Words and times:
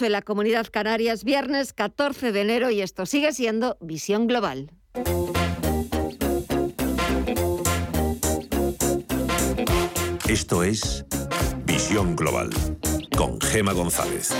en 0.00 0.10
la 0.10 0.22
Comunidad 0.22 0.66
Canarias, 0.72 1.22
viernes 1.22 1.72
14 1.72 2.32
de 2.32 2.40
enero 2.40 2.70
y 2.70 2.80
esto 2.80 3.06
sigue 3.06 3.32
siendo 3.32 3.76
Visión 3.80 4.26
Global. 4.26 4.72
Esto 10.28 10.64
es 10.64 11.04
Visión 11.64 12.16
Global 12.16 12.50
con 13.16 13.40
Gema 13.40 13.72
González. 13.72 14.30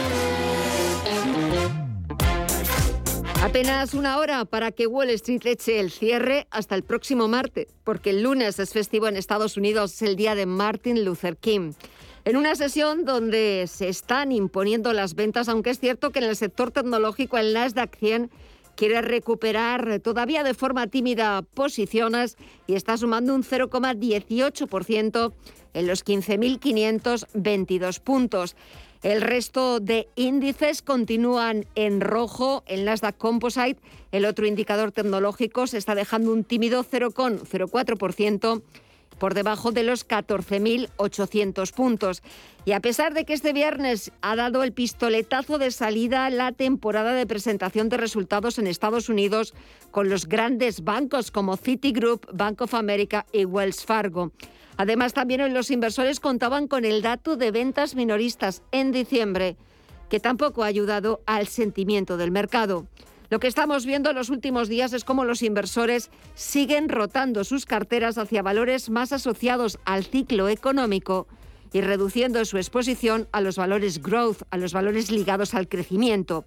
Apenas 3.41 3.95
una 3.95 4.18
hora 4.18 4.45
para 4.46 4.73
que 4.73 4.89
Wall 4.89 5.11
Street 5.11 5.43
eche 5.45 5.79
el 5.79 5.93
cierre 5.93 6.48
hasta 6.50 6.75
el 6.75 6.82
próximo 6.82 7.29
martes, 7.29 7.68
porque 7.84 8.11
el 8.11 8.23
lunes 8.23 8.59
es 8.59 8.73
festivo 8.73 9.07
en 9.07 9.16
Estados 9.16 9.57
Unidos, 9.57 9.95
es 9.95 10.02
el 10.02 10.16
día 10.16 10.34
de 10.34 10.46
Martin 10.46 11.05
Luther 11.05 11.36
King. 11.36 11.75
En 12.27 12.36
una 12.38 12.54
sesión 12.54 13.04
donde 13.04 13.66
se 13.68 13.90
están 13.90 14.32
imponiendo 14.32 14.95
las 14.95 15.14
ventas, 15.14 15.50
aunque 15.50 15.68
es 15.68 15.79
cierto 15.79 16.11
que 16.11 16.20
en 16.20 16.25
el 16.25 16.36
sector 16.36 16.70
tecnológico 16.70 17.36
el 17.36 17.52
Nasdaq 17.52 17.99
100 17.99 18.30
quiere 18.76 19.03
recuperar 19.03 20.00
todavía 20.00 20.43
de 20.43 20.54
forma 20.54 20.86
tímida 20.86 21.43
posiciones 21.43 22.39
y 22.66 22.76
está 22.76 22.96
sumando 22.96 23.35
un 23.35 23.43
0,18% 23.44 25.35
en 25.75 25.86
los 25.86 26.02
15.522 26.02 28.00
puntos. 28.00 28.57
El 29.02 29.21
resto 29.21 29.80
de 29.80 30.08
índices 30.16 30.80
continúan 30.80 31.66
en 31.75 32.00
rojo. 32.00 32.64
El 32.66 32.86
Nasdaq 32.86 33.19
Composite, 33.19 33.77
el 34.12 34.25
otro 34.25 34.47
indicador 34.47 34.92
tecnológico, 34.92 35.66
se 35.66 35.77
está 35.77 35.94
dejando 35.94 36.33
un 36.33 36.42
tímido 36.42 36.83
0,04% 36.84 38.62
por 39.19 39.34
debajo 39.34 39.73
de 39.73 39.83
los 39.83 40.06
14.800 40.06 41.72
puntos. 41.72 42.22
Y 42.64 42.72
a 42.72 42.81
pesar 42.81 43.14
de 43.14 43.25
que 43.25 43.34
este 43.34 43.53
viernes 43.53 44.12
ha 44.20 44.36
dado 44.36 44.62
el 44.62 44.72
pistoletazo 44.72 45.59
de 45.59 45.70
salida 45.70 46.31
la 46.31 46.53
temporada 46.53 47.12
de 47.12 47.27
presentación 47.27 47.89
de 47.89 47.97
resultados 47.97 48.58
en 48.58 48.67
Estados 48.67 49.08
Unidos 49.08 49.55
con 49.91 50.08
los 50.08 50.27
grandes 50.27 50.83
bancos 50.83 51.30
como 51.30 51.56
Citigroup, 51.56 52.27
Bank 52.33 52.62
of 52.62 52.75
America 52.75 53.27
y 53.33 53.44
Wells 53.44 53.84
Fargo. 53.84 54.33
Además, 54.77 55.12
también 55.12 55.55
los 55.55 55.70
inversores 55.70 56.20
contaban 56.20 56.66
con 56.66 56.84
el 56.84 57.03
dato 57.03 57.36
de 57.36 57.50
ventas 57.50 57.94
minoristas 57.94 58.62
en 58.72 58.92
diciembre, 58.92 59.56
que 60.08 60.20
tampoco 60.20 60.64
ha 60.64 60.66
ayudado 60.66 61.22
al 61.27 61.47
sentimiento 61.47 62.16
del 62.16 62.31
mercado. 62.31 62.86
Lo 63.34 63.40
que 63.40 63.48
estamos 63.48 63.84
viendo 63.84 64.10
en 64.10 64.14
los 64.14 64.30
últimos 64.30 64.68
días 64.68 64.92
es 64.92 65.02
cómo 65.02 65.24
los 65.24 65.42
inversores 65.42 66.08
siguen 66.36 66.88
rotando 66.88 67.42
sus 67.42 67.66
carteras 67.66 68.16
hacia 68.16 68.42
valores 68.42 68.91
más 68.91 69.12
asociados 69.12 69.80
al 69.84 70.04
ciclo 70.04 70.48
económico 70.48 71.26
y 71.72 71.80
reduciendo 71.80 72.44
su 72.44 72.58
exposición 72.58 73.26
a 73.32 73.41
los 73.41 73.56
valores 73.56 74.00
growth, 74.00 74.42
a 74.52 74.56
los 74.56 74.72
valores 74.72 75.10
ligados 75.10 75.54
al 75.54 75.66
crecimiento. 75.66 76.44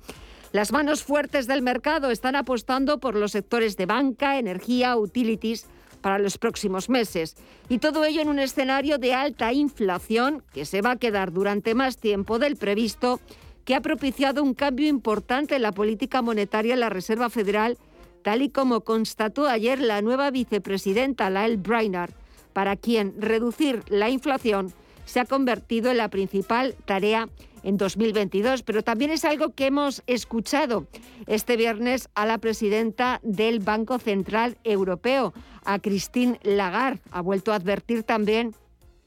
Las 0.54 0.72
manos 0.72 1.04
fuertes 1.04 1.46
del 1.46 1.62
mercado 1.62 2.10
están 2.10 2.38
apostando 2.38 3.02
por 3.02 3.18
los 3.18 3.34
sectores 3.34 3.76
de 3.76 3.86
banca, 3.86 4.40
energía, 4.40 4.96
utilities 4.96 5.66
para 6.00 6.20
los 6.20 6.38
próximos 6.38 6.90
meses. 6.90 7.36
Y 7.68 7.80
todo 7.80 8.06
ello 8.06 8.22
en 8.22 8.30
un 8.30 8.40
escenario 8.40 8.98
de 8.98 9.14
alta 9.14 9.52
inflación 9.52 10.42
que 10.54 10.64
se 10.64 10.82
va 10.82 10.92
a 10.92 10.96
quedar 10.96 11.34
durante 11.34 11.76
más 11.76 11.98
tiempo 11.98 12.40
del 12.40 12.56
previsto 12.56 13.20
que 13.68 13.76
ha 13.76 13.82
propiciado 13.82 14.44
un 14.44 14.54
cambio 14.54 14.88
importante 14.88 15.58
en 15.58 15.62
la 15.62 15.74
política 15.74 16.22
monetaria 16.22 16.74
en 16.74 16.80
la 16.80 16.88
Reserva 16.88 17.30
Federal, 17.30 17.78
tal 18.24 18.42
y 18.42 18.48
como 18.48 18.80
constató 18.80 19.46
ayer 19.46 19.82
la 19.82 20.02
nueva 20.02 20.32
vicepresidenta, 20.32 21.30
Lael 21.30 21.58
Brainard, 21.58 22.12
para 22.54 22.78
quien 22.78 23.22
reducir 23.22 23.84
la 23.90 24.10
inflación 24.10 24.72
se 25.04 25.20
ha 25.20 25.26
convertido 25.26 25.92
en 25.92 25.98
la 25.98 26.08
principal 26.08 26.76
tarea 26.86 27.28
en 27.62 27.76
2022, 27.76 28.64
pero 28.64 28.84
también 28.84 29.12
es 29.12 29.26
algo 29.26 29.54
que 29.54 29.66
hemos 29.66 30.02
escuchado 30.08 30.88
este 31.26 31.58
viernes 31.58 32.08
a 32.16 32.26
la 32.26 32.38
presidenta 32.38 33.20
del 33.22 33.60
Banco 33.60 34.00
Central 34.00 34.58
Europeo, 34.64 35.34
a 35.66 35.80
Christine 35.80 36.40
Lagarde. 36.44 37.02
Ha 37.12 37.20
vuelto 37.20 37.52
a 37.52 37.56
advertir 37.56 38.04
también 38.04 38.56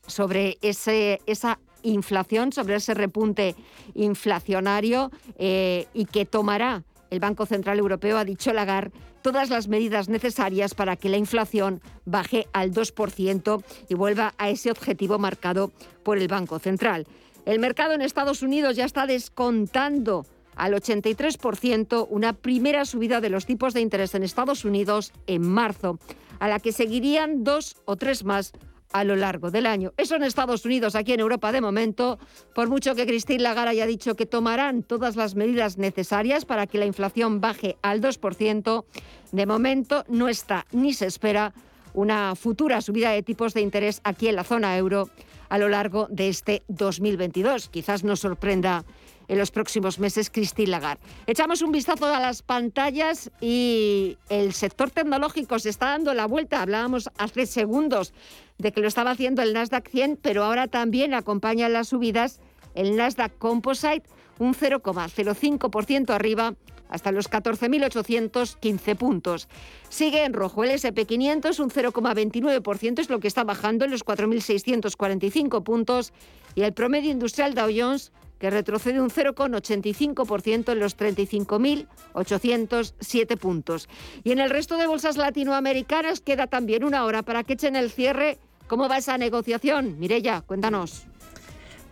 sobre 0.07 0.59
ese, 0.61 1.21
esa 1.25 1.59
inflación, 1.83 2.53
sobre 2.53 2.77
ese 2.77 2.95
repunte 2.95 3.55
inflacionario 3.95 5.11
eh, 5.39 5.87
y 5.95 6.07
que 6.07 6.27
tomará 6.27 6.85
el 7.11 7.21
Banco 7.21 7.47
Central 7.47 7.79
Europeo, 7.79 8.19
ha 8.19 8.25
dicho 8.25 8.53
Lagarde, 8.53 8.93
todas 9.23 9.51
las 9.51 9.69
medidas 9.69 10.09
necesarias 10.09 10.75
para 10.75 10.97
que 10.97 11.09
la 11.09 11.17
inflación 11.17 11.83
baje 12.05 12.47
al 12.53 12.73
2% 12.73 13.63
y 13.89 13.95
vuelva 13.95 14.35
a 14.39 14.49
ese 14.49 14.71
objetivo 14.71 15.19
marcado 15.19 15.73
por 16.03 16.19
el 16.19 16.29
Banco 16.29 16.59
Central. 16.59 17.07
El 17.47 17.59
mercado 17.59 17.95
en 17.95 18.03
Estados 18.03 18.43
Unidos 18.43 18.77
ya 18.77 18.85
está 18.85 19.07
descontando 19.07 20.25
al 20.57 20.75
83% 20.75 22.07
una 22.11 22.35
primera 22.35 22.85
subida 22.85 23.21
de 23.21 23.31
los 23.31 23.47
tipos 23.47 23.73
de 23.75 23.81
interés 23.81 24.15
en 24.15 24.23
Estados 24.23 24.65
Unidos 24.65 25.13
en 25.27 25.43
marzo, 25.43 25.99
a 26.39 26.49
la 26.49 26.61
que 26.61 26.73
seguirían 26.73 27.45
dos 27.45 27.77
o 27.85 27.97
tres 27.97 28.25
más 28.25 28.53
a 28.93 29.05
lo 29.05 29.17
largo 29.17 29.51
del 29.51 29.67
año. 29.67 29.93
Eso 29.97 30.17
en 30.17 30.25
Estados 30.25 30.65
Unidos, 30.65 30.95
aquí 30.95 31.13
en 31.13 31.21
Europa 31.21 31.53
de 31.53 31.61
momento, 31.61 32.19
por 32.55 32.69
mucho 32.69 32.95
que 32.95 33.07
Christine 33.07 33.43
Lagarde 33.43 33.71
haya 33.71 33.87
dicho 33.87 34.17
que 34.17 34.27
tomarán 34.27 34.83
todas 34.83 35.17
las 35.17 35.35
medidas 35.35 35.79
necesarias 35.79 36.45
para 36.45 36.67
que 36.67 36.79
la 36.79 36.87
inflación 36.87 37.41
baje 37.41 37.77
al 37.83 38.01
2%, 38.01 38.85
de 39.33 39.47
momento 39.47 40.05
no 40.09 40.29
está 40.29 40.67
ni 40.73 40.93
se 40.93 41.07
espera 41.07 41.53
una 41.95 42.35
futura 42.37 42.81
subida 42.81 43.11
de 43.11 43.23
tipos 43.23 43.55
de 43.55 43.61
interés 43.61 44.01
aquí 44.05 44.29
en 44.29 44.37
la 44.37 44.45
zona 44.45 44.77
euro 44.77 45.11
a 45.49 45.59
lo 45.59 45.69
largo 45.69 46.07
de 46.11 46.29
este 46.29 46.63
2022. 46.69 47.69
Quizás 47.69 48.05
nos 48.05 48.21
sorprenda 48.21 48.85
en 49.31 49.39
los 49.39 49.53
próximos 49.53 50.01
meses 50.01 50.29
Christine 50.29 50.71
Lagarde. 50.73 51.01
Echamos 51.29 51.63
un 51.63 51.71
vistazo 51.71 52.07
a 52.07 52.19
las 52.19 52.43
pantallas 52.43 53.31
y 53.41 54.19
el 54.29 54.53
sector 54.53 54.91
tecnológico 54.91 55.57
se 55.61 55.69
está 55.69 55.91
dando 55.91 56.13
la 56.15 56.27
vuelta. 56.27 56.61
Hablábamos 56.61 57.09
hace 57.17 57.47
segundos 57.47 58.13
de 58.59 58.73
que 58.73 58.81
lo 58.81 58.89
estaba 58.89 59.13
haciendo 59.13 59.43
el 59.43 59.55
Nasdaq 59.55 59.89
100, 59.89 60.19
pero 60.21 60.43
ahora 60.43 60.67
también 60.67 61.15
acompaña 61.15 61.69
las 61.69 61.89
subidas 61.89 62.41
el 62.75 62.97
Nasdaq 62.97 63.39
Composite, 63.39 64.03
un 64.39 64.55
0,05% 64.55 66.11
arriba 66.11 66.55
hasta 66.89 67.13
los 67.13 67.31
14.815 67.31 68.97
puntos. 68.97 69.49
Sigue 69.89 70.25
en 70.25 70.33
rojo 70.33 70.65
el 70.65 70.71
SP500, 70.71 71.61
un 71.61 71.71
0,29% 71.71 72.99
es 72.99 73.11
lo 73.11 73.21
que 73.21 73.29
está 73.29 73.45
bajando 73.45 73.85
en 73.85 73.93
los 73.93 74.05
4.645 74.05 75.63
puntos 75.63 76.13
y 76.57 76.63
el 76.63 76.73
promedio 76.73 77.13
industrial 77.13 77.55
Dow 77.55 77.71
Jones 77.73 78.11
que 78.41 78.51
retrocede 78.51 79.01
un 79.01 79.11
0,85% 79.11 80.73
en 80.73 80.81
los 80.81 80.97
35.807 80.97 83.39
puntos. 83.39 83.89
Y 84.25 84.33
en 84.33 84.41
el 84.41 84.51
resto 84.51 84.77
de 84.79 84.89
bolsas 84.89 85.17
latinoamericanas 85.17 86.21
queda 86.21 86.49
también 86.49 86.83
una 86.83 87.05
hora 87.05 87.23
para 87.23 87.45
que 87.45 87.53
echen 87.53 87.77
el 87.77 87.91
cierre. 87.91 88.39
¿Cómo 88.67 88.89
va 88.89 88.99
esa 88.99 89.17
negociación? 89.19 90.01
Mirella, 90.01 90.41
cuéntanos. 90.41 91.07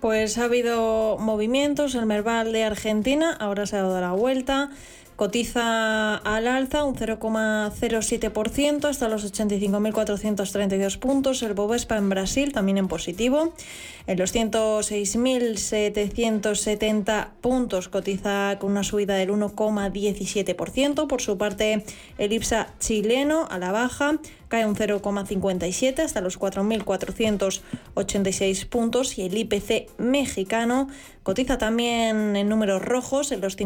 Pues 0.00 0.38
ha 0.38 0.44
habido 0.44 1.18
movimientos, 1.18 1.94
el 1.94 2.06
Merval 2.06 2.52
de 2.52 2.64
Argentina 2.64 3.36
ahora 3.38 3.66
se 3.66 3.76
ha 3.76 3.82
dado 3.82 4.00
la 4.00 4.12
vuelta, 4.12 4.70
Cotiza 5.18 6.14
al 6.14 6.46
alza 6.46 6.84
un 6.84 6.94
0,07% 6.94 8.84
hasta 8.84 9.08
los 9.08 9.32
85.432 9.32 11.00
puntos. 11.00 11.42
El 11.42 11.54
Bovespa 11.54 11.96
en 11.96 12.08
Brasil 12.08 12.52
también 12.52 12.78
en 12.78 12.86
positivo. 12.86 13.52
En 14.06 14.16
los 14.16 14.32
106.770 14.32 17.30
puntos 17.40 17.88
cotiza 17.88 18.58
con 18.60 18.70
una 18.70 18.84
subida 18.84 19.16
del 19.16 19.30
1,17%. 19.30 21.08
Por 21.08 21.20
su 21.20 21.36
parte, 21.36 21.84
el 22.18 22.32
IPSA 22.32 22.68
chileno 22.78 23.48
a 23.50 23.58
la 23.58 23.72
baja 23.72 24.20
cae 24.48 24.66
un 24.66 24.74
0,57 24.74 26.00
hasta 26.00 26.20
los 26.20 26.38
4.486 26.38 28.68
puntos 28.68 29.16
y 29.18 29.22
el 29.22 29.36
IPC 29.36 29.98
mexicano 29.98 30.88
cotiza 31.22 31.58
también 31.58 32.34
en 32.36 32.48
números 32.48 32.82
rojos 32.82 33.30
en 33.32 33.42
los 33.42 33.56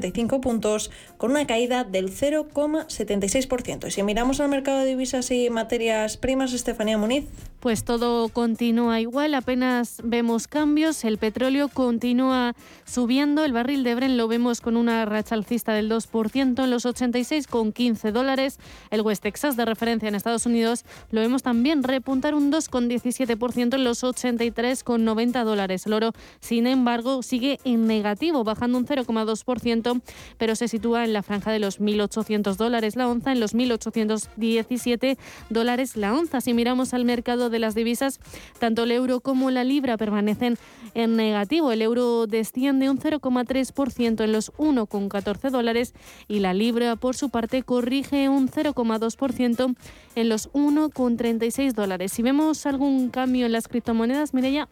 53.535 0.00 0.40
puntos 0.40 0.90
con 1.16 1.30
una 1.30 1.46
caída 1.46 1.84
del 1.84 2.10
0,76%. 2.10 3.88
Y 3.88 3.90
si 3.90 4.02
miramos 4.02 4.40
al 4.40 4.48
mercado 4.48 4.80
de 4.80 4.86
divisas 4.86 5.30
y 5.30 5.50
materias 5.50 6.16
primas, 6.16 6.52
Estefanía 6.52 6.98
Muniz. 6.98 7.24
Pues 7.60 7.84
todo 7.84 8.28
continúa 8.28 9.00
igual, 9.00 9.34
apenas 9.34 10.00
vemos 10.02 10.48
cambios, 10.48 11.04
el 11.04 11.16
petróleo 11.16 11.68
continúa 11.68 12.56
subiendo, 12.84 13.44
el 13.44 13.52
barril 13.52 13.84
de 13.84 13.94
Bren 13.94 14.16
lo 14.16 14.26
vemos 14.26 14.60
con 14.60 14.76
una 14.76 15.04
racha 15.04 15.36
alcista 15.36 15.72
del 15.72 15.88
2% 15.88 16.64
en 16.64 16.70
los 16.72 16.86
86,15 16.86 18.10
dólares, 18.10 18.58
el 18.90 19.02
West 19.02 19.22
Texas 19.22 19.56
de 19.56 19.64
referencia 19.64 20.08
en 20.08 20.16
Estados 20.16 20.44
Unidos 20.44 20.84
lo 21.12 21.20
vemos 21.20 21.44
también 21.44 21.84
repuntar 21.84 22.34
un 22.34 22.50
2,17% 22.50 23.74
en 23.76 23.84
los 23.84 24.02
83,90 24.02 25.44
dólares. 25.44 25.86
El 25.86 25.92
oro, 25.92 26.10
sin 26.40 26.66
embargo, 26.66 27.22
sigue 27.22 27.60
en 27.62 27.86
negativo, 27.86 28.42
bajando 28.42 28.78
un 28.78 28.86
0,2% 28.86 29.81
2%, 29.82 30.02
pero 30.38 30.56
se 30.56 30.68
sitúa 30.68 31.04
en 31.04 31.12
la 31.12 31.22
franja 31.22 31.50
de 31.52 31.58
los 31.58 31.80
1.800 31.80 32.56
dólares 32.56 32.96
la 32.96 33.08
onza, 33.08 33.32
en 33.32 33.40
los 33.40 33.54
1.817 33.54 35.16
dólares 35.50 35.96
la 35.96 36.14
onza. 36.14 36.40
Si 36.40 36.54
miramos 36.54 36.94
al 36.94 37.04
mercado 37.04 37.50
de 37.50 37.58
las 37.58 37.74
divisas, 37.74 38.20
tanto 38.58 38.84
el 38.84 38.92
euro 38.92 39.20
como 39.20 39.50
la 39.50 39.64
libra 39.64 39.96
permanecen 39.96 40.58
en 40.94 41.16
negativo. 41.16 41.72
El 41.72 41.82
euro 41.82 42.26
desciende 42.26 42.90
un 42.90 42.98
0,3% 42.98 44.24
en 44.24 44.32
los 44.32 44.52
1,14 44.54 45.50
dólares 45.50 45.94
y 46.28 46.40
la 46.40 46.54
libra, 46.54 46.96
por 46.96 47.16
su 47.16 47.30
parte, 47.30 47.62
corrige 47.62 48.28
un 48.28 48.48
0,2% 48.48 49.74
en 50.14 50.28
los 50.28 50.50
1,36 50.52 51.72
dólares. 51.72 52.12
Si 52.12 52.22
vemos 52.22 52.66
algún 52.66 53.10
cambio 53.10 53.46
en 53.46 53.52
las 53.52 53.68
criptomonedas, 53.68 54.34
Mireya. 54.34 54.68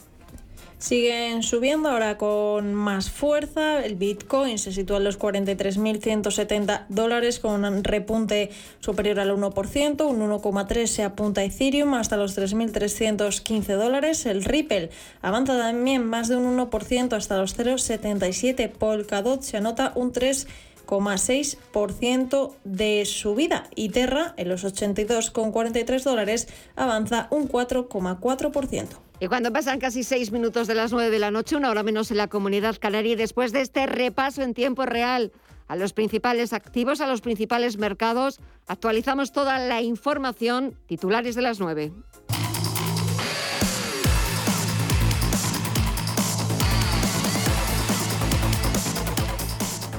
Siguen 0.80 1.42
subiendo 1.42 1.90
ahora 1.90 2.16
con 2.16 2.72
más 2.72 3.10
fuerza. 3.10 3.84
El 3.84 3.96
Bitcoin 3.96 4.58
se 4.58 4.72
sitúa 4.72 4.96
en 4.96 5.04
los 5.04 5.18
43.170 5.18 6.86
dólares 6.88 7.38
con 7.38 7.66
un 7.66 7.84
repunte 7.84 8.48
superior 8.78 9.20
al 9.20 9.36
1%. 9.36 10.06
Un 10.06 10.20
1,3 10.20 10.86
se 10.86 11.02
apunta 11.02 11.42
a 11.42 11.44
Ethereum 11.44 11.92
hasta 11.92 12.16
los 12.16 12.38
3.315 12.38 13.76
dólares. 13.76 14.24
El 14.24 14.42
Ripple 14.42 14.88
avanza 15.20 15.58
también 15.58 16.06
más 16.06 16.28
de 16.28 16.36
un 16.36 16.58
1% 16.58 17.12
hasta 17.12 17.36
los 17.36 17.58
0,77. 17.58 18.70
Polkadot 18.70 19.42
se 19.42 19.58
anota 19.58 19.92
un 19.96 20.14
3,6% 20.14 22.52
de 22.64 23.04
subida 23.04 23.68
y 23.74 23.90
Terra 23.90 24.32
en 24.38 24.48
los 24.48 24.64
82,43 24.64 26.04
dólares 26.04 26.48
avanza 26.74 27.28
un 27.30 27.50
4,4%. 27.50 29.09
Y 29.22 29.28
cuando 29.28 29.52
pasan 29.52 29.78
casi 29.78 30.02
seis 30.02 30.32
minutos 30.32 30.66
de 30.66 30.74
las 30.74 30.92
nueve 30.92 31.10
de 31.10 31.18
la 31.18 31.30
noche, 31.30 31.54
una 31.54 31.70
hora 31.70 31.82
menos 31.82 32.10
en 32.10 32.16
la 32.16 32.28
comunidad 32.28 32.78
canaria, 32.80 33.12
y 33.12 33.16
después 33.16 33.52
de 33.52 33.60
este 33.60 33.86
repaso 33.86 34.40
en 34.40 34.54
tiempo 34.54 34.86
real 34.86 35.30
a 35.68 35.76
los 35.76 35.92
principales 35.92 36.54
activos, 36.54 37.02
a 37.02 37.06
los 37.06 37.20
principales 37.20 37.76
mercados, 37.76 38.40
actualizamos 38.66 39.30
toda 39.30 39.58
la 39.58 39.82
información. 39.82 40.74
Titulares 40.86 41.34
de 41.34 41.42
las 41.42 41.60
nueve. 41.60 41.92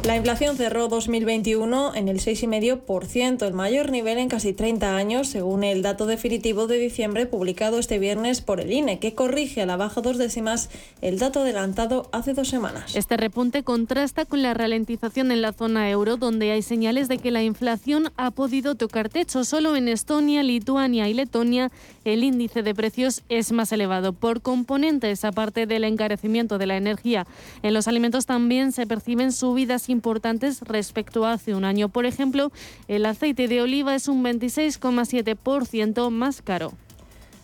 La 0.03 0.15
inflación 0.15 0.57
cerró 0.57 0.87
2021 0.87 1.93
en 1.93 2.07
el 2.07 2.17
6,5%, 2.17 3.45
el 3.45 3.53
mayor 3.53 3.91
nivel 3.91 4.17
en 4.17 4.29
casi 4.29 4.51
30 4.51 4.95
años, 4.95 5.27
según 5.27 5.63
el 5.63 5.83
dato 5.83 6.07
definitivo 6.07 6.65
de 6.65 6.79
diciembre 6.79 7.27
publicado 7.27 7.77
este 7.77 7.99
viernes 7.99 8.41
por 8.41 8.59
el 8.59 8.71
INE, 8.71 8.97
que 8.97 9.13
corrige 9.13 9.61
a 9.61 9.67
la 9.67 9.77
baja 9.77 10.01
dos 10.01 10.17
décimas 10.17 10.71
el 11.01 11.19
dato 11.19 11.41
adelantado 11.41 12.09
hace 12.13 12.33
dos 12.33 12.47
semanas. 12.47 12.95
Este 12.95 13.15
repunte 13.15 13.61
contrasta 13.61 14.25
con 14.25 14.41
la 14.41 14.55
ralentización 14.55 15.31
en 15.31 15.43
la 15.43 15.53
zona 15.53 15.87
euro, 15.91 16.17
donde 16.17 16.51
hay 16.51 16.63
señales 16.63 17.07
de 17.07 17.19
que 17.19 17.29
la 17.29 17.43
inflación 17.43 18.11
ha 18.17 18.31
podido 18.31 18.73
tocar 18.73 19.07
techo. 19.07 19.43
Solo 19.43 19.75
en 19.75 19.87
Estonia, 19.87 20.41
Lituania 20.41 21.09
y 21.09 21.13
Letonia 21.13 21.71
el 22.05 22.23
índice 22.23 22.63
de 22.63 22.73
precios 22.73 23.21
es 23.29 23.51
más 23.51 23.71
elevado. 23.71 24.13
Por 24.13 24.41
componentes, 24.41 25.23
aparte 25.25 25.67
del 25.67 25.83
encarecimiento 25.83 26.57
de 26.57 26.65
la 26.65 26.77
energía, 26.77 27.27
en 27.61 27.75
los 27.75 27.87
alimentos 27.87 28.25
también 28.25 28.71
se 28.71 28.87
perciben 28.87 29.31
subidas 29.31 29.90
importantes 29.91 30.61
respecto 30.61 31.25
a 31.25 31.33
hace 31.33 31.53
un 31.53 31.65
año. 31.65 31.89
Por 31.89 32.05
ejemplo, 32.05 32.51
el 32.87 33.05
aceite 33.05 33.47
de 33.47 33.61
oliva 33.61 33.93
es 33.93 34.07
un 34.07 34.23
26,7% 34.23 36.09
más 36.09 36.41
caro. 36.41 36.73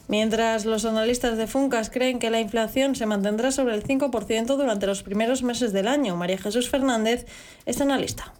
Mientras 0.07 0.65
los 0.65 0.85
analistas 0.85 1.37
de 1.37 1.47
Funcas 1.47 1.89
creen 1.89 2.19
que 2.19 2.29
la 2.29 2.39
inflación 2.39 2.95
se 2.95 3.05
mantendrá 3.05 3.51
sobre 3.51 3.75
el 3.75 3.83
5% 3.83 4.45
durante 4.55 4.87
los 4.87 5.03
primeros 5.03 5.43
meses 5.43 5.73
del 5.73 5.87
año, 5.87 6.15
María 6.15 6.37
Jesús 6.37 6.69
Fernández 6.69 7.25
es 7.65 7.81
analista 7.81 8.33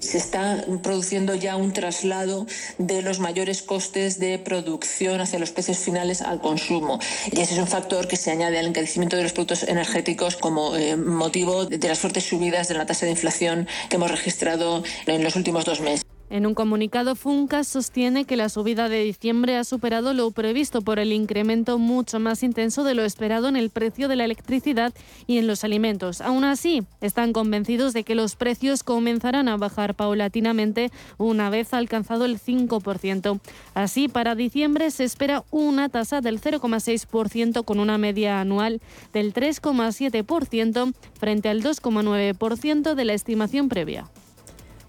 se 0.00 0.18
está 0.18 0.64
produciendo 0.82 1.34
ya 1.34 1.56
un 1.56 1.72
traslado 1.72 2.46
de 2.78 3.02
los 3.02 3.20
mayores 3.20 3.62
costes 3.62 4.18
de 4.18 4.38
producción 4.38 5.20
hacia 5.20 5.38
los 5.38 5.52
precios 5.52 5.78
finales 5.78 6.22
al 6.22 6.40
consumo. 6.40 6.98
Y 7.30 7.40
ese 7.40 7.54
es 7.54 7.60
un 7.60 7.68
factor 7.68 8.08
que 8.08 8.16
se 8.16 8.30
añade 8.30 8.58
al 8.58 8.66
encarecimiento 8.66 9.16
de 9.16 9.22
los 9.22 9.32
productos 9.32 9.62
energéticos 9.62 10.36
como 10.36 10.76
eh, 10.76 10.96
motivo 10.96 11.66
de 11.66 11.88
las 11.88 11.98
fuertes 11.98 12.24
subidas 12.24 12.68
de 12.68 12.74
la 12.74 12.86
tasa 12.86 13.06
de 13.06 13.12
inflación 13.12 13.68
que 13.88 13.96
hemos 13.96 14.10
registrado 14.10 14.82
en 15.06 15.22
los 15.22 15.36
últimos 15.36 15.64
dos 15.64 15.80
meses. 15.80 16.09
En 16.30 16.46
un 16.46 16.54
comunicado, 16.54 17.16
Funcas 17.16 17.66
sostiene 17.66 18.24
que 18.24 18.36
la 18.36 18.48
subida 18.48 18.88
de 18.88 19.02
diciembre 19.02 19.56
ha 19.56 19.64
superado 19.64 20.14
lo 20.14 20.30
previsto 20.30 20.80
por 20.80 21.00
el 21.00 21.12
incremento 21.12 21.76
mucho 21.76 22.20
más 22.20 22.44
intenso 22.44 22.84
de 22.84 22.94
lo 22.94 23.04
esperado 23.04 23.48
en 23.48 23.56
el 23.56 23.68
precio 23.68 24.06
de 24.06 24.14
la 24.14 24.26
electricidad 24.26 24.94
y 25.26 25.38
en 25.38 25.48
los 25.48 25.64
alimentos. 25.64 26.20
Aún 26.20 26.44
así, 26.44 26.84
están 27.00 27.32
convencidos 27.32 27.94
de 27.94 28.04
que 28.04 28.14
los 28.14 28.36
precios 28.36 28.84
comenzarán 28.84 29.48
a 29.48 29.56
bajar 29.56 29.96
paulatinamente 29.96 30.92
una 31.18 31.50
vez 31.50 31.74
alcanzado 31.74 32.26
el 32.26 32.38
5%. 32.38 33.40
Así, 33.74 34.06
para 34.06 34.36
diciembre 34.36 34.92
se 34.92 35.02
espera 35.02 35.42
una 35.50 35.88
tasa 35.88 36.20
del 36.20 36.40
0,6% 36.40 37.64
con 37.64 37.80
una 37.80 37.98
media 37.98 38.40
anual 38.40 38.80
del 39.12 39.34
3,7% 39.34 40.94
frente 41.18 41.48
al 41.48 41.60
2,9% 41.60 42.94
de 42.94 43.04
la 43.04 43.14
estimación 43.14 43.68
previa. 43.68 44.08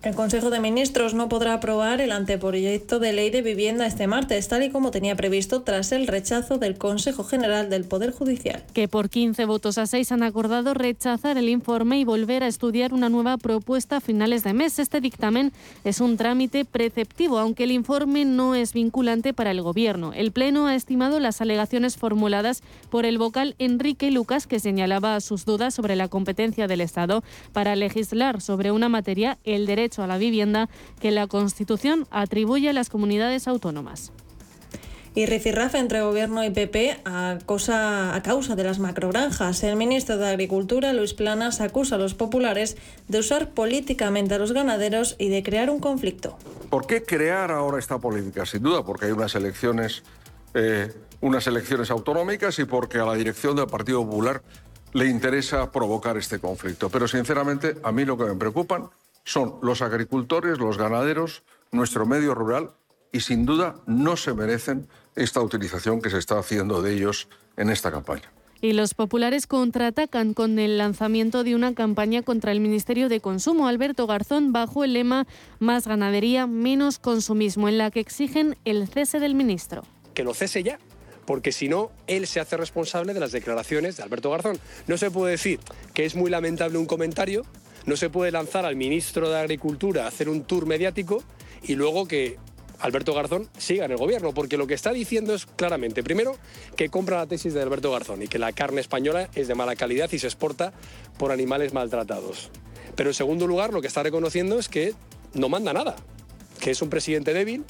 El 0.04 0.16
Consejo 0.16 0.50
de 0.50 0.60
Ministros 0.60 1.14
no 1.14 1.30
podrá 1.30 1.54
aprobar 1.54 2.02
el 2.02 2.12
anteproyecto 2.12 2.98
de 2.98 3.14
ley 3.14 3.30
de 3.30 3.44
vivienda 3.44 3.86
este 3.86 4.08
martes, 4.08 4.48
tal 4.48 4.64
y 4.64 4.72
como 4.72 4.90
tenía 4.90 5.16
previsto 5.16 5.62
tras 5.62 5.92
el 5.92 6.08
rechazo 6.08 6.58
del 6.58 6.80
Consejo 6.80 7.24
General 7.24 7.70
del 7.70 7.84
Poder 7.84 8.12
Judicial. 8.12 8.64
Que 8.74 8.88
por 8.88 9.12
15 9.12 9.46
votos 9.46 9.78
a 9.78 9.86
6 9.86 10.12
han 10.12 10.24
acordado 10.24 10.74
rechazar 10.74 11.38
el 11.38 11.50
informe 11.50 12.00
y 12.00 12.04
volver 12.04 12.42
a 12.42 12.48
estudiar 12.48 12.96
una 12.96 13.10
nueva 13.10 13.38
propuesta 13.38 13.98
a 13.98 14.02
finales 14.02 14.44
de 14.44 14.54
mes. 14.54 14.80
Este 14.80 15.02
dictamen 15.02 15.52
es 15.84 16.02
un 16.02 16.18
trámite 16.18 16.66
preceptivo, 16.66 17.38
aunque 17.38 17.66
el 17.66 17.72
informe 17.72 18.26
no 18.26 18.56
es 18.56 18.74
vinculante 18.74 19.36
para 19.36 19.52
el 19.52 19.62
Gobierno. 19.62 20.14
El 20.14 20.32
Pleno 20.32 20.66
ha 20.66 20.74
estimado 20.74 21.20
las 21.20 21.42
alegaciones 21.42 21.98
formuladas 21.98 22.64
por 22.90 23.06
el 23.06 23.20
vocal 23.20 23.54
Enrique 23.60 24.10
Lucas, 24.10 24.48
que 24.48 24.60
señalaba 24.60 25.22
sus 25.22 25.46
dudas 25.46 25.76
sobre 25.76 25.96
la 25.96 26.08
competencia 26.08 26.66
del 26.66 26.82
Estado 26.82 27.24
para 27.54 27.76
legislar 27.76 28.42
sobre 28.42 28.72
una 28.72 28.90
materia, 28.90 29.38
el 29.44 29.68
derecho 29.68 29.91
a 30.00 30.08
la 30.08 30.18
vivienda 30.18 30.70
que 31.00 31.12
la 31.12 31.28
Constitución 31.28 32.08
atribuye 32.12 32.70
a 32.70 32.74
las 32.74 32.90
comunidades 32.90 33.48
autónomas. 33.48 34.12
Y 35.14 35.26
rifirrafe 35.26 35.78
entre 35.78 36.02
Gobierno 36.02 36.44
y 36.46 36.52
PP 36.52 37.02
a, 37.04 37.32
a 37.32 38.22
causa 38.24 38.56
de 38.56 38.64
las 38.64 38.80
macrogranjas. 38.80 39.62
El 39.64 39.76
ministro 39.76 40.18
de 40.18 40.30
Agricultura, 40.30 40.94
Luis 40.94 41.14
Planas, 41.14 41.60
acusa 41.60 41.96
a 41.96 41.98
los 41.98 42.14
populares 42.14 42.78
de 43.10 43.20
usar 43.20 43.50
políticamente 43.50 44.36
a 44.36 44.38
los 44.38 44.54
ganaderos 44.54 45.18
y 45.20 45.28
de 45.28 45.44
crear 45.44 45.70
un 45.70 45.80
conflicto. 45.80 46.38
¿Por 46.70 46.88
qué 46.88 47.04
crear 47.04 47.52
ahora 47.52 47.78
esta 47.78 48.00
política? 48.00 48.46
Sin 48.46 48.64
duda, 48.64 48.86
porque 48.86 49.08
hay 49.08 49.12
unas 49.12 49.36
elecciones, 49.36 50.04
eh, 50.54 50.94
unas 51.20 51.46
elecciones 51.46 51.92
autonómicas 51.92 52.58
y 52.60 52.64
porque 52.64 53.00
a 53.00 53.06
la 53.06 53.16
dirección 53.16 53.58
del 53.58 53.68
Partido 53.68 54.06
Popular 54.06 54.42
le 54.94 55.08
interesa 55.08 55.72
provocar 55.72 56.16
este 56.16 56.40
conflicto. 56.40 56.90
Pero 56.90 57.10
sinceramente, 57.10 57.76
a 57.84 57.92
mí 57.92 58.06
lo 58.06 58.18
que 58.18 58.24
me 58.24 58.36
preocupan 58.36 58.90
son 59.24 59.56
los 59.62 59.82
agricultores, 59.82 60.60
los 60.60 60.78
ganaderos, 60.78 61.44
nuestro 61.72 62.06
medio 62.06 62.36
rural 62.36 62.72
y 63.12 63.22
sin 63.22 63.46
duda 63.46 63.76
no 63.86 64.18
se 64.18 64.34
merecen 64.34 64.88
esta 65.16 65.42
utilización 65.42 66.02
que 66.02 66.10
se 66.10 66.18
está 66.18 66.40
haciendo 66.40 66.82
de 66.82 66.94
ellos 66.94 67.28
en 67.58 67.70
esta 67.70 67.92
campaña. 67.92 68.32
Y 68.62 68.74
los 68.74 68.94
populares 68.94 69.48
contraatacan 69.48 70.36
con 70.36 70.60
el 70.60 70.78
lanzamiento 70.78 71.44
de 71.44 71.56
una 71.56 71.74
campaña 71.74 72.22
contra 72.22 72.52
el 72.52 72.60
Ministerio 72.60 73.10
de 73.10 73.20
Consumo. 73.20 73.68
Alberto 73.68 74.06
Garzón 74.06 74.54
bajo 74.54 74.84
el 74.84 74.94
lema 74.94 75.26
Más 75.60 75.88
ganadería, 75.88 76.46
menos 76.46 77.00
consumismo, 77.00 77.68
en 77.70 77.80
la 77.80 77.90
que 77.90 78.02
exigen 78.02 78.56
el 78.64 78.88
cese 78.88 79.20
del 79.20 79.34
ministro. 79.34 79.84
Que 80.14 80.24
lo 80.24 80.36
cese 80.36 80.62
ya, 80.62 80.78
porque 81.26 81.52
si 81.52 81.70
no, 81.70 81.92
él 82.06 82.28
se 82.28 82.40
hace 82.40 82.56
responsable 82.56 83.16
de 83.16 83.20
las 83.20 83.32
declaraciones 83.32 83.98
de 83.98 84.04
Alberto 84.04 84.30
Garzón. 84.30 84.60
No 84.86 84.96
se 84.98 85.10
puede 85.10 85.32
decir 85.32 85.60
que 85.96 86.06
es 86.06 86.16
muy 86.16 86.30
lamentable 86.30 86.78
un 86.78 86.86
comentario 86.86 87.42
no 87.86 87.96
se 87.96 88.10
puede 88.10 88.32
lanzar 88.32 88.66
al 88.66 88.76
ministro 88.76 89.30
de 89.30 89.40
Agricultura 89.40 90.06
a 90.06 90.08
hacer 90.08 90.30
un 90.30 90.44
tour 90.44 90.66
mediático 90.66 91.24
y 91.64 91.76
luego 91.76 92.08
que 92.08 92.38
Alberto 92.80 93.14
Garzón 93.14 93.48
siga 93.58 93.86
en 93.86 93.92
el 93.92 93.98
gobierno, 93.98 94.34
porque 94.34 94.58
lo 94.58 94.66
que 94.66 94.74
está 94.74 94.92
diciendo 94.92 95.36
es 95.36 95.46
claramente, 95.46 96.02
primero, 96.04 96.36
que 96.76 96.90
compra 96.90 97.18
la 97.18 97.28
tesis 97.28 97.54
de 97.54 97.62
Alberto 97.62 97.92
Garzón 97.92 98.24
y 98.24 98.28
que 98.28 98.40
la 98.40 98.54
carne 98.54 98.82
española 98.82 99.30
es 99.36 99.48
de 99.48 99.56
mala 99.56 99.76
calidad 99.76 100.12
y 100.12 100.20
se 100.20 100.28
exporta 100.28 100.74
por 101.18 101.32
animales 101.32 101.74
maltratados. 101.74 102.50
Pero 102.96 103.12
en 103.12 103.14
segundo 103.14 103.46
lugar, 103.46 103.72
lo 103.72 103.82
que 103.82 103.88
está 103.88 104.02
reconociendo 104.02 104.58
es 104.58 104.68
que 104.68 104.94
no 105.34 105.48
manda 105.48 105.74
nada, 105.74 105.96
que 106.60 106.72
es 106.72 106.82
un 106.82 106.90
presidente 106.90 107.34
débil 107.34 107.66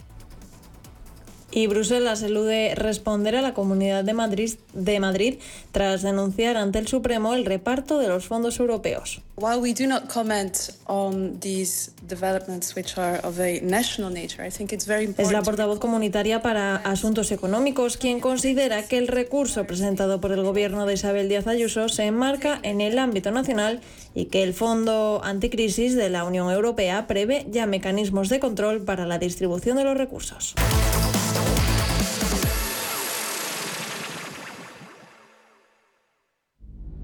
Y 1.51 1.67
Bruselas 1.67 2.21
elude 2.23 2.75
responder 2.75 3.35
a 3.35 3.41
la 3.41 3.53
Comunidad 3.53 4.05
de 4.05 4.13
Madrid, 4.13 4.53
de 4.73 4.99
Madrid 5.01 5.35
tras 5.73 6.01
denunciar 6.01 6.55
ante 6.55 6.79
el 6.79 6.87
Supremo 6.87 7.33
el 7.33 7.45
reparto 7.45 7.99
de 7.99 8.07
los 8.07 8.25
fondos 8.25 8.59
europeos. 8.59 9.21
While 9.35 9.57
we 9.57 9.73
do 9.73 9.87
not 9.87 10.07
comment 10.07 10.55
on 10.85 11.39
these 11.39 11.91
developments 12.07 12.75
which 12.75 12.97
are 12.97 13.19
of 13.23 13.39
a 13.39 13.59
national 13.61 14.13
nature, 14.13 14.45
I 14.45 14.51
think 14.51 14.71
it's 14.71 14.85
very 14.85 15.03
important. 15.05 15.27
Es 15.27 15.33
la 15.33 15.41
portavoz 15.41 15.79
comunitaria 15.79 16.41
para 16.41 16.75
Asuntos 16.75 17.31
Económicos 17.31 17.97
quien 17.97 18.19
considera 18.19 18.83
que 18.83 18.97
el 18.97 19.07
recurso 19.07 19.65
presentado 19.65 20.21
por 20.21 20.31
el 20.31 20.43
gobierno 20.43 20.85
de 20.85 20.93
Isabel 20.93 21.27
Díaz 21.27 21.47
Ayuso 21.47 21.89
se 21.89 22.05
enmarca 22.05 22.59
en 22.63 22.81
el 22.81 22.99
ámbito 22.99 23.31
nacional 23.31 23.81
y 24.13 24.25
que 24.25 24.43
el 24.43 24.53
Fondo 24.53 25.21
Anticrisis 25.23 25.95
de 25.95 26.09
la 26.09 26.23
Unión 26.23 26.51
Europea 26.51 27.07
prevé 27.07 27.45
ya 27.49 27.65
mecanismos 27.65 28.29
de 28.29 28.39
control 28.39 28.83
para 28.83 29.05
la 29.05 29.17
distribución 29.17 29.77
de 29.77 29.83
los 29.83 29.97
recursos. 29.97 30.55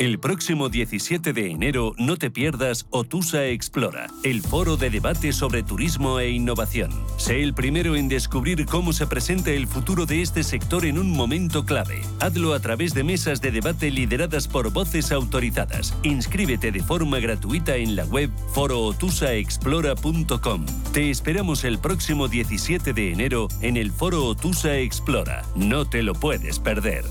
El 0.00 0.18
próximo 0.18 0.68
17 0.70 1.32
de 1.34 1.50
enero 1.50 1.92
no 1.98 2.16
te 2.16 2.30
pierdas 2.30 2.86
Otusa 2.88 3.44
Explora, 3.44 4.06
el 4.22 4.40
foro 4.40 4.78
de 4.78 4.88
debate 4.88 5.34
sobre 5.34 5.62
turismo 5.62 6.20
e 6.20 6.30
innovación. 6.30 6.90
Sé 7.18 7.42
el 7.42 7.52
primero 7.52 7.96
en 7.96 8.08
descubrir 8.08 8.64
cómo 8.64 8.94
se 8.94 9.06
presenta 9.06 9.50
el 9.50 9.66
futuro 9.66 10.06
de 10.06 10.22
este 10.22 10.42
sector 10.42 10.86
en 10.86 10.96
un 10.96 11.10
momento 11.10 11.66
clave. 11.66 12.00
Hazlo 12.18 12.54
a 12.54 12.60
través 12.60 12.94
de 12.94 13.04
mesas 13.04 13.42
de 13.42 13.50
debate 13.50 13.90
lideradas 13.90 14.48
por 14.48 14.72
voces 14.72 15.12
autorizadas. 15.12 15.94
Inscríbete 16.02 16.72
de 16.72 16.80
forma 16.80 17.18
gratuita 17.18 17.76
en 17.76 17.94
la 17.94 18.06
web 18.06 18.30
forootusaexplora.com. 18.54 20.64
Te 20.94 21.10
esperamos 21.10 21.64
el 21.64 21.78
próximo 21.78 22.26
17 22.26 22.94
de 22.94 23.12
enero 23.12 23.48
en 23.60 23.76
el 23.76 23.92
foro 23.92 24.24
Otusa 24.24 24.78
Explora. 24.78 25.42
No 25.54 25.84
te 25.84 26.02
lo 26.02 26.14
puedes 26.14 26.58
perder. 26.58 27.04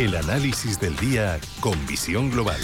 El 0.00 0.16
análisis 0.16 0.80
del 0.80 0.96
día 0.96 1.38
con 1.60 1.74
visión 1.86 2.30
global. 2.30 2.58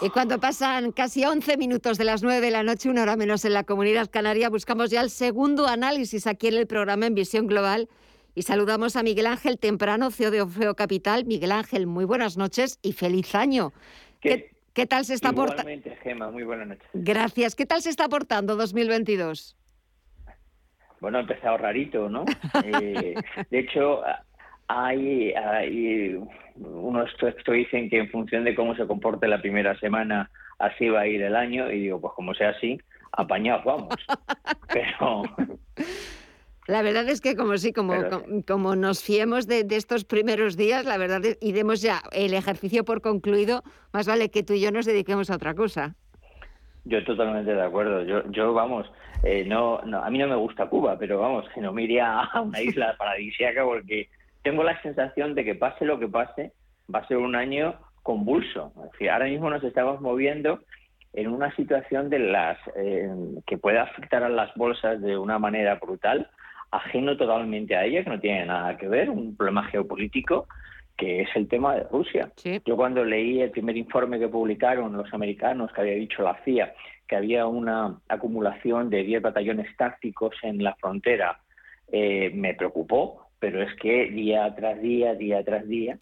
Y 0.00 0.10
cuando 0.10 0.40
pasan 0.40 0.90
casi 0.90 1.24
11 1.24 1.56
minutos 1.58 1.96
de 1.96 2.02
las 2.02 2.24
9 2.24 2.40
de 2.40 2.50
la 2.50 2.64
noche, 2.64 2.90
una 2.90 3.02
hora 3.02 3.14
menos 3.14 3.44
en 3.44 3.52
la 3.52 3.62
comunidad 3.62 4.10
canaria, 4.10 4.50
buscamos 4.50 4.90
ya 4.90 5.00
el 5.00 5.10
segundo 5.10 5.68
análisis 5.68 6.26
aquí 6.26 6.48
en 6.48 6.54
el 6.54 6.66
programa 6.66 7.06
en 7.06 7.14
Visión 7.14 7.46
Global. 7.46 7.88
Y 8.34 8.42
saludamos 8.42 8.96
a 8.96 9.04
Miguel 9.04 9.26
Ángel 9.26 9.60
Temprano, 9.60 10.10
CEO 10.10 10.32
de 10.32 10.42
Ofeo 10.42 10.74
Capital. 10.74 11.24
Miguel 11.24 11.52
Ángel, 11.52 11.86
muy 11.86 12.04
buenas 12.04 12.36
noches 12.36 12.80
y 12.82 12.94
feliz 12.94 13.36
año. 13.36 13.72
¿Qué, 14.20 14.50
¿Qué, 14.72 14.88
tal 14.88 15.04
se 15.04 15.14
está 15.14 15.32
portando? 15.32 15.70
Igualmente, 15.70 15.96
Gema, 16.02 16.32
muy 16.32 16.42
buenas 16.42 16.66
noches. 16.66 16.88
Gracias. 16.94 17.54
¿Qué 17.54 17.64
tal 17.64 17.80
se 17.80 17.90
está 17.90 18.08
portando 18.08 18.56
2022? 18.56 19.54
Bueno, 21.02 21.18
ha 21.18 21.22
empezado 21.22 21.58
rarito, 21.58 22.08
¿no? 22.08 22.24
Eh, 22.64 23.14
de 23.50 23.58
hecho, 23.58 24.02
hay, 24.68 25.32
hay 25.32 26.16
unos 26.54 27.10
textos 27.18 27.54
dicen 27.54 27.90
que 27.90 27.98
en 27.98 28.08
función 28.08 28.44
de 28.44 28.54
cómo 28.54 28.76
se 28.76 28.86
comporte 28.86 29.26
la 29.26 29.42
primera 29.42 29.76
semana, 29.80 30.30
así 30.60 30.88
va 30.88 31.00
a 31.00 31.06
ir 31.08 31.20
el 31.22 31.34
año, 31.34 31.68
y 31.72 31.80
digo, 31.80 32.00
pues 32.00 32.12
como 32.14 32.34
sea 32.34 32.50
así, 32.50 32.78
apañados 33.10 33.64
vamos. 33.64 33.94
Pero... 34.72 35.22
La 36.68 36.82
verdad 36.82 37.08
es 37.08 37.20
que 37.20 37.34
como 37.34 37.58
sí, 37.58 37.72
como, 37.72 37.94
como, 38.46 38.76
nos 38.76 39.02
fiemos 39.02 39.48
de, 39.48 39.66
estos 39.70 40.04
primeros 40.04 40.56
días, 40.56 40.84
la 40.84 40.98
verdad, 40.98 41.24
es, 41.24 41.36
y 41.40 41.50
demos 41.50 41.82
ya 41.82 42.00
el 42.12 42.32
ejercicio 42.32 42.84
por 42.84 43.00
concluido, 43.00 43.64
más 43.92 44.06
vale 44.06 44.30
que 44.30 44.44
tú 44.44 44.52
y 44.52 44.60
yo 44.60 44.70
nos 44.70 44.86
dediquemos 44.86 45.30
a 45.30 45.34
otra 45.34 45.54
cosa. 45.54 45.96
Yo 46.84 47.04
totalmente 47.04 47.54
de 47.54 47.62
acuerdo. 47.62 48.02
Yo, 48.04 48.28
yo 48.30 48.52
vamos, 48.52 48.90
eh, 49.22 49.44
no, 49.44 49.80
no, 49.82 50.02
a 50.02 50.10
mí 50.10 50.18
no 50.18 50.26
me 50.26 50.36
gusta 50.36 50.66
Cuba, 50.66 50.98
pero 50.98 51.20
vamos, 51.20 51.48
que 51.54 51.60
no 51.60 51.72
me 51.72 51.84
iría 51.84 52.20
a 52.20 52.40
una 52.40 52.60
isla 52.62 52.96
paradisíaca 52.98 53.64
porque 53.64 54.08
tengo 54.42 54.64
la 54.64 54.80
sensación 54.82 55.34
de 55.34 55.44
que 55.44 55.54
pase 55.54 55.84
lo 55.84 55.98
que 55.98 56.08
pase, 56.08 56.52
va 56.92 57.00
a 57.00 57.06
ser 57.06 57.18
un 57.18 57.36
año 57.36 57.76
convulso. 58.02 58.72
ahora 59.10 59.26
mismo 59.26 59.48
nos 59.48 59.62
estamos 59.62 60.00
moviendo 60.00 60.60
en 61.12 61.28
una 61.28 61.54
situación 61.54 62.10
de 62.10 62.18
las 62.18 62.58
eh, 62.74 63.08
que 63.46 63.58
puede 63.58 63.78
afectar 63.78 64.24
a 64.24 64.28
las 64.28 64.52
bolsas 64.54 65.00
de 65.00 65.16
una 65.16 65.38
manera 65.38 65.76
brutal, 65.76 66.28
ajeno 66.70 67.16
totalmente 67.16 67.76
a 67.76 67.84
ella, 67.84 68.02
que 68.02 68.10
no 68.10 68.18
tiene 68.18 68.46
nada 68.46 68.76
que 68.76 68.88
ver, 68.88 69.10
un 69.10 69.36
problema 69.36 69.64
geopolítico 69.64 70.48
que 70.96 71.22
es 71.22 71.28
el 71.34 71.48
tema 71.48 71.74
de 71.74 71.84
Rusia. 71.84 72.30
Yo 72.64 72.76
cuando 72.76 73.04
leí 73.04 73.40
el 73.40 73.50
primer 73.50 73.76
informe 73.76 74.18
que 74.18 74.28
publicaron 74.28 74.96
los 74.96 75.12
americanos, 75.12 75.72
que 75.72 75.80
había 75.80 75.94
dicho 75.94 76.22
la 76.22 76.38
CIA, 76.44 76.74
que 77.06 77.16
había 77.16 77.46
una 77.46 77.98
acumulación 78.08 78.90
de 78.90 79.02
10 79.02 79.22
batallones 79.22 79.76
tácticos 79.76 80.34
en 80.42 80.62
la 80.62 80.74
frontera, 80.76 81.40
eh, 81.90 82.30
me 82.34 82.54
preocupó, 82.54 83.26
pero 83.38 83.62
es 83.62 83.74
que 83.76 84.06
día 84.06 84.54
tras 84.54 84.80
día, 84.80 85.14
día 85.14 85.44
tras 85.44 85.66
día, 85.66 85.98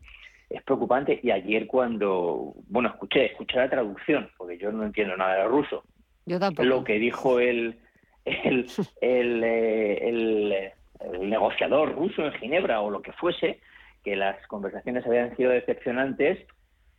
es 0.48 0.62
preocupante. 0.62 1.18
Y 1.22 1.30
ayer 1.30 1.66
cuando, 1.66 2.54
bueno, 2.68 2.90
escuché, 2.90 3.26
escuché 3.26 3.56
la 3.56 3.70
traducción, 3.70 4.30
porque 4.36 4.58
yo 4.58 4.70
no 4.72 4.84
entiendo 4.84 5.16
nada 5.16 5.36
de 5.36 5.44
ruso. 5.44 5.84
Yo 6.26 6.38
tampoco. 6.38 6.68
Lo 6.68 6.84
que 6.84 6.98
dijo 6.98 7.40
el, 7.40 7.76
el, 8.24 8.66
el, 9.00 9.44
eh, 9.44 10.08
el, 10.08 10.54
el 11.00 11.30
negociador 11.30 11.94
ruso 11.94 12.26
en 12.26 12.32
Ginebra 12.34 12.80
o 12.80 12.90
lo 12.90 13.00
que 13.00 13.12
fuese, 13.12 13.60
que 14.04 14.16
las 14.16 14.44
conversaciones 14.46 15.06
habían 15.06 15.36
sido 15.36 15.50
decepcionantes 15.50 16.38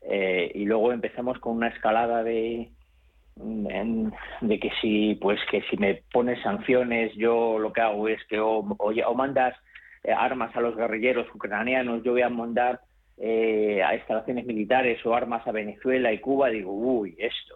eh, 0.04 0.52
y 0.54 0.66
luego 0.66 0.92
empezamos 0.92 1.40
con 1.40 1.58
una 1.58 1.68
escalada 1.68 2.24
de 2.24 2.70
de 3.36 4.60
que 4.60 4.70
si 4.82 5.16
pues 5.16 5.40
que 5.50 5.62
si 5.70 5.78
me 5.78 6.04
pones 6.12 6.42
sanciones 6.44 7.14
yo 7.16 7.58
lo 7.58 7.72
que 7.72 7.82
hago 7.82 8.08
es 8.08 8.20
que 8.28 8.40
o, 8.40 8.60
o, 8.60 9.16
mandas 9.16 9.56
eh, 10.04 10.12
armas 10.12 10.56
a 10.56 10.62
los 10.62 10.76
guerrilleros 10.76 11.34
ucranianos 11.34 12.04
yo 12.04 12.12
voy 12.12 12.24
a 12.24 12.30
mandar 12.30 12.82
eh, 13.18 13.82
a 13.84 13.96
instalaciones 13.96 14.46
militares 14.46 15.04
o 15.06 15.16
armas 15.16 15.48
a 15.48 15.52
Venezuela 15.52 16.12
y 16.12 16.20
Cuba 16.20 16.50
digo 16.50 16.72
uy 16.74 17.16
esto 17.18 17.56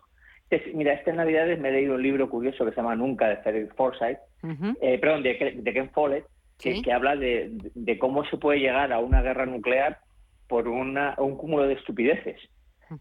mira 0.73 0.93
estas 0.93 1.15
navidades 1.15 1.59
me 1.59 1.69
he 1.69 1.73
leído 1.73 1.95
un 1.95 2.03
libro 2.03 2.29
curioso 2.29 2.63
que 2.63 2.71
se 2.71 2.77
llama 2.77 2.95
Nunca 2.95 3.27
de 3.27 3.37
Frederick 3.37 3.75
Forsyth 3.75 4.19
perdón 5.01 5.23
de, 5.23 5.59
de 5.61 5.73
Ken 5.73 5.89
Follett 5.89 6.25
que, 6.59 6.93
habla 6.93 7.15
de, 7.15 7.97
cómo 7.99 8.25
se 8.25 8.37
puede 8.37 8.59
llegar 8.59 8.91
a 8.93 8.99
una 8.99 9.21
guerra 9.21 9.45
nuclear 9.45 9.99
por 10.47 10.67
una, 10.67 11.15
un 11.17 11.37
cúmulo 11.37 11.67
de 11.67 11.73
estupideces. 11.73 12.39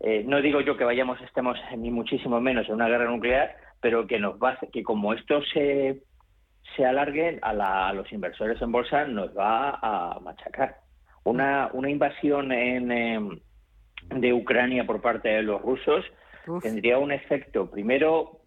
Eh, 0.01 0.25
no 0.27 0.41
digo 0.41 0.61
yo 0.61 0.77
que 0.77 0.85
vayamos, 0.85 1.21
estemos 1.21 1.59
ni 1.77 1.91
muchísimo 1.91 2.41
menos 2.41 2.69
en 2.69 2.75
una 2.75 2.89
guerra 2.89 3.11
nuclear, 3.11 3.57
pero 3.81 4.07
que 4.07 4.19
nos 4.19 4.37
va, 4.37 4.59
que 4.73 4.83
como 4.83 5.13
esto 5.13 5.43
se, 5.53 6.03
se 6.75 6.85
alargue 6.85 7.39
a, 7.43 7.93
los 7.93 8.11
inversores 8.13 8.61
en 8.63 8.73
bolsa 8.73 9.05
nos 9.05 9.37
va 9.37 9.79
a 9.83 10.19
machacar. 10.21 10.79
Una, 11.25 11.71
una 11.73 11.91
invasión 11.91 12.53
en, 12.53 12.91
em, 12.91 13.41
de 14.09 14.33
Ucrania 14.33 14.87
por 14.87 15.01
parte 15.01 15.29
de 15.29 15.43
los 15.43 15.61
rusos 15.63 16.05
tendría 16.63 16.99
un 16.99 17.13
efecto, 17.13 17.71
primero, 17.71 18.41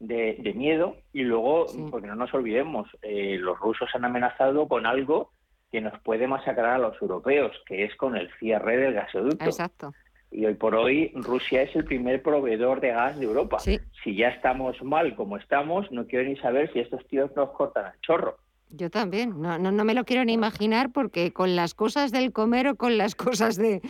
de, 0.00 0.52
miedo 0.54 0.96
y 1.12 1.22
luego, 1.22 1.66
porque 1.90 2.06
no 2.06 2.16
nos 2.16 2.32
olvidemos, 2.34 2.88
eh, 3.02 3.36
los 3.38 3.58
rusos 3.58 3.88
han 3.94 4.04
amenazado 4.04 4.68
con 4.68 4.86
algo 4.86 5.30
que 5.70 5.80
nos 5.80 5.98
puede 6.00 6.28
masacrar 6.28 6.74
a 6.74 6.78
los 6.78 7.00
europeos, 7.02 7.52
que 7.66 7.84
es 7.84 7.94
con 7.96 8.16
el 8.16 8.30
cierre 8.38 8.76
del 8.76 8.94
gasoducto. 8.94 9.44
Exacto. 9.44 9.92
Y 10.30 10.46
hoy 10.46 10.54
por 10.54 10.74
hoy 10.74 11.12
Rusia 11.14 11.62
es 11.62 11.74
el 11.76 11.84
primer 11.84 12.22
proveedor 12.22 12.80
de 12.80 12.88
gas 12.88 13.18
de 13.18 13.24
Europa. 13.24 13.58
Si 13.58 14.16
ya 14.16 14.28
estamos 14.28 14.82
mal 14.82 15.14
como 15.14 15.36
estamos, 15.36 15.90
no 15.92 16.06
quiero 16.06 16.28
ni 16.28 16.36
saber 16.36 16.72
si 16.72 16.80
estos 16.80 17.06
tíos 17.06 17.30
nos 17.36 17.50
cortan 17.50 17.86
el 17.86 18.00
chorro. 18.00 18.36
Yo 18.70 18.90
también, 18.90 19.40
no, 19.40 19.58
no, 19.58 19.70
no, 19.70 19.84
me 19.84 19.94
lo 19.94 20.04
quiero 20.04 20.24
ni 20.24 20.32
imaginar 20.32 20.90
porque 20.90 21.32
con 21.32 21.54
las 21.54 21.74
cosas 21.74 22.10
del 22.10 22.32
comer 22.32 22.66
o 22.66 22.76
con 22.76 22.98
las 22.98 23.14
cosas 23.16 23.56
de, 23.56 23.80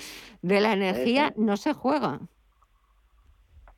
de 0.43 0.61
la 0.61 0.75
energía 0.75 1.33
no 1.37 1.57
se 1.57 1.73
juega. 1.73 2.21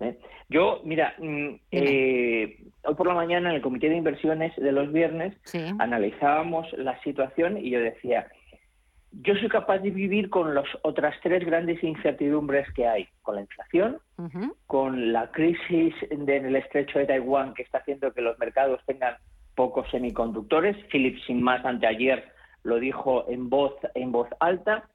¿Eh? 0.00 0.18
Yo, 0.48 0.82
mira, 0.84 1.14
mm, 1.18 1.48
eh, 1.70 2.58
hoy 2.84 2.94
por 2.94 3.06
la 3.06 3.14
mañana 3.14 3.48
en 3.48 3.56
el 3.56 3.62
comité 3.62 3.88
de 3.88 3.96
inversiones 3.96 4.54
de 4.56 4.72
los 4.72 4.92
viernes 4.92 5.34
analizábamos 5.78 6.70
la 6.74 7.00
situación 7.02 7.56
y 7.56 7.70
yo 7.70 7.80
decía, 7.80 8.28
yo 9.22 9.34
soy 9.36 9.48
capaz 9.48 9.78
de 9.78 9.90
vivir 9.90 10.28
con 10.28 10.54
las 10.54 10.66
otras 10.82 11.14
tres 11.22 11.44
grandes 11.44 11.82
incertidumbres 11.82 12.70
que 12.74 12.86
hay, 12.86 13.08
con 13.22 13.36
la 13.36 13.40
inflación, 13.42 13.98
con 14.66 15.12
la 15.12 15.30
crisis 15.30 15.94
en 16.10 16.28
el 16.28 16.56
estrecho 16.56 16.98
de 16.98 17.06
Taiwán 17.06 17.54
que 17.54 17.62
está 17.62 17.78
haciendo 17.78 18.12
que 18.12 18.20
los 18.20 18.38
mercados 18.38 18.80
tengan 18.86 19.16
pocos 19.54 19.88
semiconductores. 19.90 20.76
Philip 20.92 21.18
sin 21.26 21.42
más 21.42 21.64
anteayer 21.64 22.30
lo 22.62 22.78
dijo 22.78 23.24
en 23.28 23.48
voz 23.48 23.74
en 23.94 24.12
voz 24.12 24.28
alta 24.40 24.88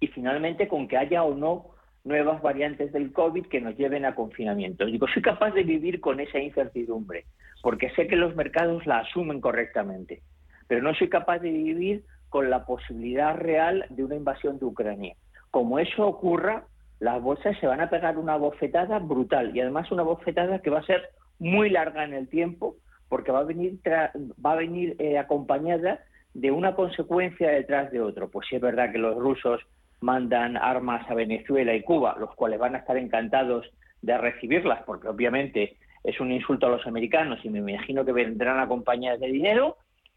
y 0.00 0.06
finalmente 0.08 0.68
con 0.68 0.86
que 0.86 0.96
haya 0.96 1.24
o 1.24 1.34
no 1.34 1.77
nuevas 2.08 2.42
variantes 2.42 2.92
del 2.92 3.12
COVID 3.12 3.46
que 3.46 3.60
nos 3.60 3.76
lleven 3.76 4.04
a 4.04 4.14
confinamiento. 4.14 4.86
Digo, 4.86 5.06
soy 5.12 5.22
capaz 5.22 5.52
de 5.52 5.62
vivir 5.62 6.00
con 6.00 6.18
esa 6.18 6.38
incertidumbre, 6.38 7.26
porque 7.62 7.90
sé 7.90 8.08
que 8.08 8.16
los 8.16 8.34
mercados 8.34 8.86
la 8.86 9.00
asumen 9.00 9.40
correctamente, 9.40 10.22
pero 10.66 10.82
no 10.82 10.94
soy 10.94 11.08
capaz 11.08 11.38
de 11.38 11.50
vivir 11.50 12.04
con 12.28 12.50
la 12.50 12.64
posibilidad 12.64 13.36
real 13.36 13.86
de 13.90 14.04
una 14.04 14.16
invasión 14.16 14.58
de 14.58 14.64
Ucrania. 14.64 15.14
Como 15.50 15.78
eso 15.78 16.06
ocurra, 16.06 16.64
las 17.00 17.22
bolsas 17.22 17.56
se 17.60 17.66
van 17.66 17.80
a 17.80 17.90
pegar 17.90 18.18
una 18.18 18.36
bofetada 18.36 18.98
brutal 18.98 19.56
y 19.56 19.60
además 19.60 19.90
una 19.92 20.02
bofetada 20.02 20.60
que 20.60 20.70
va 20.70 20.80
a 20.80 20.86
ser 20.86 21.10
muy 21.38 21.70
larga 21.70 22.04
en 22.04 22.14
el 22.14 22.28
tiempo 22.28 22.76
porque 23.08 23.32
va 23.32 23.40
a 23.40 23.44
venir 23.44 23.78
va 23.86 24.52
a 24.52 24.56
venir 24.56 24.96
eh, 24.98 25.18
acompañada 25.18 26.00
de 26.34 26.50
una 26.50 26.74
consecuencia 26.74 27.50
detrás 27.50 27.90
de 27.90 28.00
otro. 28.00 28.28
Pues 28.28 28.46
sí 28.48 28.56
es 28.56 28.62
verdad 28.62 28.92
que 28.92 28.98
los 28.98 29.16
rusos 29.16 29.60
mandan 30.00 30.56
armas 30.56 31.08
a 31.10 31.14
Venezuela 31.14 31.74
y 31.74 31.82
Cuba, 31.82 32.16
los 32.18 32.34
cuales 32.34 32.58
van 32.58 32.74
a 32.74 32.78
estar 32.78 32.96
encantados 32.96 33.66
de 34.02 34.16
recibirlas, 34.16 34.82
porque 34.84 35.08
obviamente 35.08 35.76
es 36.04 36.20
un 36.20 36.30
insulto 36.32 36.66
a 36.66 36.70
los 36.70 36.86
americanos 36.86 37.40
y 37.44 37.50
me 37.50 37.58
imagino 37.58 38.04
que 38.04 38.12
vendrán 38.12 38.60
acompañadas 38.60 39.20
de 39.20 39.26
dinero, 39.28 39.76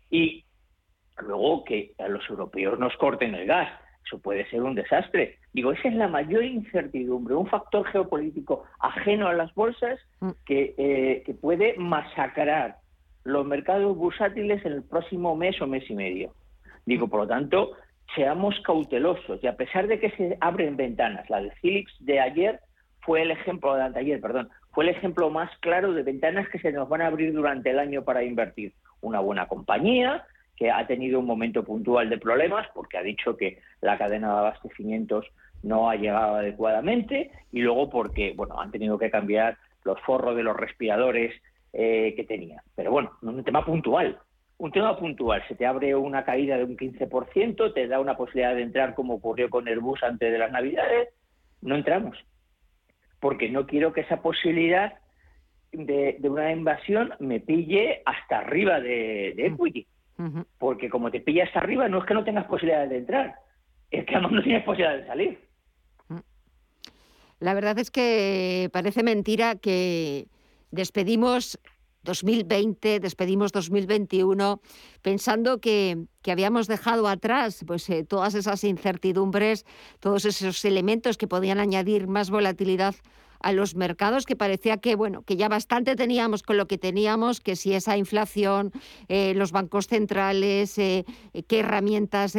y 0.10 0.46
luego 1.20 1.64
que 1.64 1.94
a 1.98 2.08
los 2.08 2.28
europeos 2.30 2.78
nos 2.80 2.96
corten 2.98 3.36
el 3.36 3.48
gas. 3.48 3.70
Eso 4.06 4.20
puede 4.20 4.50
ser 4.50 4.62
un 4.64 4.76
desastre. 4.76 5.38
Digo, 5.54 5.72
esa 5.72 5.88
es 5.88 5.96
la 5.96 6.08
mayor 6.08 6.44
incertidumbre, 6.44 7.36
un 7.36 7.48
factor 7.48 7.86
geopolítico 7.88 8.66
ajeno 8.80 9.28
a 9.28 9.34
las 9.34 9.54
bolsas 9.54 10.00
mm. 10.20 10.30
que, 10.46 10.74
eh, 10.78 11.24
que 11.26 11.34
puede 11.34 11.76
masacrar 11.78 12.78
los 13.24 13.46
mercados 13.46 13.96
bursátiles 13.96 14.66
en 14.66 14.74
el 14.74 14.84
próximo 14.84 15.36
mes 15.36 15.62
o 15.62 15.68
mes 15.68 15.90
y 15.90 15.96
medio. 15.96 16.34
Digo, 16.86 17.08
por 17.08 17.22
lo 17.22 17.28
tanto, 17.28 17.72
seamos 18.16 18.60
cautelosos 18.62 19.44
y 19.44 19.48
a 19.48 19.56
pesar 19.56 19.88
de 19.88 20.00
que 20.00 20.12
se 20.12 20.38
abren 20.42 20.76
ventanas, 20.76 21.30
la 21.30 21.42
de 21.42 21.52
Philips 21.62 21.94
de 22.00 22.20
ayer 22.20 22.60
fue 23.02 23.22
el 23.22 23.32
ejemplo 23.32 23.76
de 23.76 24.00
ayer, 24.00 24.22
perdón, 24.22 24.50
fue 24.72 24.86
el 24.86 24.92
ejemplo 24.92 25.30
más 25.30 25.50
claro 25.60 25.94
de 25.94 26.04
ventanas 26.04 26.48
que 26.50 26.60
se 26.60 26.72
nos 26.72 26.88
van 26.88 27.02
a 27.02 27.08
abrir 27.08 27.34
durante 27.34 27.72
el 27.72 27.80
año 27.80 28.04
para 28.04 28.24
invertir. 28.24 28.74
Una 29.02 29.20
buena 29.20 29.48
compañía 29.48 30.24
que 30.56 30.70
ha 30.70 30.86
tenido 30.86 31.20
un 31.20 31.26
momento 31.26 31.64
puntual 31.64 32.10
de 32.10 32.20
problemas 32.20 32.68
porque 32.74 32.98
ha 32.98 33.02
dicho 33.02 33.36
que 33.36 33.60
la 33.82 33.98
cadena 33.98 34.32
de 34.32 34.40
abastecimientos 34.40 35.26
no 35.64 35.90
ha 35.90 35.96
llegado 35.96 36.36
adecuadamente 36.36 37.32
y 37.52 37.62
luego 37.62 37.90
porque 37.90 38.34
bueno 38.36 38.60
han 38.60 38.72
tenido 38.72 38.98
que 38.98 39.10
cambiar 39.10 39.58
los 39.84 40.00
forros 40.02 40.36
de 40.36 40.44
los 40.44 40.56
respiradores 40.56 41.34
eh, 41.74 42.14
que 42.16 42.24
tenía. 42.24 42.64
Pero 42.76 42.92
bueno, 42.92 43.12
un 43.22 43.44
tema 43.44 43.66
puntual 43.66 44.20
un 44.62 44.72
tema 44.72 44.96
puntual, 44.96 45.44
se 45.48 45.56
te 45.56 45.66
abre 45.66 45.96
una 45.96 46.24
caída 46.24 46.56
de 46.56 46.64
un 46.64 46.78
15%, 46.78 47.74
te 47.74 47.88
da 47.88 48.00
una 48.00 48.16
posibilidad 48.16 48.54
de 48.54 48.62
entrar 48.62 48.94
como 48.94 49.16
ocurrió 49.16 49.50
con 49.50 49.68
Airbus 49.68 50.04
antes 50.04 50.32
de 50.32 50.38
las 50.38 50.52
Navidades, 50.52 51.10
no 51.62 51.76
entramos. 51.76 52.16
Porque 53.20 53.50
no 53.50 53.66
quiero 53.66 53.92
que 53.92 54.02
esa 54.02 54.22
posibilidad 54.22 54.94
de, 55.72 56.16
una 56.22 56.52
invasión 56.52 57.12
me 57.18 57.40
pille 57.40 58.04
hasta 58.06 58.38
arriba 58.38 58.80
de, 58.80 59.34
de 59.36 59.48
equity. 59.48 59.88
Porque 60.60 60.92
como 60.92 61.10
te 61.10 61.22
pilla 61.22 61.46
hasta 61.46 61.58
arriba, 61.58 61.90
no 61.90 61.98
es 61.98 62.06
que 62.06 62.14
no 62.14 62.24
tengas 62.24 62.46
posibilidades 62.46 62.92
de 62.92 62.98
entrar, 62.98 63.36
es 63.90 64.06
que 64.06 64.14
además 64.14 64.32
no 64.32 64.44
tienes 64.44 64.64
posibilidad 64.64 64.96
de 64.96 65.08
salir. 65.08 65.40
La 67.40 67.56
verdad 67.56 67.80
es 67.80 67.90
que 67.90 68.70
parece 68.72 69.02
mentira 69.02 69.56
que 69.56 70.28
despedimos 70.70 71.60
2020, 72.04 73.00
despedimos 73.00 73.52
2021, 73.52 74.62
pensando 75.02 75.60
que, 75.60 76.06
habíamos 76.28 76.68
dejado 76.68 77.08
atrás 77.08 77.64
pues, 77.66 77.90
eh, 77.90 78.04
todas 78.04 78.36
esas 78.36 78.64
incertidumbres, 78.64 79.66
todos 80.00 80.26
esos 80.26 80.64
elementos 80.66 81.18
que 81.18 81.28
podían 81.28 81.60
añadir 81.60 82.08
más 82.08 82.30
volatilidad 82.30 82.96
a 83.40 83.52
los 83.54 83.76
mercados, 83.76 84.26
que 84.26 84.36
parecía 84.36 84.78
que 84.78 84.96
bueno, 84.96 85.24
que 85.24 85.36
ya 85.36 85.50
bastante 85.50 85.96
teníamos 85.96 86.44
con 86.44 86.58
lo 86.58 86.68
que 86.68 86.78
teníamos, 86.78 87.42
que 87.42 87.56
si 87.56 87.74
esa 87.74 87.98
inflación, 87.98 88.72
eh, 89.08 89.34
los 89.36 89.52
bancos 89.52 89.88
centrales, 89.88 90.78
eh, 90.78 91.06
qué 91.48 91.60
herramientas 91.60 92.36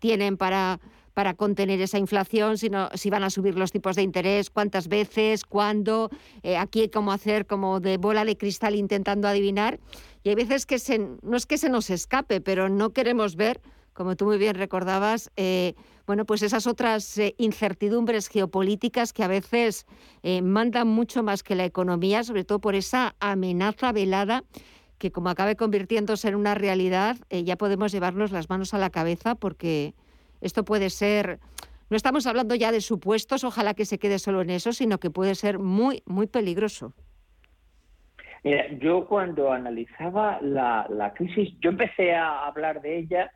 tienen 0.00 0.38
para 0.38 0.80
para 1.18 1.34
contener 1.34 1.80
esa 1.80 1.98
inflación, 1.98 2.58
si 2.58 3.10
van 3.10 3.24
a 3.24 3.30
subir 3.30 3.58
los 3.58 3.72
tipos 3.72 3.96
de 3.96 4.02
interés, 4.02 4.50
cuántas 4.50 4.86
veces, 4.86 5.44
cuándo, 5.44 6.10
eh, 6.44 6.56
aquí 6.56 6.88
cómo 6.90 7.10
hacer 7.10 7.44
como 7.44 7.80
de 7.80 7.96
bola 7.96 8.24
de 8.24 8.36
cristal 8.36 8.76
intentando 8.76 9.26
adivinar. 9.26 9.80
Y 10.22 10.28
hay 10.28 10.36
veces 10.36 10.64
que 10.64 10.78
no 11.22 11.36
es 11.36 11.44
que 11.44 11.58
se 11.58 11.70
nos 11.70 11.90
escape, 11.90 12.40
pero 12.40 12.68
no 12.68 12.90
queremos 12.90 13.34
ver, 13.34 13.60
como 13.94 14.14
tú 14.14 14.26
muy 14.26 14.38
bien 14.38 14.54
recordabas, 14.54 15.32
eh, 15.34 15.74
bueno, 16.06 16.24
pues 16.24 16.42
esas 16.42 16.68
otras 16.68 17.18
eh, 17.18 17.34
incertidumbres 17.36 18.28
geopolíticas 18.28 19.12
que 19.12 19.24
a 19.24 19.28
veces 19.28 19.86
mandan 20.22 20.86
mucho 20.86 21.24
más 21.24 21.42
que 21.42 21.56
la 21.56 21.64
economía, 21.64 22.22
sobre 22.22 22.44
todo 22.44 22.60
por 22.60 22.76
esa 22.76 23.16
amenaza 23.18 23.90
velada 23.90 24.44
que 24.98 25.10
como 25.10 25.30
acabe 25.30 25.56
convirtiéndose 25.56 26.28
en 26.28 26.36
una 26.36 26.54
realidad, 26.54 27.16
ya 27.28 27.56
podemos 27.56 27.90
llevarnos 27.90 28.30
las 28.30 28.48
manos 28.48 28.72
a 28.72 28.78
la 28.78 28.90
cabeza 28.90 29.34
porque 29.34 29.94
esto 30.40 30.64
puede 30.64 30.90
ser, 30.90 31.40
no 31.90 31.96
estamos 31.96 32.26
hablando 32.26 32.54
ya 32.54 32.72
de 32.72 32.80
supuestos, 32.80 33.44
ojalá 33.44 33.74
que 33.74 33.84
se 33.84 33.98
quede 33.98 34.18
solo 34.18 34.42
en 34.42 34.50
eso, 34.50 34.72
sino 34.72 34.98
que 34.98 35.10
puede 35.10 35.34
ser 35.34 35.58
muy, 35.58 36.02
muy 36.06 36.26
peligroso. 36.26 36.94
Mira, 38.44 38.68
yo 38.78 39.06
cuando 39.06 39.52
analizaba 39.52 40.38
la, 40.40 41.12
crisis, 41.16 41.54
yo 41.60 41.70
empecé 41.70 42.14
a 42.14 42.46
hablar 42.46 42.80
de 42.80 42.98
ella 42.98 43.32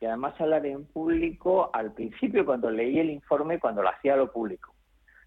y 0.00 0.04
además 0.04 0.38
hablar 0.40 0.66
en 0.66 0.84
público 0.84 1.70
al 1.72 1.92
principio 1.92 2.44
cuando 2.44 2.70
leí 2.70 2.98
el 2.98 3.10
informe, 3.10 3.58
cuando 3.58 3.82
lo 3.82 3.88
hacía 3.88 4.16
lo 4.16 4.30
público. 4.30 4.74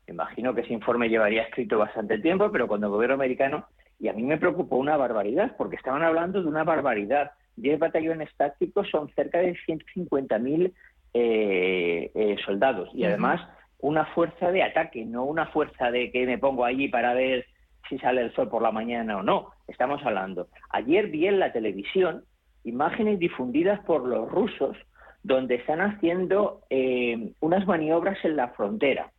Me 0.05 0.13
imagino 0.13 0.53
que 0.53 0.61
ese 0.61 0.73
informe 0.73 1.09
llevaría 1.09 1.43
escrito 1.43 1.79
bastante 1.79 2.19
tiempo, 2.19 2.51
pero 2.51 2.67
cuando 2.67 2.87
el 2.87 2.93
gobierno 2.93 3.15
americano, 3.15 3.65
y 3.99 4.09
a 4.09 4.13
mí 4.13 4.23
me 4.23 4.37
preocupó 4.37 4.75
una 4.75 4.97
barbaridad, 4.97 5.55
porque 5.57 5.77
estaban 5.77 6.03
hablando 6.03 6.41
de 6.41 6.47
una 6.47 6.63
barbaridad. 6.63 7.31
10 7.55 7.79
batallones 7.79 8.29
tácticos 8.35 8.89
son 8.89 9.09
cerca 9.15 9.39
de 9.39 9.55
150.000 9.65 10.73
eh, 11.17 12.11
eh, 12.13 12.35
soldados 12.45 12.89
y 12.93 13.05
además 13.05 13.39
una 13.79 14.03
fuerza 14.07 14.51
de 14.51 14.63
ataque, 14.63 15.05
no 15.05 15.23
una 15.23 15.45
fuerza 15.45 15.89
de 15.89 16.11
que 16.11 16.25
me 16.25 16.37
pongo 16.37 16.65
allí 16.65 16.89
para 16.89 17.13
ver 17.13 17.45
si 17.87 17.97
sale 17.99 18.19
el 18.19 18.33
sol 18.33 18.49
por 18.49 18.61
la 18.61 18.73
mañana 18.73 19.15
o 19.15 19.23
no. 19.23 19.51
Estamos 19.69 20.05
hablando. 20.05 20.49
Ayer 20.71 21.07
vi 21.07 21.27
en 21.27 21.39
la 21.39 21.53
televisión 21.53 22.25
imágenes 22.65 23.17
difundidas 23.17 23.79
por 23.85 24.05
los 24.05 24.29
rusos 24.29 24.75
donde 25.23 25.55
están 25.55 25.79
haciendo 25.79 26.63
eh, 26.69 27.31
unas 27.39 27.65
maniobras 27.65 28.17
en 28.25 28.35
la 28.35 28.49
frontera. 28.49 29.09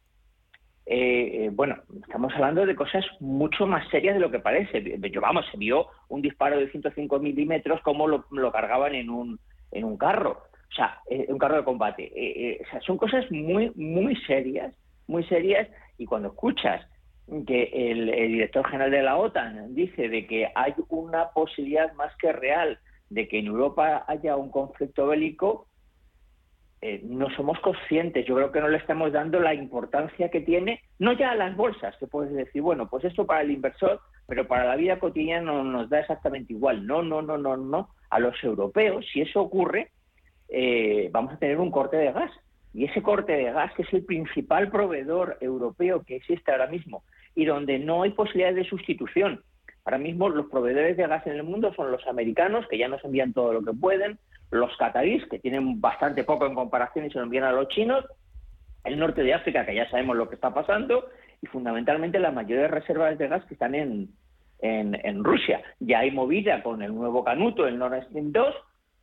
bueno, 1.53 1.77
estamos 2.03 2.35
hablando 2.35 2.67
de 2.67 2.77
cosas 2.77 3.07
mucho 3.21 3.67
más 3.67 3.89
serias 3.89 4.17
de 4.17 4.21
lo 4.21 4.31
que 4.31 4.41
parece. 4.41 4.99
Yo, 5.11 5.23
vamos, 5.23 5.47
se 5.51 5.57
vio 5.57 5.87
un 6.09 6.21
disparo 6.21 6.59
de 6.59 6.71
105 6.71 7.19
milímetros 7.21 7.81
como 7.81 8.07
lo, 8.07 8.27
lo 8.33 8.53
cargaban 8.53 8.95
en 8.95 9.09
un, 9.09 9.41
en 9.73 9.85
un 9.85 9.97
carro. 9.97 10.43
O 10.71 10.75
sea, 10.75 11.01
eh, 11.11 11.27
un 11.29 11.39
carro 11.39 11.57
de 11.57 11.65
combate. 11.65 12.05
Eh, 12.05 12.51
eh, 12.51 12.63
o 12.67 12.71
sea, 12.71 12.81
son 12.81 12.99
cosas 12.99 13.31
muy, 13.31 13.71
muy 13.75 14.17
serias, 14.27 14.75
muy 15.07 15.25
serias, 15.25 15.69
y 15.99 16.07
cuando 16.07 16.29
escuchas 16.29 16.87
que 17.47 17.71
el, 17.73 18.07
director 18.07 18.67
general 18.69 18.91
de 18.91 19.03
la 19.03 19.17
OTAN 19.17 19.75
dice 19.75 20.09
de 20.09 20.27
que 20.27 20.49
hay 20.55 20.75
una 20.89 21.31
posibilidad 21.31 21.93
más 21.95 22.15
que 22.19 22.33
real 22.33 22.79
de 23.11 23.27
que 23.27 23.39
en 23.39 23.47
Europa 23.47 24.05
haya 24.07 24.37
un 24.37 24.51
conflicto 24.51 25.09
bélico, 25.09 25.67
no 27.03 27.29
somos 27.31 27.59
conscientes. 27.61 28.25
Yo 28.27 28.37
creo 28.37 28.53
que 28.53 28.61
no 28.61 28.69
le 28.69 28.77
estamos 28.77 29.13
dando 29.13 29.41
la 29.41 29.55
importancia 29.55 30.29
que 30.29 30.41
tiene, 30.41 30.83
no 31.01 31.15
ya 31.15 31.33
a 31.33 31.35
las 31.35 31.57
bolsas, 31.57 31.97
que 31.97 32.07
puedes 32.07 32.33
decir, 32.33 32.63
bueno, 32.63 32.89
pues 32.89 33.05
esto 33.05 33.27
para 33.27 33.41
el 33.41 33.51
inversor, 33.51 34.01
pero 34.29 34.47
para 34.47 34.65
la 34.65 34.77
vida 34.77 35.01
cotidiana 35.01 35.53
no 35.53 35.65
nos 35.65 35.89
da 35.89 36.01
exactamente 36.01 36.53
igual. 36.53 36.87
No, 36.87 37.03
no, 37.03 37.23
no, 37.23 37.39
no, 37.39 37.57
no. 37.57 37.89
A 38.11 38.21
los 38.21 38.37
europeos, 38.45 39.05
si 39.13 39.23
eso 39.23 39.41
ocurre, 39.41 39.91
eh, 40.49 41.09
vamos 41.13 41.35
a 41.35 41.39
tener 41.39 41.59
un 41.59 41.71
corte 41.71 41.97
de 41.97 42.13
gas. 42.13 42.31
Y 42.73 42.85
ese 42.85 43.03
corte 43.03 43.33
de 43.33 43.53
gas, 43.53 43.73
que 43.75 43.83
es 43.83 43.93
el 43.95 44.05
principal 44.05 44.71
proveedor 44.71 45.39
europeo 45.41 46.03
que 46.05 46.17
existe 46.17 46.53
ahora 46.53 46.67
mismo, 46.67 47.05
y 47.35 47.47
donde 47.47 47.79
no 47.79 48.03
hay 48.03 48.11
posibilidad 48.11 48.55
de 48.55 48.65
sustitución. 48.65 49.43
Ahora 49.87 49.99
mismo 49.99 50.29
los 50.29 50.47
proveedores 50.47 50.97
de 50.97 51.07
gas 51.07 51.27
en 51.27 51.35
el 51.35 51.45
mundo 51.45 51.73
son 51.75 51.91
los 51.91 52.07
americanos, 52.07 52.67
que 52.69 52.77
ya 52.77 52.89
nos 52.89 53.03
envían 53.05 53.33
todo 53.33 53.53
lo 53.53 53.63
que 53.63 53.73
pueden, 53.73 54.19
los 54.51 54.77
catarís, 54.77 55.25
que 55.27 55.39
tienen 55.39 55.81
bastante 55.81 56.25
poco 56.25 56.47
en 56.47 56.55
comparación 56.55 57.07
y 57.07 57.11
se 57.11 57.19
lo 57.19 57.25
envían 57.25 57.45
a 57.45 57.53
los 57.53 57.69
chinos, 57.69 58.05
el 58.85 58.99
norte 58.99 59.23
de 59.23 59.35
África, 59.35 59.65
que 59.65 59.75
ya 59.75 59.89
sabemos 59.89 60.17
lo 60.17 60.29
que 60.29 60.35
está 60.35 60.53
pasando, 60.53 61.09
y 61.41 61.47
fundamentalmente 61.47 62.19
las 62.19 62.35
mayores 62.35 62.71
reservas 62.71 63.17
de 63.17 63.29
gas 63.29 63.45
que 63.45 63.55
están 63.55 63.75
en, 63.75 64.09
en, 64.61 64.99
en 65.03 65.25
Rusia. 65.25 65.63
Ya 65.81 66.01
hay 66.01 66.11
movida 66.11 66.63
con 66.63 66.83
el 66.83 66.95
nuevo 66.95 67.25
canuto, 67.25 67.67
el 67.67 67.79
Nord 67.79 68.03
Stream 68.05 68.33
2, 68.33 68.55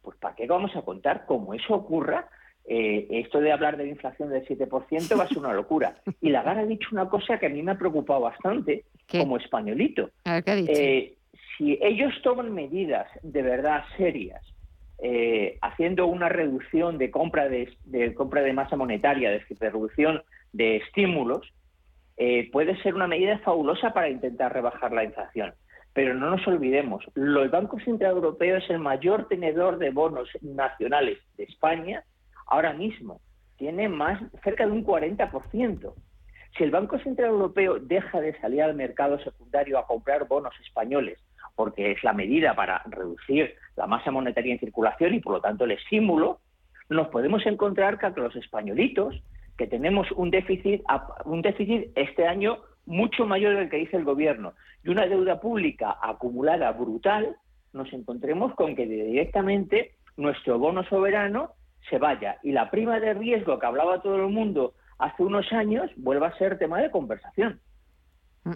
pues 0.04 0.18
¿para 0.18 0.36
qué 0.36 0.46
vamos 0.46 0.76
a 0.76 0.82
contar? 0.82 1.26
Como 1.26 1.54
eso 1.54 1.74
ocurra, 1.74 2.28
eh, 2.66 3.08
esto 3.10 3.40
de 3.40 3.52
hablar 3.52 3.78
de 3.78 3.88
inflación 3.88 4.30
del 4.30 4.46
7% 4.46 5.20
va 5.20 5.24
a 5.24 5.28
ser 5.28 5.38
una 5.38 5.54
locura. 5.54 5.96
Y 6.22 6.30
Lagarde 6.30 6.62
ha 6.62 6.66
dicho 6.66 6.90
una 6.92 7.10
cosa 7.10 7.40
que 7.40 7.48
a 7.48 7.50
mí 7.50 7.64
me 7.64 7.72
ha 7.72 7.78
preocupado 7.78 8.22
bastante 8.22 8.86
como 9.10 9.38
españolito. 9.38 10.12
A 10.26 10.36
ver, 10.36 10.44
¿qué 10.44 10.52
ha 10.52 10.56
dicho? 10.56 10.72
Eh, 10.76 11.16
si 11.58 11.78
ellos 11.82 12.14
toman 12.24 12.54
medidas 12.54 13.08
de 13.22 13.42
verdad 13.42 13.84
serias 13.98 14.42
eh, 15.02 15.58
haciendo 15.62 16.08
una 16.08 16.30
reducción 16.30 16.98
de 16.98 17.12
compra 17.12 17.50
de, 17.50 18.14
compra 18.16 18.42
de 18.42 18.54
masa 18.54 18.76
monetaria, 18.76 19.32
de, 19.32 19.42
reducción 19.60 20.22
de 20.52 20.78
estímulos, 20.78 21.52
puede 22.52 22.82
ser 22.84 22.96
una 22.96 23.08
medida 23.08 23.40
fabulosa 23.40 23.94
para 23.94 24.10
intentar 24.10 24.54
rebajar 24.54 24.94
la 24.94 25.04
inflación. 25.04 25.54
Pero 25.94 26.16
no 26.16 26.32
nos 26.32 26.48
olvidemos, 26.48 27.06
el 27.16 27.50
Banco 27.50 27.80
Central 27.80 28.14
Europeo 28.14 28.58
es 28.58 28.70
el 28.70 28.80
mayor 28.80 29.28
tenedor 29.28 29.78
de 29.78 29.92
bonos 29.92 30.28
nacionales 30.42 31.20
de 31.38 31.44
España 31.44 32.04
ahora 32.48 32.74
mismo. 32.74 33.22
Tiene 33.58 33.90
más 33.90 34.20
cerca 34.44 34.66
de 34.66 34.72
un 34.72 34.84
40%. 34.84 35.94
Si 36.58 36.64
el 36.64 36.72
Banco 36.72 36.98
Central 37.00 37.30
Europeo 37.30 37.80
deja 37.80 38.22
de 38.22 38.40
salir 38.40 38.64
al 38.64 38.76
mercado 38.76 39.20
secundario 39.20 39.78
a 39.78 39.86
comprar 39.86 40.28
bonos 40.28 40.54
españoles, 40.66 41.20
porque 41.56 41.92
es 41.92 42.04
la 42.04 42.14
medida 42.14 42.56
para 42.56 42.82
reducir 42.86 43.56
la 43.76 43.86
masa 43.86 44.12
monetaria 44.12 44.54
en 44.54 44.60
circulación 44.60 45.14
y 45.14 45.20
por 45.20 45.34
lo 45.34 45.42
tanto 45.42 45.66
el 45.66 45.72
estímulo, 45.72 46.40
nos 46.90 47.08
podemos 47.10 47.46
encontrar 47.46 48.00
que 48.00 48.20
los 48.20 48.36
españolitos, 48.36 49.22
que 49.58 49.68
tenemos 49.68 50.12
un 50.12 50.32
déficit, 50.32 50.84
un 51.26 51.42
déficit 51.42 51.92
este 51.96 52.28
año 52.28 52.58
mucho 52.86 53.26
mayor 53.26 53.56
del 53.56 53.70
que 53.70 53.78
dice 53.78 53.98
el 53.98 54.04
gobierno 54.04 54.54
y 54.84 54.90
una 54.90 55.06
deuda 55.08 55.40
pública 55.40 55.98
acumulada 56.02 56.72
brutal, 56.72 57.38
nos 57.72 57.92
encontremos 57.94 58.54
con 58.56 58.76
que 58.76 58.86
directamente 58.86 59.96
nuestro 60.18 60.60
bono 60.60 60.84
soberano 60.84 61.54
se 61.90 61.98
vaya 61.98 62.38
y 62.44 62.52
la 62.52 62.70
prima 62.70 63.00
de 63.00 63.14
riesgo 63.14 63.60
que 63.60 63.66
hablaba 63.66 64.02
todo 64.02 64.18
el 64.18 64.32
mundo 64.32 64.74
hace 65.00 65.24
unos 65.24 65.52
años 65.52 65.90
vuelva 65.98 66.28
a 66.28 66.38
ser 66.38 66.58
tema 66.58 66.80
de 66.82 66.92
conversación. 66.92 67.60
Mm. 68.44 68.52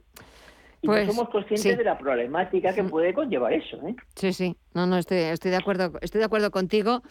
Y 0.82 0.88
no 0.88 0.94
pues, 0.94 1.08
somos 1.08 1.30
conscientes 1.30 1.78
de 1.78 1.84
la 1.84 1.98
problemática 1.98 2.74
que 2.74 2.84
mm. 2.84 2.90
puede 2.90 3.13
conllevar 3.13 3.54
eso. 3.54 3.78
¿eh? 3.88 3.96
Sí, 4.16 4.32
sí, 4.34 4.56
no, 4.74 4.86
no, 4.86 4.98
estoy, 4.98 5.18
estoy, 5.18 5.52
de, 5.52 5.58
acuerdo, 5.58 5.94
estoy 6.02 6.20
de 6.20 6.26
acuerdo 6.26 6.52
contigo 6.52 7.02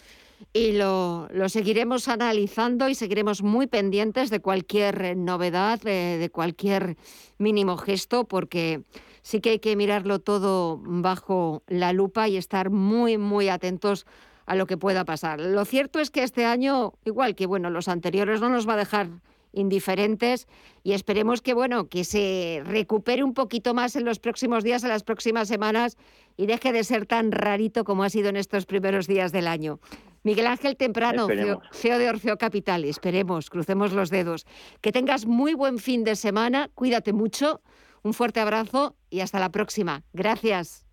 y 0.52 0.72
lo, 0.72 1.28
lo, 1.32 1.48
seguiremos 1.48 2.08
analizando 2.08 2.88
y 2.88 2.94
seguiremos 2.94 3.42
muy 3.42 3.66
pendientes 3.66 4.30
de 4.30 4.40
cualquier 4.40 5.16
novedad, 5.16 5.80
de, 5.80 6.30
cualquier 6.32 6.96
mínimo 7.38 7.76
gesto, 7.76 8.24
porque 8.24 8.82
sí 9.22 9.40
que 9.40 9.50
hay 9.50 9.58
que 9.58 9.76
mirarlo 9.76 10.18
todo 10.18 10.80
bajo 10.82 11.62
la 11.66 11.92
lupa 11.92 12.28
y 12.28 12.36
estar 12.36 12.70
muy, 12.70 13.18
muy 13.18 13.48
atentos 13.48 14.06
a 14.46 14.54
lo 14.54 14.66
que 14.66 14.76
pueda 14.76 15.04
pasar. 15.04 15.40
Lo 15.40 15.64
cierto 15.64 15.98
es 15.98 16.10
que 16.10 16.22
este 16.22 16.44
año, 16.44 16.94
igual 17.04 17.34
que 17.34 17.46
bueno, 17.46 17.68
los 17.68 17.88
anteriores, 17.88 18.40
no 18.40 18.48
nos 18.48 18.68
va 18.68 18.74
a 18.74 18.78
dejar 18.78 19.08
indiferentes 19.52 20.46
y 20.84 20.92
esperemos 20.92 21.42
que 21.42 21.54
bueno, 21.54 21.88
que 21.88 22.04
se 22.04 22.62
recupere 22.64 23.24
un 23.24 23.34
poquito 23.34 23.74
más 23.74 23.96
en 23.96 24.04
los 24.04 24.18
próximos 24.18 24.62
días, 24.62 24.84
en 24.84 24.90
las 24.90 25.02
próximas 25.02 25.48
semanas 25.48 25.96
y 26.36 26.46
deje 26.46 26.72
de 26.72 26.84
ser 26.84 27.06
tan 27.06 27.32
rarito 27.32 27.84
como 27.84 28.04
ha 28.04 28.10
sido 28.10 28.28
en 28.28 28.36
estos 28.36 28.66
primeros 28.66 29.06
días 29.06 29.32
del 29.32 29.48
año. 29.48 29.80
Miguel 30.26 30.48
Ángel 30.48 30.76
Temprano, 30.76 31.28
CEO 31.70 31.98
de 31.98 32.08
Orfeo 32.08 32.36
Capital, 32.36 32.84
esperemos, 32.84 33.48
crucemos 33.48 33.92
los 33.92 34.10
dedos. 34.10 34.44
Que 34.80 34.90
tengas 34.90 35.24
muy 35.24 35.54
buen 35.54 35.78
fin 35.78 36.02
de 36.02 36.16
semana, 36.16 36.68
cuídate 36.74 37.12
mucho, 37.12 37.60
un 38.02 38.12
fuerte 38.12 38.40
abrazo 38.40 38.96
y 39.08 39.20
hasta 39.20 39.38
la 39.38 39.50
próxima. 39.50 40.02
Gracias. 40.12 40.84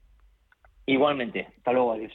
Igualmente, 0.85 1.47
hasta 1.57 1.71
luego, 1.71 1.93
adiós. 1.93 2.13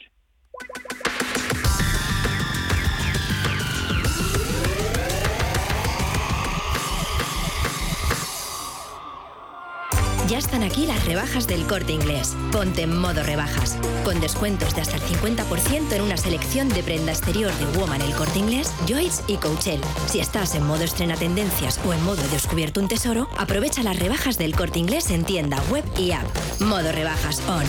Ya 10.29 10.37
están 10.37 10.61
aquí 10.61 10.85
las 10.85 11.03
rebajas 11.05 11.47
del 11.47 11.65
corte 11.65 11.91
inglés. 11.91 12.35
Ponte 12.51 12.83
en 12.83 12.95
modo 12.95 13.23
rebajas. 13.23 13.79
Con 14.05 14.21
descuentos 14.21 14.75
de 14.75 14.81
hasta 14.81 14.97
el 14.97 15.01
50% 15.01 15.91
en 15.91 16.01
una 16.03 16.17
selección 16.17 16.69
de 16.69 16.83
prenda 16.83 17.13
exterior 17.13 17.51
de 17.51 17.65
Woman 17.79 17.99
el 18.01 18.13
corte 18.13 18.37
inglés, 18.37 18.71
Joyce 18.87 19.23
y 19.25 19.37
Coachella. 19.37 19.87
Si 20.05 20.19
estás 20.19 20.53
en 20.53 20.67
modo 20.67 20.83
estrena 20.83 21.15
tendencias 21.15 21.79
o 21.83 21.93
en 21.93 22.03
modo 22.03 22.21
descubierto 22.31 22.79
un 22.79 22.87
tesoro, 22.87 23.27
aprovecha 23.39 23.81
las 23.81 23.97
rebajas 23.97 24.37
del 24.37 24.55
corte 24.55 24.77
inglés 24.77 25.09
en 25.09 25.23
tienda, 25.23 25.59
web 25.71 25.83
y 25.97 26.11
app. 26.11 26.27
Modo 26.59 26.91
rebajas 26.91 27.41
on. 27.49 27.65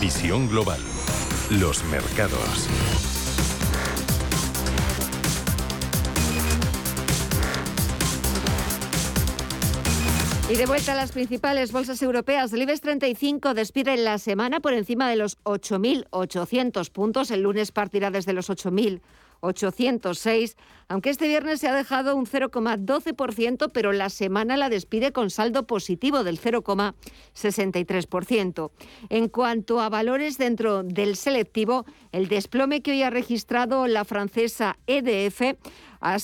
Visión 0.00 0.48
global. 0.48 0.80
Los 1.50 1.82
mercados. 1.86 2.68
Y 10.48 10.54
de 10.54 10.66
vuelta 10.66 10.92
a 10.92 10.94
las 10.94 11.10
principales 11.10 11.72
bolsas 11.72 12.00
europeas, 12.02 12.52
el 12.52 12.62
IBEX 12.62 12.80
35 12.80 13.52
despide 13.52 13.96
la 13.96 14.16
semana 14.18 14.60
por 14.60 14.74
encima 14.74 15.10
de 15.10 15.16
los 15.16 15.42
8.800 15.42 16.88
puntos. 16.92 17.32
El 17.32 17.42
lunes 17.42 17.72
partirá 17.72 18.12
desde 18.12 18.32
los 18.32 18.48
8.000. 18.48 19.00
806, 19.40 20.56
aunque 20.88 21.10
este 21.10 21.28
viernes 21.28 21.60
se 21.60 21.68
ha 21.68 21.74
dejado 21.74 22.16
un 22.16 22.24
0,12%, 22.26 23.70
pero 23.72 23.92
la 23.92 24.08
semana 24.08 24.56
la 24.56 24.68
despide 24.68 25.12
con 25.12 25.30
saldo 25.30 25.64
positivo 25.66 26.24
del 26.24 26.40
0,63%. 26.40 28.70
En 29.08 29.28
cuanto 29.28 29.80
a 29.80 29.88
valores 29.88 30.38
dentro 30.38 30.82
del 30.82 31.14
selectivo, 31.16 31.86
el 32.16 32.28
desplome 32.28 32.80
que 32.80 32.92
hoy 32.92 33.02
ha 33.02 33.10
registrado 33.10 33.86
la 33.86 34.06
francesa 34.06 34.78
EDF 34.86 35.42
ha, 36.00 36.18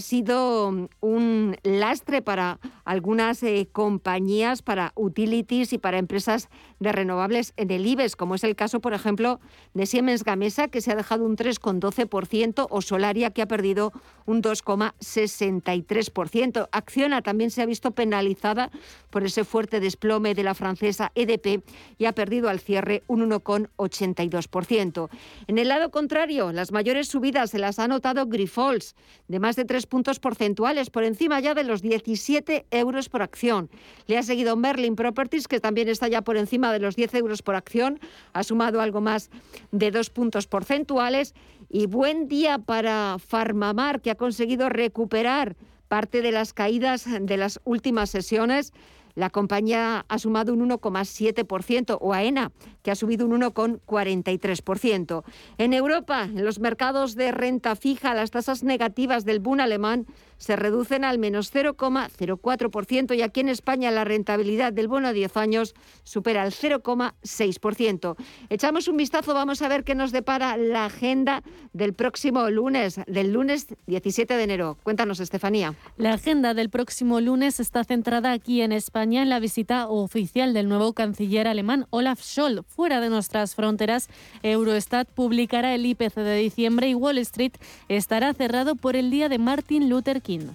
sido 0.00 0.72
mm, 0.72 0.88
un 1.00 1.56
lastre 1.62 2.20
para 2.22 2.58
algunas 2.84 3.42
eh, 3.42 3.68
compañías, 3.70 4.62
para 4.62 4.92
utilities 4.94 5.72
y 5.72 5.78
para 5.78 5.98
empresas 5.98 6.48
de 6.80 6.92
renovables 6.92 7.52
en 7.56 7.70
el 7.70 7.86
IBEX, 7.86 8.16
como 8.16 8.34
es 8.34 8.42
el 8.44 8.56
caso, 8.56 8.80
por 8.80 8.94
ejemplo, 8.94 9.40
de 9.74 9.84
Siemens 9.86 10.24
Gamesa, 10.24 10.68
que 10.68 10.80
se 10.80 10.92
ha 10.92 10.96
dejado 10.96 11.24
un 11.24 11.36
3,12%, 11.36 12.66
o 12.70 12.82
Solaria, 12.82 13.30
que 13.30 13.42
ha 13.42 13.46
perdido 13.46 13.92
un 14.26 14.42
2,63%. 14.42 16.68
Acciona 16.72 17.22
también 17.22 17.50
se 17.50 17.62
ha 17.62 17.66
visto 17.66 17.92
penalizada 17.92 18.70
por 19.10 19.24
ese 19.24 19.44
fuerte 19.44 19.80
desplome 19.80 20.34
de 20.34 20.42
la 20.42 20.54
francesa 20.54 21.12
EDP 21.14 21.62
y 21.98 22.06
ha 22.06 22.12
perdido 22.12 22.48
al 22.48 22.60
cierre 22.60 23.02
un 23.06 23.28
1,82%. 23.28 25.10
En 25.46 25.58
el 25.58 25.68
lado 25.68 25.90
contrario, 25.90 26.52
las 26.52 26.72
mayores 26.72 27.08
subidas 27.08 27.50
se 27.50 27.58
las 27.58 27.78
ha 27.78 27.88
notado 27.88 28.26
Grifols, 28.26 28.94
de 29.28 29.38
más 29.38 29.56
de 29.56 29.64
tres 29.64 29.86
puntos 29.86 30.20
porcentuales, 30.20 30.90
por 30.90 31.04
encima 31.04 31.40
ya 31.40 31.54
de 31.54 31.64
los 31.64 31.82
17 31.82 32.66
euros 32.70 33.08
por 33.08 33.22
acción. 33.22 33.70
Le 34.06 34.18
ha 34.18 34.22
seguido 34.22 34.56
Merlin 34.56 34.96
Properties, 34.96 35.48
que 35.48 35.60
también 35.60 35.88
está 35.88 36.08
ya 36.08 36.22
por 36.22 36.36
encima 36.36 36.72
de 36.72 36.80
los 36.80 36.96
10 36.96 37.14
euros 37.14 37.42
por 37.42 37.54
acción, 37.54 38.00
ha 38.32 38.42
sumado 38.42 38.80
algo 38.80 39.00
más 39.00 39.30
de 39.70 39.90
dos 39.90 40.10
puntos 40.10 40.46
porcentuales. 40.46 41.34
Y 41.70 41.86
buen 41.86 42.28
día 42.28 42.58
para 42.58 43.16
Farmamar, 43.18 44.00
que 44.00 44.10
ha 44.10 44.14
conseguido 44.14 44.68
recuperar 44.68 45.56
parte 45.88 46.22
de 46.22 46.32
las 46.32 46.52
caídas 46.52 47.06
de 47.20 47.36
las 47.36 47.60
últimas 47.64 48.10
sesiones. 48.10 48.72
La 49.18 49.30
compañía 49.30 50.04
ha 50.08 50.18
sumado 50.20 50.52
un 50.52 50.60
1,7% 50.70 51.98
o 52.00 52.14
AENA, 52.14 52.52
que 52.84 52.92
ha 52.92 52.94
subido 52.94 53.26
un 53.26 53.40
1,43%. 53.40 55.24
En 55.58 55.72
Europa, 55.72 56.22
en 56.22 56.44
los 56.44 56.60
mercados 56.60 57.16
de 57.16 57.32
renta 57.32 57.74
fija, 57.74 58.14
las 58.14 58.30
tasas 58.30 58.62
negativas 58.62 59.24
del 59.24 59.40
Bund 59.40 59.60
alemán 59.60 60.06
se 60.38 60.56
reducen 60.56 61.04
al 61.04 61.18
menos 61.18 61.52
0,04% 61.52 63.16
y 63.16 63.22
aquí 63.22 63.40
en 63.40 63.48
España 63.48 63.90
la 63.90 64.04
rentabilidad 64.04 64.72
del 64.72 64.88
bono 64.88 65.08
a 65.08 65.12
10 65.12 65.36
años 65.36 65.74
supera 66.04 66.44
el 66.46 66.52
0,6%. 66.52 68.16
Echamos 68.48 68.88
un 68.88 68.96
vistazo, 68.96 69.34
vamos 69.34 69.60
a 69.62 69.68
ver 69.68 69.84
qué 69.84 69.94
nos 69.94 70.12
depara 70.12 70.56
la 70.56 70.86
agenda 70.86 71.42
del 71.72 71.92
próximo 71.92 72.48
lunes, 72.50 73.00
del 73.06 73.32
lunes 73.32 73.66
17 73.86 74.34
de 74.34 74.42
enero. 74.42 74.78
Cuéntanos, 74.82 75.20
Estefanía. 75.20 75.74
La 75.96 76.14
agenda 76.14 76.54
del 76.54 76.70
próximo 76.70 77.20
lunes 77.20 77.60
está 77.60 77.84
centrada 77.84 78.32
aquí 78.32 78.62
en 78.62 78.72
España 78.72 79.22
en 79.22 79.28
la 79.28 79.40
visita 79.40 79.88
oficial 79.88 80.54
del 80.54 80.68
nuevo 80.68 80.92
canciller 80.92 81.48
alemán 81.48 81.86
Olaf 81.90 82.22
Scholz. 82.22 82.64
Fuera 82.66 83.00
de 83.00 83.10
nuestras 83.10 83.54
fronteras, 83.54 84.08
Eurostat 84.42 85.08
publicará 85.08 85.74
el 85.74 85.84
IPC 85.84 86.14
de 86.14 86.36
diciembre 86.36 86.88
y 86.88 86.94
Wall 86.94 87.18
Street 87.18 87.52
estará 87.88 88.32
cerrado 88.34 88.76
por 88.76 88.96
el 88.96 89.10
día 89.10 89.28
de 89.28 89.38
Martin 89.38 89.88
Luther 89.88 90.22
King 90.22 90.27
спокійно. 90.28 90.54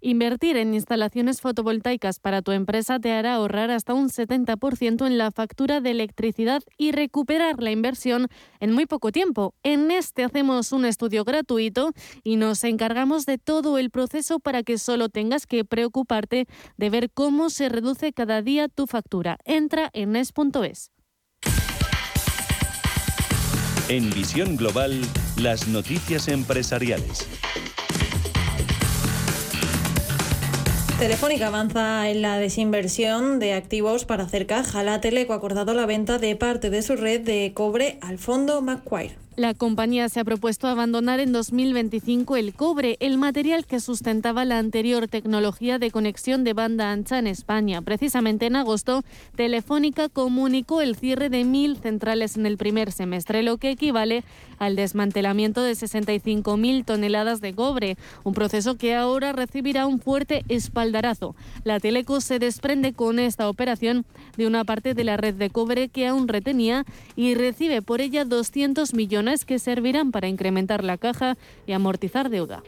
Invertir 0.00 0.56
en 0.56 0.74
instalaciones 0.74 1.40
fotovoltaicas 1.40 2.20
para 2.20 2.40
tu 2.40 2.52
empresa 2.52 3.00
te 3.00 3.12
hará 3.12 3.34
ahorrar 3.34 3.70
hasta 3.70 3.94
un 3.94 4.10
70% 4.10 5.06
en 5.06 5.18
la 5.18 5.32
factura 5.32 5.80
de 5.80 5.90
electricidad 5.90 6.62
y 6.76 6.92
recuperar 6.92 7.60
la 7.60 7.72
inversión 7.72 8.28
en 8.60 8.72
muy 8.72 8.86
poco 8.86 9.10
tiempo. 9.10 9.54
En 9.64 9.90
este 9.90 10.22
hacemos 10.22 10.70
un 10.72 10.84
estudio 10.84 11.24
gratuito 11.24 11.92
y 12.22 12.36
nos 12.36 12.62
encargamos 12.62 13.26
de 13.26 13.38
todo 13.38 13.76
el 13.76 13.90
proceso 13.90 14.38
para 14.38 14.62
que 14.62 14.78
solo 14.78 15.08
tengas 15.08 15.46
que 15.46 15.64
preocuparte 15.64 16.46
de 16.76 16.90
ver 16.90 17.10
cómo 17.10 17.50
se 17.50 17.68
reduce 17.68 18.12
cada 18.12 18.40
día 18.40 18.68
tu 18.68 18.86
factura. 18.86 19.38
Entra 19.44 19.90
en 19.92 20.14
es.es. 20.14 20.92
En 23.88 24.10
Visión 24.10 24.56
Global, 24.56 25.00
las 25.38 25.66
noticias 25.66 26.28
empresariales. 26.28 27.26
Telefónica 30.98 31.46
avanza 31.46 32.10
en 32.10 32.22
la 32.22 32.38
desinversión 32.38 33.38
de 33.38 33.52
activos 33.52 34.04
para 34.04 34.24
hacer 34.24 34.46
caja. 34.46 34.82
La 34.82 35.00
Teleco 35.00 35.32
ha 35.32 35.36
acordado 35.36 35.72
la 35.72 35.86
venta 35.86 36.18
de 36.18 36.34
parte 36.34 36.70
de 36.70 36.82
su 36.82 36.96
red 36.96 37.20
de 37.20 37.52
cobre 37.54 37.98
al 38.00 38.18
fondo 38.18 38.60
Macquarie. 38.62 39.14
La 39.36 39.54
compañía 39.54 40.08
se 40.08 40.18
ha 40.18 40.24
propuesto 40.24 40.66
abandonar 40.66 41.20
en 41.20 41.30
2025 41.30 42.36
el 42.36 42.54
cobre, 42.54 42.96
el 42.98 43.18
material 43.18 43.66
que 43.66 43.78
sustentaba 43.78 44.44
la 44.44 44.58
anterior 44.58 45.06
tecnología 45.06 45.78
de 45.78 45.92
conexión 45.92 46.42
de 46.42 46.54
banda 46.54 46.90
ancha 46.90 47.20
en 47.20 47.28
España. 47.28 47.80
Precisamente 47.80 48.46
en 48.46 48.56
agosto, 48.56 49.04
Telefónica 49.36 50.08
comunicó 50.08 50.80
el 50.80 50.96
cierre 50.96 51.30
de 51.30 51.44
mil 51.44 51.76
centrales 51.76 52.36
en 52.36 52.46
el 52.46 52.56
primer 52.56 52.90
semestre, 52.90 53.44
lo 53.44 53.58
que 53.58 53.70
equivale 53.70 54.24
al 54.58 54.76
desmantelamiento 54.76 55.62
de 55.62 55.72
65.000 55.72 56.84
toneladas 56.84 57.40
de 57.40 57.54
cobre, 57.54 57.96
un 58.24 58.34
proceso 58.34 58.76
que 58.76 58.94
ahora 58.94 59.32
recibirá 59.32 59.86
un 59.86 60.00
fuerte 60.00 60.44
espaldarazo. 60.48 61.34
La 61.64 61.80
Teleco 61.80 62.20
se 62.20 62.38
desprende 62.38 62.92
con 62.92 63.18
esta 63.18 63.48
operación 63.48 64.04
de 64.36 64.46
una 64.46 64.64
parte 64.64 64.94
de 64.94 65.04
la 65.04 65.16
red 65.16 65.34
de 65.34 65.50
cobre 65.50 65.88
que 65.88 66.06
aún 66.06 66.28
retenía 66.28 66.84
y 67.16 67.34
recibe 67.34 67.82
por 67.82 68.00
ella 68.00 68.24
200 68.24 68.94
millones 68.94 69.44
que 69.44 69.58
servirán 69.58 70.10
para 70.12 70.28
incrementar 70.28 70.84
la 70.84 70.98
caja 70.98 71.36
y 71.66 71.72
amortizar 71.72 72.30
deuda. 72.30 72.62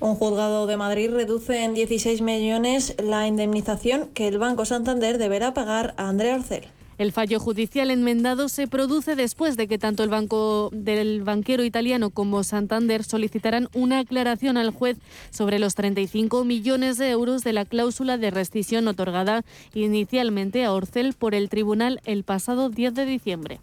Un 0.00 0.14
juzgado 0.14 0.66
de 0.66 0.78
Madrid 0.78 1.10
reduce 1.10 1.62
en 1.62 1.74
16 1.74 2.22
millones 2.22 2.96
la 3.02 3.26
indemnización 3.26 4.08
que 4.14 4.28
el 4.28 4.38
Banco 4.38 4.64
Santander 4.64 5.18
deberá 5.18 5.52
pagar 5.52 5.92
a 5.98 6.08
Andrea 6.08 6.36
Orcel. 6.36 6.64
El 7.00 7.12
fallo 7.12 7.40
judicial 7.40 7.90
enmendado 7.90 8.50
se 8.50 8.68
produce 8.68 9.16
después 9.16 9.56
de 9.56 9.66
que 9.66 9.78
tanto 9.78 10.02
el 10.02 10.10
banco 10.10 10.68
del 10.70 11.22
banquero 11.22 11.64
italiano 11.64 12.10
como 12.10 12.44
Santander 12.44 13.04
solicitaran 13.04 13.68
una 13.72 14.00
aclaración 14.00 14.58
al 14.58 14.68
juez 14.68 14.98
sobre 15.30 15.58
los 15.58 15.74
35 15.74 16.44
millones 16.44 16.98
de 16.98 17.08
euros 17.08 17.42
de 17.42 17.54
la 17.54 17.64
cláusula 17.64 18.18
de 18.18 18.30
rescisión 18.30 18.86
otorgada 18.86 19.46
inicialmente 19.72 20.62
a 20.66 20.74
Orcel 20.74 21.14
por 21.14 21.34
el 21.34 21.48
tribunal 21.48 22.02
el 22.04 22.22
pasado 22.22 22.68
10 22.68 22.92
de 22.92 23.06
diciembre. 23.06 23.60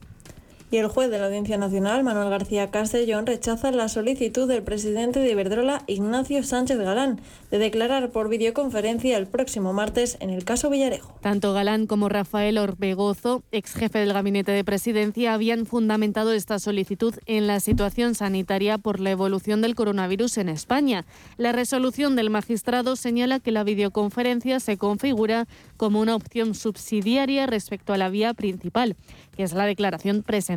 Y 0.69 0.77
el 0.77 0.87
juez 0.89 1.09
de 1.09 1.17
la 1.17 1.27
Audiencia 1.27 1.57
Nacional, 1.57 2.03
Manuel 2.03 2.29
García 2.29 2.71
Castellón, 2.71 3.25
rechaza 3.25 3.71
la 3.71 3.87
solicitud 3.87 4.49
del 4.49 4.63
presidente 4.63 5.21
de 5.21 5.31
Iberdrola, 5.31 5.83
Ignacio 5.87 6.43
Sánchez 6.43 6.77
Galán, 6.77 7.21
de 7.51 7.57
declarar 7.57 8.11
por 8.11 8.27
videoconferencia 8.27 9.17
el 9.17 9.27
próximo 9.27 9.71
martes 9.71 10.17
en 10.19 10.29
el 10.29 10.43
caso 10.43 10.69
Villarejo. 10.69 11.17
Tanto 11.21 11.53
Galán 11.53 11.87
como 11.87 12.09
Rafael 12.09 12.57
Orbegozo, 12.57 13.43
ex 13.53 13.75
jefe 13.75 13.99
del 13.99 14.11
gabinete 14.11 14.51
de 14.51 14.65
presidencia, 14.65 15.33
habían 15.33 15.65
fundamentado 15.65 16.33
esta 16.33 16.59
solicitud 16.59 17.15
en 17.27 17.47
la 17.47 17.61
situación 17.61 18.13
sanitaria 18.13 18.77
por 18.77 18.99
la 18.99 19.11
evolución 19.11 19.61
del 19.61 19.73
coronavirus 19.73 20.37
en 20.37 20.49
España. 20.49 21.05
La 21.37 21.53
resolución 21.53 22.17
del 22.17 22.29
magistrado 22.29 22.97
señala 22.97 23.39
que 23.39 23.53
la 23.53 23.63
videoconferencia 23.63 24.59
se 24.59 24.77
configura 24.77 25.47
como 25.77 26.01
una 26.01 26.15
opción 26.15 26.55
subsidiaria 26.55 27.45
respecto 27.45 27.93
a 27.93 27.97
la 27.97 28.09
vía 28.09 28.33
principal, 28.33 28.97
que 29.37 29.43
es 29.43 29.53
la 29.53 29.65
declaración 29.65 30.23
presencial. 30.23 30.56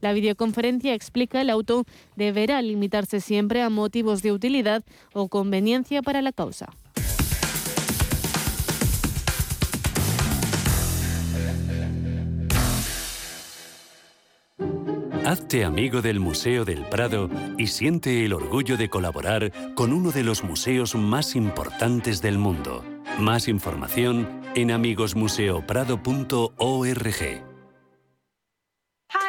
La 0.00 0.12
videoconferencia, 0.12 0.94
explica 0.94 1.40
el 1.40 1.50
auto, 1.50 1.84
deberá 2.16 2.60
limitarse 2.62 3.20
siempre 3.20 3.62
a 3.62 3.70
motivos 3.70 4.22
de 4.22 4.32
utilidad 4.32 4.82
o 5.12 5.28
conveniencia 5.28 6.02
para 6.02 6.22
la 6.22 6.32
causa. 6.32 6.70
Hazte 15.24 15.64
amigo 15.64 16.02
del 16.02 16.18
Museo 16.18 16.64
del 16.64 16.84
Prado 16.84 17.30
y 17.56 17.68
siente 17.68 18.24
el 18.24 18.32
orgullo 18.32 18.76
de 18.76 18.90
colaborar 18.90 19.52
con 19.74 19.92
uno 19.92 20.10
de 20.10 20.24
los 20.24 20.42
museos 20.42 20.96
más 20.96 21.36
importantes 21.36 22.20
del 22.20 22.38
mundo. 22.38 22.84
Más 23.18 23.46
información 23.46 24.28
en 24.56 24.72
amigosmuseoprado.org. 24.72 27.51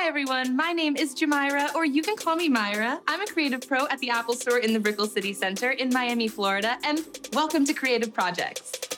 Hi 0.03 0.09
everyone, 0.09 0.57
my 0.57 0.73
name 0.73 0.97
is 0.97 1.15
Jamira, 1.15 1.73
or 1.75 1.85
you 1.85 2.03
can 2.03 2.17
call 2.17 2.35
me 2.35 2.49
Myra. 2.49 2.99
I'm 3.07 3.21
a 3.21 3.25
creative 3.25 3.65
pro 3.65 3.87
at 3.87 3.99
the 3.99 4.09
Apple 4.09 4.33
Store 4.33 4.57
in 4.57 4.73
the 4.73 4.79
Brickell 4.81 5.07
City 5.07 5.31
Center 5.31 5.71
in 5.71 5.93
Miami, 5.93 6.27
Florida, 6.27 6.77
and 6.83 7.07
welcome 7.31 7.63
to 7.63 7.73
Creative 7.73 8.13
Projects. 8.13 8.92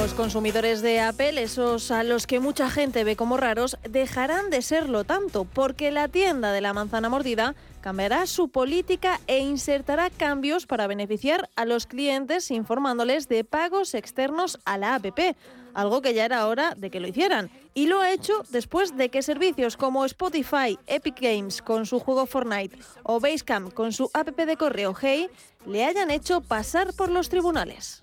Los 0.00 0.14
consumidores 0.14 0.80
de 0.80 1.00
Apple, 1.00 1.42
esos 1.42 1.90
a 1.90 2.04
los 2.04 2.28
que 2.28 2.38
mucha 2.38 2.70
gente 2.70 3.02
ve 3.02 3.16
como 3.16 3.36
raros, 3.36 3.76
dejarán 3.82 4.48
de 4.48 4.62
serlo 4.62 5.02
tanto, 5.02 5.44
porque 5.44 5.90
la 5.90 6.06
tienda 6.06 6.52
de 6.52 6.60
la 6.60 6.72
manzana 6.72 7.08
mordida 7.08 7.56
cambiará 7.80 8.28
su 8.28 8.48
política 8.48 9.20
e 9.26 9.40
insertará 9.40 10.08
cambios 10.08 10.66
para 10.66 10.86
beneficiar 10.86 11.50
a 11.56 11.64
los 11.64 11.86
clientes 11.86 12.52
informándoles 12.52 13.28
de 13.28 13.42
pagos 13.42 13.94
externos 13.94 14.60
a 14.64 14.78
la 14.78 14.94
APP, 14.94 15.36
algo 15.74 16.00
que 16.00 16.14
ya 16.14 16.24
era 16.24 16.46
hora 16.46 16.74
de 16.76 16.90
que 16.90 17.00
lo 17.00 17.08
hicieran. 17.08 17.50
Y 17.74 17.86
lo 17.86 18.00
ha 18.00 18.12
hecho 18.12 18.44
después 18.50 18.96
de 18.96 19.08
que 19.08 19.22
servicios 19.22 19.76
como 19.76 20.04
Spotify, 20.04 20.78
Epic 20.86 21.20
Games 21.20 21.60
con 21.60 21.86
su 21.86 21.98
juego 21.98 22.26
Fortnite 22.26 22.78
o 23.02 23.18
Basecamp 23.18 23.74
con 23.74 23.92
su 23.92 24.08
app 24.14 24.28
de 24.28 24.56
correo 24.56 24.94
Hey 24.94 25.28
le 25.66 25.84
hayan 25.84 26.12
hecho 26.12 26.40
pasar 26.40 26.94
por 26.94 27.10
los 27.10 27.28
tribunales. 27.28 28.00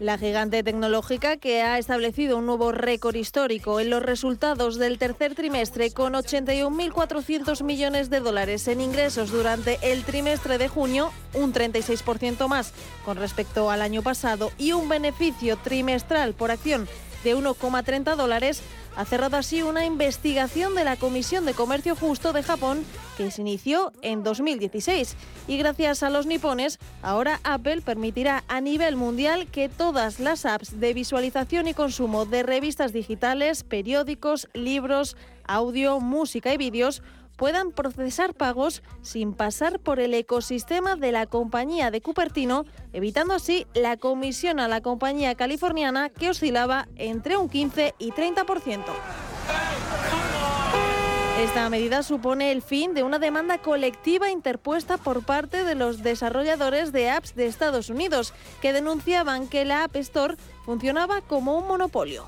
La 0.00 0.16
gigante 0.16 0.62
tecnológica 0.62 1.36
que 1.36 1.60
ha 1.60 1.76
establecido 1.76 2.38
un 2.38 2.46
nuevo 2.46 2.72
récord 2.72 3.14
histórico 3.16 3.80
en 3.80 3.90
los 3.90 4.02
resultados 4.02 4.78
del 4.78 4.96
tercer 4.96 5.34
trimestre 5.34 5.90
con 5.90 6.14
81.400 6.14 7.62
millones 7.62 8.08
de 8.08 8.20
dólares 8.20 8.66
en 8.68 8.80
ingresos 8.80 9.30
durante 9.30 9.78
el 9.82 10.02
trimestre 10.04 10.56
de 10.56 10.68
junio, 10.68 11.12
un 11.34 11.52
36% 11.52 12.48
más 12.48 12.72
con 13.04 13.18
respecto 13.18 13.70
al 13.70 13.82
año 13.82 14.00
pasado 14.00 14.52
y 14.56 14.72
un 14.72 14.88
beneficio 14.88 15.58
trimestral 15.58 16.32
por 16.32 16.50
acción 16.50 16.88
de 17.24 17.36
1,30 17.36 18.16
dólares, 18.16 18.62
ha 18.96 19.04
cerrado 19.04 19.36
así 19.36 19.62
una 19.62 19.84
investigación 19.84 20.74
de 20.74 20.84
la 20.84 20.96
Comisión 20.96 21.46
de 21.46 21.54
Comercio 21.54 21.94
Justo 21.96 22.32
de 22.32 22.42
Japón 22.42 22.84
que 23.16 23.30
se 23.30 23.42
inició 23.42 23.92
en 24.02 24.22
2016. 24.22 25.16
Y 25.46 25.58
gracias 25.58 26.02
a 26.02 26.10
los 26.10 26.26
nipones, 26.26 26.78
ahora 27.02 27.40
Apple 27.44 27.82
permitirá 27.82 28.44
a 28.48 28.60
nivel 28.60 28.96
mundial 28.96 29.46
que 29.46 29.68
todas 29.68 30.20
las 30.20 30.44
apps 30.44 30.80
de 30.80 30.94
visualización 30.94 31.68
y 31.68 31.74
consumo 31.74 32.26
de 32.26 32.42
revistas 32.42 32.92
digitales, 32.92 33.62
periódicos, 33.62 34.48
libros, 34.54 35.16
audio, 35.44 36.00
música 36.00 36.52
y 36.52 36.56
vídeos 36.56 37.02
puedan 37.40 37.72
procesar 37.72 38.34
pagos 38.34 38.82
sin 39.00 39.32
pasar 39.32 39.80
por 39.80 39.98
el 39.98 40.12
ecosistema 40.12 40.94
de 40.96 41.10
la 41.10 41.24
compañía 41.24 41.90
de 41.90 42.02
Cupertino, 42.02 42.66
evitando 42.92 43.32
así 43.32 43.66
la 43.72 43.96
comisión 43.96 44.60
a 44.60 44.68
la 44.68 44.82
compañía 44.82 45.34
californiana 45.34 46.10
que 46.10 46.28
oscilaba 46.28 46.86
entre 46.96 47.38
un 47.38 47.48
15 47.48 47.94
y 47.98 48.10
30%. 48.12 48.84
Esta 51.40 51.70
medida 51.70 52.02
supone 52.02 52.52
el 52.52 52.60
fin 52.60 52.92
de 52.92 53.04
una 53.04 53.18
demanda 53.18 53.56
colectiva 53.56 54.28
interpuesta 54.28 54.98
por 54.98 55.24
parte 55.24 55.64
de 55.64 55.74
los 55.74 56.02
desarrolladores 56.02 56.92
de 56.92 57.08
apps 57.08 57.34
de 57.34 57.46
Estados 57.46 57.88
Unidos, 57.88 58.34
que 58.60 58.74
denunciaban 58.74 59.48
que 59.48 59.64
la 59.64 59.84
App 59.84 59.96
Store 59.96 60.36
funcionaba 60.66 61.22
como 61.22 61.56
un 61.56 61.66
monopolio. 61.66 62.26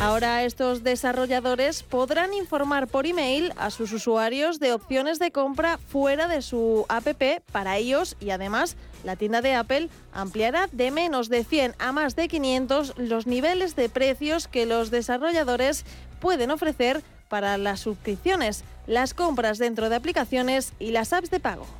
Ahora 0.00 0.44
estos 0.44 0.82
desarrolladores 0.82 1.82
podrán 1.82 2.32
informar 2.32 2.88
por 2.88 3.04
email 3.04 3.52
a 3.58 3.68
sus 3.68 3.92
usuarios 3.92 4.58
de 4.58 4.72
opciones 4.72 5.18
de 5.18 5.30
compra 5.30 5.76
fuera 5.76 6.26
de 6.26 6.40
su 6.40 6.86
app 6.88 7.06
para 7.52 7.76
ellos 7.76 8.16
y 8.18 8.30
además 8.30 8.76
la 9.04 9.16
tienda 9.16 9.42
de 9.42 9.54
Apple 9.54 9.90
ampliará 10.14 10.70
de 10.72 10.90
menos 10.90 11.28
de 11.28 11.44
100 11.44 11.74
a 11.78 11.92
más 11.92 12.16
de 12.16 12.28
500 12.28 12.94
los 12.96 13.26
niveles 13.26 13.76
de 13.76 13.90
precios 13.90 14.48
que 14.48 14.64
los 14.64 14.90
desarrolladores 14.90 15.84
pueden 16.18 16.50
ofrecer 16.50 17.02
para 17.28 17.58
las 17.58 17.80
suscripciones, 17.80 18.64
las 18.86 19.12
compras 19.12 19.58
dentro 19.58 19.90
de 19.90 19.96
aplicaciones 19.96 20.72
y 20.78 20.92
las 20.92 21.12
apps 21.12 21.30
de 21.30 21.40
pago. 21.40 21.79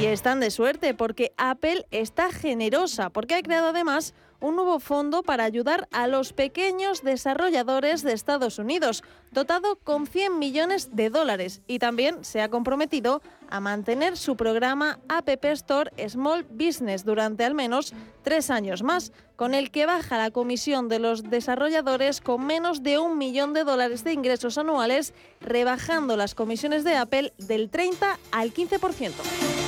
Y 0.00 0.06
están 0.06 0.40
de 0.40 0.50
suerte 0.50 0.94
porque 0.94 1.34
Apple 1.36 1.84
está 1.90 2.32
generosa, 2.32 3.10
porque 3.10 3.34
ha 3.34 3.42
creado 3.42 3.68
además 3.68 4.14
un 4.40 4.56
nuevo 4.56 4.80
fondo 4.80 5.22
para 5.22 5.44
ayudar 5.44 5.88
a 5.92 6.06
los 6.06 6.32
pequeños 6.32 7.02
desarrolladores 7.02 8.02
de 8.02 8.14
Estados 8.14 8.58
Unidos, 8.58 9.04
dotado 9.30 9.76
con 9.76 10.06
100 10.06 10.38
millones 10.38 10.96
de 10.96 11.10
dólares, 11.10 11.60
y 11.66 11.80
también 11.80 12.24
se 12.24 12.40
ha 12.40 12.48
comprometido 12.48 13.20
a 13.50 13.60
mantener 13.60 14.16
su 14.16 14.36
programa 14.36 14.98
App 15.10 15.28
Store 15.44 15.90
Small 16.08 16.44
Business 16.44 17.04
durante 17.04 17.44
al 17.44 17.52
menos 17.52 17.92
tres 18.22 18.48
años 18.48 18.82
más, 18.82 19.12
con 19.36 19.52
el 19.52 19.70
que 19.70 19.84
baja 19.84 20.16
la 20.16 20.30
comisión 20.30 20.88
de 20.88 20.98
los 20.98 21.24
desarrolladores 21.24 22.22
con 22.22 22.46
menos 22.46 22.82
de 22.82 22.98
un 22.98 23.18
millón 23.18 23.52
de 23.52 23.64
dólares 23.64 24.02
de 24.02 24.14
ingresos 24.14 24.56
anuales, 24.56 25.12
rebajando 25.42 26.16
las 26.16 26.34
comisiones 26.34 26.84
de 26.84 26.96
Apple 26.96 27.34
del 27.36 27.68
30 27.68 28.18
al 28.32 28.54
15%. 28.54 29.59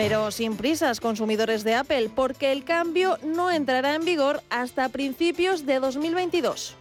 Pero 0.00 0.30
sin 0.30 0.56
prisas, 0.56 0.98
consumidores 0.98 1.62
de 1.62 1.74
Apple, 1.74 2.08
porque 2.08 2.52
el 2.52 2.64
cambio 2.64 3.18
no 3.22 3.50
entrará 3.50 3.94
en 3.94 4.02
vigor 4.06 4.42
hasta 4.48 4.88
principios 4.88 5.66
de 5.66 5.78
2022. 5.78 6.74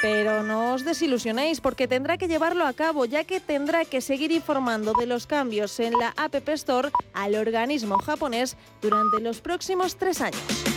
Pero 0.00 0.42
no 0.42 0.72
os 0.72 0.86
desilusionéis 0.86 1.60
porque 1.60 1.86
tendrá 1.86 2.16
que 2.16 2.28
llevarlo 2.28 2.64
a 2.64 2.72
cabo 2.72 3.04
ya 3.04 3.24
que 3.24 3.40
tendrá 3.40 3.84
que 3.84 4.00
seguir 4.00 4.32
informando 4.32 4.94
de 4.98 5.04
los 5.04 5.26
cambios 5.26 5.78
en 5.80 5.92
la 5.98 6.14
App 6.16 6.48
Store 6.48 6.88
al 7.12 7.34
organismo 7.34 7.98
japonés 7.98 8.56
durante 8.80 9.20
los 9.20 9.42
próximos 9.42 9.96
tres 9.96 10.22
años. 10.22 10.71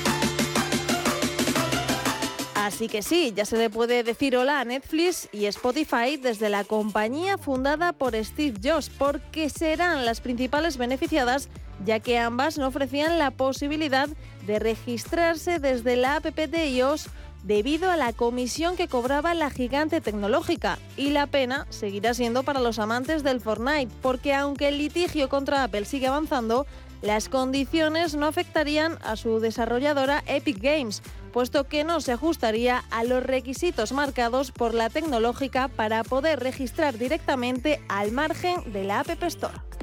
Así 2.76 2.90
que 2.90 3.02
sí, 3.02 3.32
ya 3.34 3.46
se 3.46 3.56
le 3.56 3.70
puede 3.70 4.04
decir 4.04 4.36
hola 4.36 4.60
a 4.60 4.66
Netflix 4.66 5.30
y 5.32 5.46
Spotify 5.46 6.18
desde 6.22 6.50
la 6.50 6.66
compañía 6.66 7.38
fundada 7.38 7.94
por 7.94 8.22
Steve 8.22 8.60
Jobs, 8.62 8.90
porque 8.90 9.48
serán 9.48 10.04
las 10.04 10.20
principales 10.20 10.76
beneficiadas, 10.76 11.48
ya 11.86 12.02
que 12.02 12.20
ambas 12.20 12.58
no 12.58 12.68
ofrecían 12.68 13.18
la 13.18 13.32
posibilidad 13.32 14.10
de 14.46 14.60
registrarse 14.60 15.60
desde 15.60 15.96
la 15.96 16.18
app 16.18 16.26
de 16.26 16.68
iOS 16.68 17.08
debido 17.44 17.90
a 17.90 17.96
la 17.96 18.12
comisión 18.12 18.76
que 18.76 18.90
cobraba 18.90 19.34
la 19.34 19.50
gigante 19.50 20.02
tecnológica. 20.02 20.78
Y 20.98 21.12
la 21.12 21.28
pena 21.28 21.68
seguirá 21.70 22.14
siendo 22.14 22.44
para 22.44 22.60
los 22.60 22.78
amantes 22.78 23.24
del 23.24 23.40
Fortnite, 23.40 23.94
porque 24.02 24.34
aunque 24.34 24.68
el 24.68 24.80
litigio 24.80 25.30
contra 25.30 25.64
Apple 25.64 25.86
sigue 25.86 26.08
avanzando, 26.08 26.68
las 27.02 27.30
condiciones 27.30 28.16
no 28.16 28.26
afectarían 28.26 28.98
a 29.04 29.16
su 29.16 29.40
desarrolladora 29.40 30.24
Epic 30.26 30.60
Games, 30.60 31.04
puesto 31.36 31.66
que 31.68 31.84
no 31.84 32.00
se 32.00 32.14
ajustaría 32.14 32.86
a 32.92 33.04
los 33.04 33.22
requisitos 33.22 33.92
marcados 33.92 34.54
por 34.54 34.74
la 34.74 34.90
tecnológica 34.90 35.68
para 35.68 36.02
poder 36.06 36.40
registrar 36.40 36.98
directamente 36.98 37.82
al 37.90 38.14
margen 38.14 38.72
de 38.72 38.86
la 38.86 39.02
App 39.02 39.22
Store. 39.24 39.75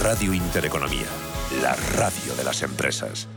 Radio 0.02 0.34
Intereconomía, 0.34 1.08
la 1.62 1.78
radio 1.96 2.36
de 2.36 2.44
las 2.44 2.64
empresas. 2.64 3.30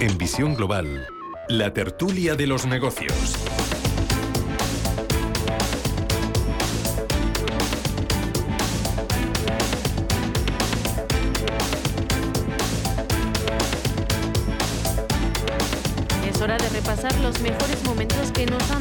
En 0.00 0.18
Visión 0.18 0.56
Global, 0.56 1.06
la 1.48 1.72
tertulia 1.72 2.34
de 2.34 2.48
los 2.48 2.66
negocios. 2.66 3.36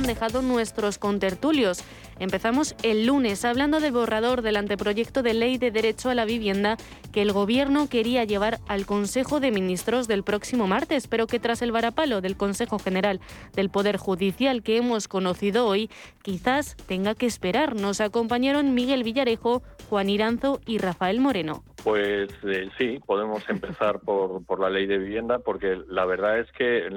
Dejado 0.06 0.42
nuestros 0.42 0.98
contertulios. 0.98 1.84
Empezamos 2.20 2.76
el 2.84 3.06
lunes 3.06 3.44
hablando 3.46 3.80
del 3.80 3.92
borrador 3.92 4.42
del 4.42 4.56
anteproyecto 4.56 5.22
de 5.22 5.34
ley 5.34 5.58
de 5.58 5.72
derecho 5.72 6.10
a 6.10 6.16
la 6.16 6.26
vivienda 6.26 6.78
que 7.12 7.22
el 7.22 7.34
Gobierno 7.34 7.90
quería 7.90 8.24
llevar 8.24 8.60
al 8.68 8.86
Consejo 8.86 9.40
de 9.40 9.52
Ministros 9.52 10.08
del 10.08 10.24
próximo 10.24 10.68
martes, 10.68 11.08
pero 11.08 11.28
que 11.28 11.40
tras 11.40 11.62
el 11.62 11.72
varapalo 11.72 12.22
del 12.22 12.38
Consejo 12.38 12.80
General 12.80 13.20
del 13.54 13.70
Poder 13.70 13.98
Judicial 13.98 14.64
que 14.64 14.78
hemos 14.78 15.08
conocido 15.08 15.68
hoy, 15.68 15.90
quizás 16.22 16.76
tenga 16.88 17.16
que 17.16 17.26
esperar. 17.26 17.76
Nos 17.76 18.02
acompañaron 18.02 18.74
Miguel 18.74 19.04
Villarejo, 19.04 19.64
Juan 19.90 20.10
Iranzo 20.10 20.62
y 20.66 20.78
Rafael 20.78 21.20
Moreno. 21.20 21.64
Pues 21.86 22.30
eh, 22.42 22.68
sí, 22.80 23.00
podemos 23.06 23.48
empezar 23.48 24.00
por, 24.00 24.44
por, 24.44 24.60
la 24.60 24.72
ley 24.72 24.88
de 24.88 24.98
vivienda, 24.98 25.38
porque 25.38 25.80
la 25.88 26.04
verdad 26.06 26.40
es 26.40 26.52
que 26.52 26.90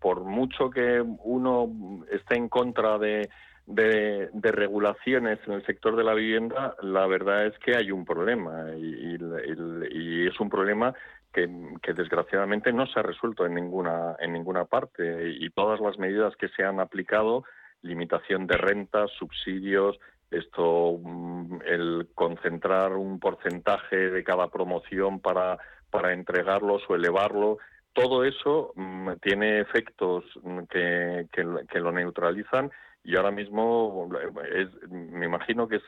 por 0.00 0.24
mucho 0.24 0.70
que 0.70 1.00
uno 1.00 2.04
esté 2.10 2.34
en 2.34 2.48
contra 2.48 2.98
de, 2.98 3.28
de, 3.66 4.28
regulaciones 4.50 5.38
en 5.46 5.52
el 5.52 5.64
sector 5.64 5.94
de 5.94 6.02
la 6.02 6.14
vivienda, 6.14 6.74
la 6.82 7.06
verdad 7.06 7.46
es 7.46 7.56
que 7.60 7.76
hay 7.76 7.92
un 7.92 8.04
problema 8.04 8.72
y, 8.76 10.26
es 10.26 10.40
un 10.40 10.50
problema 10.50 10.92
que, 11.32 11.48
que, 11.80 11.92
desgraciadamente 11.92 12.72
no 12.72 12.88
se 12.88 12.98
ha 12.98 13.04
resuelto 13.04 13.46
en 13.46 13.54
ninguna 13.54 14.16
en 14.18 14.32
ninguna 14.32 14.64
parte 14.64 15.30
y 15.30 15.48
todas 15.50 15.78
las 15.78 15.96
medidas 15.96 16.34
que 16.34 16.48
se 16.48 16.64
han 16.64 16.80
aplicado 16.80 17.44
limitación 17.82 18.48
de 18.48 18.56
rentas, 18.56 19.12
subsidios, 19.12 19.96
esto, 20.30 20.98
mm, 21.02 21.60
el 21.64 22.08
concentrar 22.14 22.92
un 22.92 23.18
porcentaje 23.18 23.96
de 23.96 24.24
cada 24.24 24.48
promoción 24.48 25.20
para, 25.20 25.58
para 25.90 26.12
entregarlos 26.12 26.82
o 26.88 26.94
elevarlo, 26.94 27.58
todo 27.92 28.24
eso 28.24 28.72
mm, 28.76 29.12
tiene 29.22 29.60
efectos 29.60 30.24
mm, 30.42 30.60
que, 30.70 31.26
que, 31.32 31.80
lo 31.80 31.92
neutralizan 31.92 32.70
y 33.04 33.16
ahora 33.16 33.30
mismo 33.30 34.08
es, 34.54 34.68
me 34.90 35.26
imagino 35.26 35.66
que 35.66 35.76
es 35.76 35.82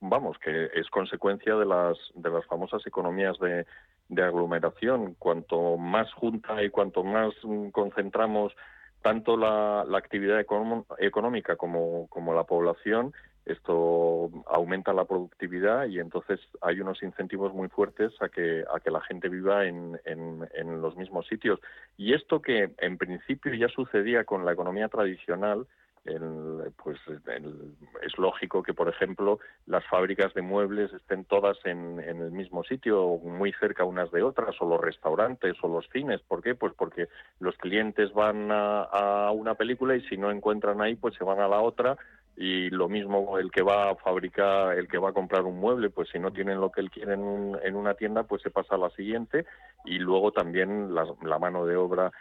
vamos 0.00 0.38
que 0.38 0.70
es 0.74 0.88
consecuencia 0.90 1.54
de 1.56 1.66
las 1.66 1.98
de 2.14 2.30
las 2.30 2.46
famosas 2.46 2.86
economías 2.86 3.38
de, 3.40 3.66
de 4.08 4.22
aglomeración. 4.22 5.14
Cuanto 5.18 5.76
más 5.76 6.12
junta 6.14 6.62
y 6.62 6.70
cuanto 6.70 7.02
más 7.04 7.34
concentramos 7.72 8.54
tanto 9.02 9.36
la, 9.36 9.84
la 9.86 9.98
actividad 9.98 10.40
económica 10.98 11.56
como, 11.56 12.06
como 12.08 12.34
la 12.34 12.44
población 12.44 13.12
esto 13.44 14.30
aumenta 14.46 14.92
la 14.92 15.04
productividad 15.04 15.86
y 15.86 15.98
entonces 15.98 16.40
hay 16.60 16.80
unos 16.80 17.02
incentivos 17.02 17.52
muy 17.52 17.68
fuertes 17.68 18.12
a 18.20 18.28
que, 18.28 18.64
a 18.72 18.78
que 18.78 18.90
la 18.90 19.00
gente 19.00 19.28
viva 19.28 19.66
en, 19.66 19.98
en, 20.04 20.80
los 20.80 20.96
mismos 20.96 21.26
sitios. 21.26 21.60
Y 21.96 22.14
esto 22.14 22.40
que 22.40 22.72
en 22.78 22.98
principio 22.98 23.52
ya 23.54 23.68
sucedía 23.68 24.24
con 24.24 24.44
la 24.44 24.52
economía 24.52 24.88
tradicional, 24.88 25.66
pues 26.82 26.98
es 28.02 28.18
lógico 28.18 28.62
que, 28.62 28.74
por 28.74 28.88
ejemplo, 28.88 29.38
las 29.66 29.86
fábricas 29.86 30.34
de 30.34 30.42
muebles 30.42 30.92
estén 30.92 31.24
todas 31.24 31.56
en, 31.64 32.00
en, 32.00 32.20
el 32.20 32.32
mismo 32.32 32.64
sitio, 32.64 33.18
muy 33.18 33.52
cerca 33.52 33.84
unas 33.84 34.10
de 34.10 34.22
otras, 34.22 34.56
o 34.60 34.68
los 34.68 34.80
restaurantes 34.80 35.54
o 35.62 35.68
los 35.68 35.88
cines. 35.90 36.20
¿Por 36.22 36.42
qué? 36.42 36.56
Pues 36.56 36.72
porque 36.76 37.08
los 37.38 37.56
clientes 37.56 38.12
van 38.12 38.48
a 38.50 39.30
una 39.32 39.54
película 39.54 39.94
y 39.94 40.00
si 40.08 40.16
no 40.16 40.30
encuentran 40.32 40.80
ahí, 40.80 40.96
pues 40.96 41.14
se 41.14 41.24
van 41.24 41.38
a 41.38 41.48
la 41.48 41.60
otra 41.60 41.96
y 42.36 42.70
lo 42.70 42.88
mismo 42.88 43.38
el 43.38 43.50
que 43.50 43.62
va 43.62 43.90
a 43.90 43.96
fabricar, 43.96 44.78
el 44.78 44.88
que 44.88 44.98
va 44.98 45.10
a 45.10 45.12
comprar 45.12 45.42
un 45.42 45.58
mueble, 45.58 45.90
pues 45.90 46.08
si 46.10 46.18
no 46.18 46.32
tienen 46.32 46.60
lo 46.60 46.70
que 46.70 46.80
él 46.80 46.90
quiere 46.90 47.14
en, 47.14 47.56
en 47.62 47.76
una 47.76 47.94
tienda, 47.94 48.22
pues 48.24 48.42
se 48.42 48.50
pasa 48.50 48.74
a 48.74 48.78
la 48.78 48.90
siguiente 48.90 49.44
y 49.84 49.98
luego 49.98 50.32
también 50.32 50.94
la, 50.94 51.06
la 51.22 51.38
mano 51.38 51.66
de 51.66 51.76
obra 51.76 52.12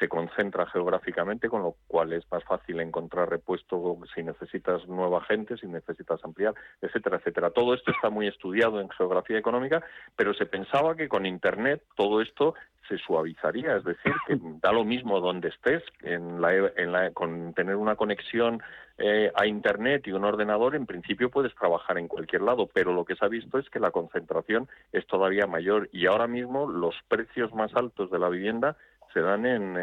se 0.00 0.08
concentra 0.08 0.66
geográficamente, 0.66 1.48
con 1.48 1.62
lo 1.62 1.76
cual 1.86 2.12
es 2.12 2.24
más 2.32 2.42
fácil 2.44 2.80
encontrar 2.80 3.30
repuesto 3.30 3.96
si 4.12 4.22
necesitas 4.22 4.86
nueva 4.88 5.22
gente, 5.22 5.56
si 5.56 5.66
necesitas 5.66 6.24
ampliar, 6.24 6.54
etcétera, 6.80 7.18
etcétera. 7.18 7.50
Todo 7.50 7.74
esto 7.74 7.92
está 7.92 8.10
muy 8.10 8.26
estudiado 8.26 8.80
en 8.80 8.88
geografía 8.90 9.38
económica, 9.38 9.84
pero 10.16 10.34
se 10.34 10.46
pensaba 10.46 10.96
que 10.96 11.08
con 11.08 11.26
Internet 11.26 11.82
todo 11.96 12.20
esto 12.20 12.54
se 12.88 12.98
suavizaría, 12.98 13.76
es 13.76 13.84
decir, 13.84 14.12
que 14.26 14.36
da 14.62 14.72
lo 14.72 14.84
mismo 14.84 15.20
donde 15.20 15.48
estés, 15.48 15.82
en 16.02 16.40
la, 16.40 16.54
en 16.54 16.92
la, 16.92 17.10
con 17.12 17.52
tener 17.54 17.76
una 17.76 17.96
conexión 17.96 18.62
eh, 18.98 19.30
a 19.34 19.46
Internet 19.46 20.06
y 20.06 20.12
un 20.12 20.24
ordenador, 20.24 20.74
en 20.74 20.86
principio 20.86 21.30
puedes 21.30 21.54
trabajar 21.54 21.98
en 21.98 22.08
cualquier 22.08 22.42
lado, 22.42 22.68
pero 22.72 22.92
lo 22.92 23.04
que 23.04 23.14
se 23.16 23.24
ha 23.24 23.28
visto 23.28 23.58
es 23.58 23.68
que 23.70 23.80
la 23.80 23.90
concentración 23.90 24.68
es 24.92 25.06
todavía 25.06 25.46
mayor 25.46 25.88
y 25.92 26.06
ahora 26.06 26.26
mismo 26.26 26.70
los 26.76 26.94
precios 27.08 27.52
más 27.54 27.74
altos 27.74 28.10
de 28.10 28.18
la 28.18 28.28
vivienda 28.28 28.76
se 29.12 29.22
dan 29.22 29.46
en, 29.46 29.78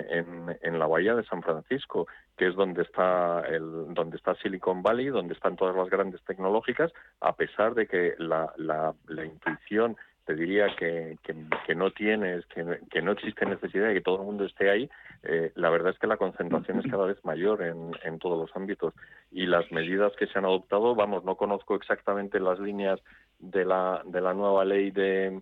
en, 0.61 0.79
la 0.79 0.85
bahía 0.85 1.15
de 1.15 1.23
San 1.23 1.41
Francisco, 1.41 2.07
que 2.37 2.47
es 2.47 2.55
donde 2.55 2.83
está 2.83 3.41
el, 3.47 3.93
donde 3.95 4.17
está 4.17 4.35
Silicon 4.35 4.83
Valley, 4.83 5.07
donde 5.07 5.33
están 5.33 5.55
todas 5.55 5.75
las 5.75 5.89
grandes 5.89 6.21
tecnológicas, 6.23 6.93
a 7.19 7.35
pesar 7.35 7.73
de 7.73 7.87
que 7.87 8.13
la, 8.19 8.53
la, 8.57 8.93
la 9.07 9.25
intuición 9.25 9.97
te 10.25 10.35
diría 10.35 10.67
que, 10.77 11.17
que, 11.23 11.75
no 11.75 11.91
tienes, 11.91 12.45
que, 12.45 12.79
que, 12.89 13.01
no 13.01 13.11
existe 13.11 13.45
necesidad 13.45 13.87
de 13.87 13.95
que 13.95 14.01
todo 14.01 14.19
el 14.19 14.25
mundo 14.25 14.45
esté 14.45 14.69
ahí, 14.69 14.89
eh, 15.23 15.51
la 15.55 15.69
verdad 15.69 15.91
es 15.93 15.99
que 15.99 16.07
la 16.07 16.17
concentración 16.17 16.79
es 16.79 16.85
cada 16.89 17.05
vez 17.05 17.17
mayor 17.25 17.61
en, 17.63 17.91
en 18.03 18.19
todos 18.19 18.39
los 18.39 18.55
ámbitos. 18.55 18.93
Y 19.31 19.47
las 19.47 19.69
medidas 19.71 20.13
que 20.17 20.27
se 20.27 20.37
han 20.37 20.45
adoptado, 20.45 20.95
vamos, 20.95 21.25
no 21.25 21.35
conozco 21.35 21.75
exactamente 21.75 22.39
las 22.39 22.59
líneas 22.59 22.99
de 23.39 23.65
la, 23.65 24.01
de 24.05 24.21
la 24.21 24.33
nueva 24.33 24.63
ley 24.63 24.91
de, 24.91 25.41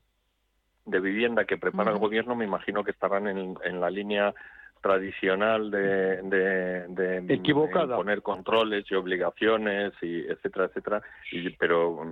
de 0.86 1.00
vivienda 1.00 1.46
que 1.46 1.58
prepara 1.58 1.92
el 1.92 2.00
gobierno, 2.00 2.36
me 2.36 2.46
imagino 2.46 2.84
que 2.84 2.92
estarán 2.92 3.28
en, 3.28 3.56
en 3.64 3.80
la 3.80 3.90
línea 3.90 4.34
tradicional 4.82 5.70
de, 5.70 6.22
de, 6.24 7.88
poner 7.88 8.22
controles 8.24 8.84
y 8.90 8.96
obligaciones 8.96 9.94
y 10.02 10.22
etcétera 10.22 10.66
etcétera. 10.66 11.02
Y, 11.32 11.52
pero 11.52 12.04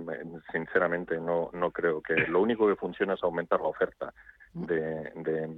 sinceramente 0.52 1.18
no 1.20 1.50
no 1.52 1.70
creo 1.72 2.00
que 2.00 2.14
lo 2.28 2.40
único 2.40 2.68
que 2.68 2.76
funciona 2.76 3.14
es 3.14 3.22
aumentar 3.24 3.60
la 3.60 3.66
oferta 3.66 4.14
de, 4.54 5.10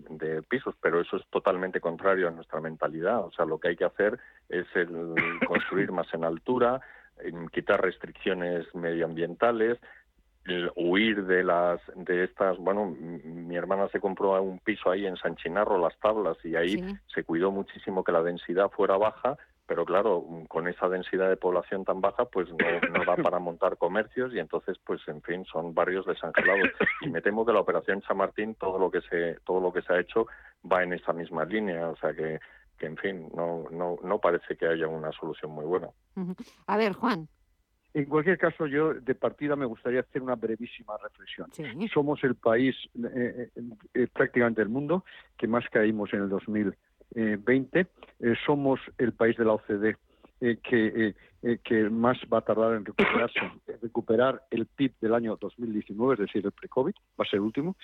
de, 0.08 0.42
pisos 0.42 0.74
pero 0.80 1.00
eso 1.00 1.16
es 1.16 1.26
totalmente 1.28 1.80
contrario 1.80 2.28
a 2.28 2.30
nuestra 2.30 2.60
mentalidad. 2.60 3.24
O 3.24 3.30
sea 3.32 3.44
lo 3.44 3.58
que 3.58 3.68
hay 3.68 3.76
que 3.76 3.84
hacer 3.84 4.18
es 4.48 4.66
el 4.74 5.14
construir 5.46 5.92
más 5.92 6.12
en 6.14 6.24
altura 6.24 6.80
quitar 7.52 7.80
restricciones 7.80 8.66
medioambientales 8.74 9.78
huir 10.74 11.24
de 11.26 11.45
las 11.45 11.80
de 11.95 12.24
estas 12.24 12.59
bueno 12.59 12.86
mi 12.86 13.57
hermana 13.57 13.88
se 13.88 14.01
compró 14.01 14.40
un 14.43 14.59
piso 14.59 14.90
ahí 14.90 15.07
en 15.07 15.16
San 15.16 15.36
Chinarro 15.36 15.78
las 15.78 15.97
tablas 16.01 16.36
y 16.45 16.57
ahí 16.57 16.82
se 17.14 17.22
cuidó 17.22 17.53
muchísimo 17.53 18.03
que 18.03 18.12
la 18.12 18.22
densidad 18.22 18.70
fuera 18.70 18.97
baja 18.97 19.36
pero 19.66 19.84
claro 19.84 20.24
con 20.49 20.66
esa 20.66 20.88
densidad 20.88 21.28
de 21.28 21.36
población 21.36 21.84
tan 21.84 22.01
baja 22.01 22.24
pues 22.24 22.49
no, 22.51 22.90
no 22.90 23.05
da 23.05 23.16
para 23.22 23.38
montar 23.38 23.76
comercios 23.76 24.34
y 24.34 24.38
entonces 24.38 24.76
pues 24.84 25.01
en 25.07 25.22
fin 25.22 25.45
son 25.45 25.74
barrios 25.74 26.05
desangelados. 26.07 26.68
Y 27.01 27.09
me 27.09 27.22
temo 27.22 27.47
que 27.47 27.53
la 27.53 27.61
operación 27.61 28.03
Chamartín 28.03 28.57
todo 28.57 28.78
lo 28.78 28.90
que 28.90 29.01
se 29.03 29.38
todo 29.45 29.61
lo 29.61 29.72
que 29.72 29.82
se 29.82 29.93
ha 29.93 30.01
hecho 30.01 30.26
va 30.70 30.82
en 30.82 30.93
esa 30.93 31.12
misma 31.12 31.45
línea 31.45 31.88
o 31.88 31.97
sea 31.97 32.12
que 32.12 32.40
que 32.78 32.86
en 32.86 32.97
fin 32.97 33.28
no 33.34 33.64
no 33.70 33.97
no 34.03 34.18
parece 34.18 34.57
que 34.57 34.66
haya 34.66 34.88
una 34.88 35.12
solución 35.12 35.53
muy 35.53 35.64
buena. 35.64 35.88
A 36.66 36.76
ver 36.76 36.93
Juan 36.95 37.28
en 37.95 38.07
cualquier 38.07 38.38
caso, 38.38 38.66
yo 38.66 38.95
de 38.95 39.14
partida 39.14 39.55
me 39.55 39.66
gustaría 39.66 40.01
hacer 40.01 40.22
una 40.22 40.34
brevísima 40.34 40.97
reflexión. 40.97 41.51
Somos 41.93 42.24
el 42.24 42.36
país 42.36 42.74
eh, 42.97 43.51
eh, 43.55 43.62
eh, 43.95 44.07
prácticamente 44.12 44.62
del 44.62 44.70
mundo 44.70 45.05
que 45.36 45.47
más 45.47 45.68
caímos 45.68 46.12
en 46.14 46.22
el 46.22 46.28
2020. 46.28 47.86
somos 48.47 48.80
el 48.97 49.12
país 49.12 49.36
de 49.36 49.45
la 49.45 49.53
OCDE 49.53 49.97
que, 50.62 51.14
que 51.62 51.90
más 51.90 52.18
va 52.32 52.38
a 52.38 52.43
tardar 52.43 52.74
en 52.74 52.84
recuperarse, 52.84 53.40
recuperar 53.80 54.43
el 54.51 54.66
PIB 54.66 54.93
del 55.01 55.14
año 55.14 55.36
2019, 55.40 56.14
es 56.14 56.20
decir, 56.20 56.45
el 56.45 56.53
pre-COVID, 56.53 56.95
va 57.18 57.24
a 57.24 57.28
ser 57.28 57.38
el 57.38 57.43
último, 57.43 57.76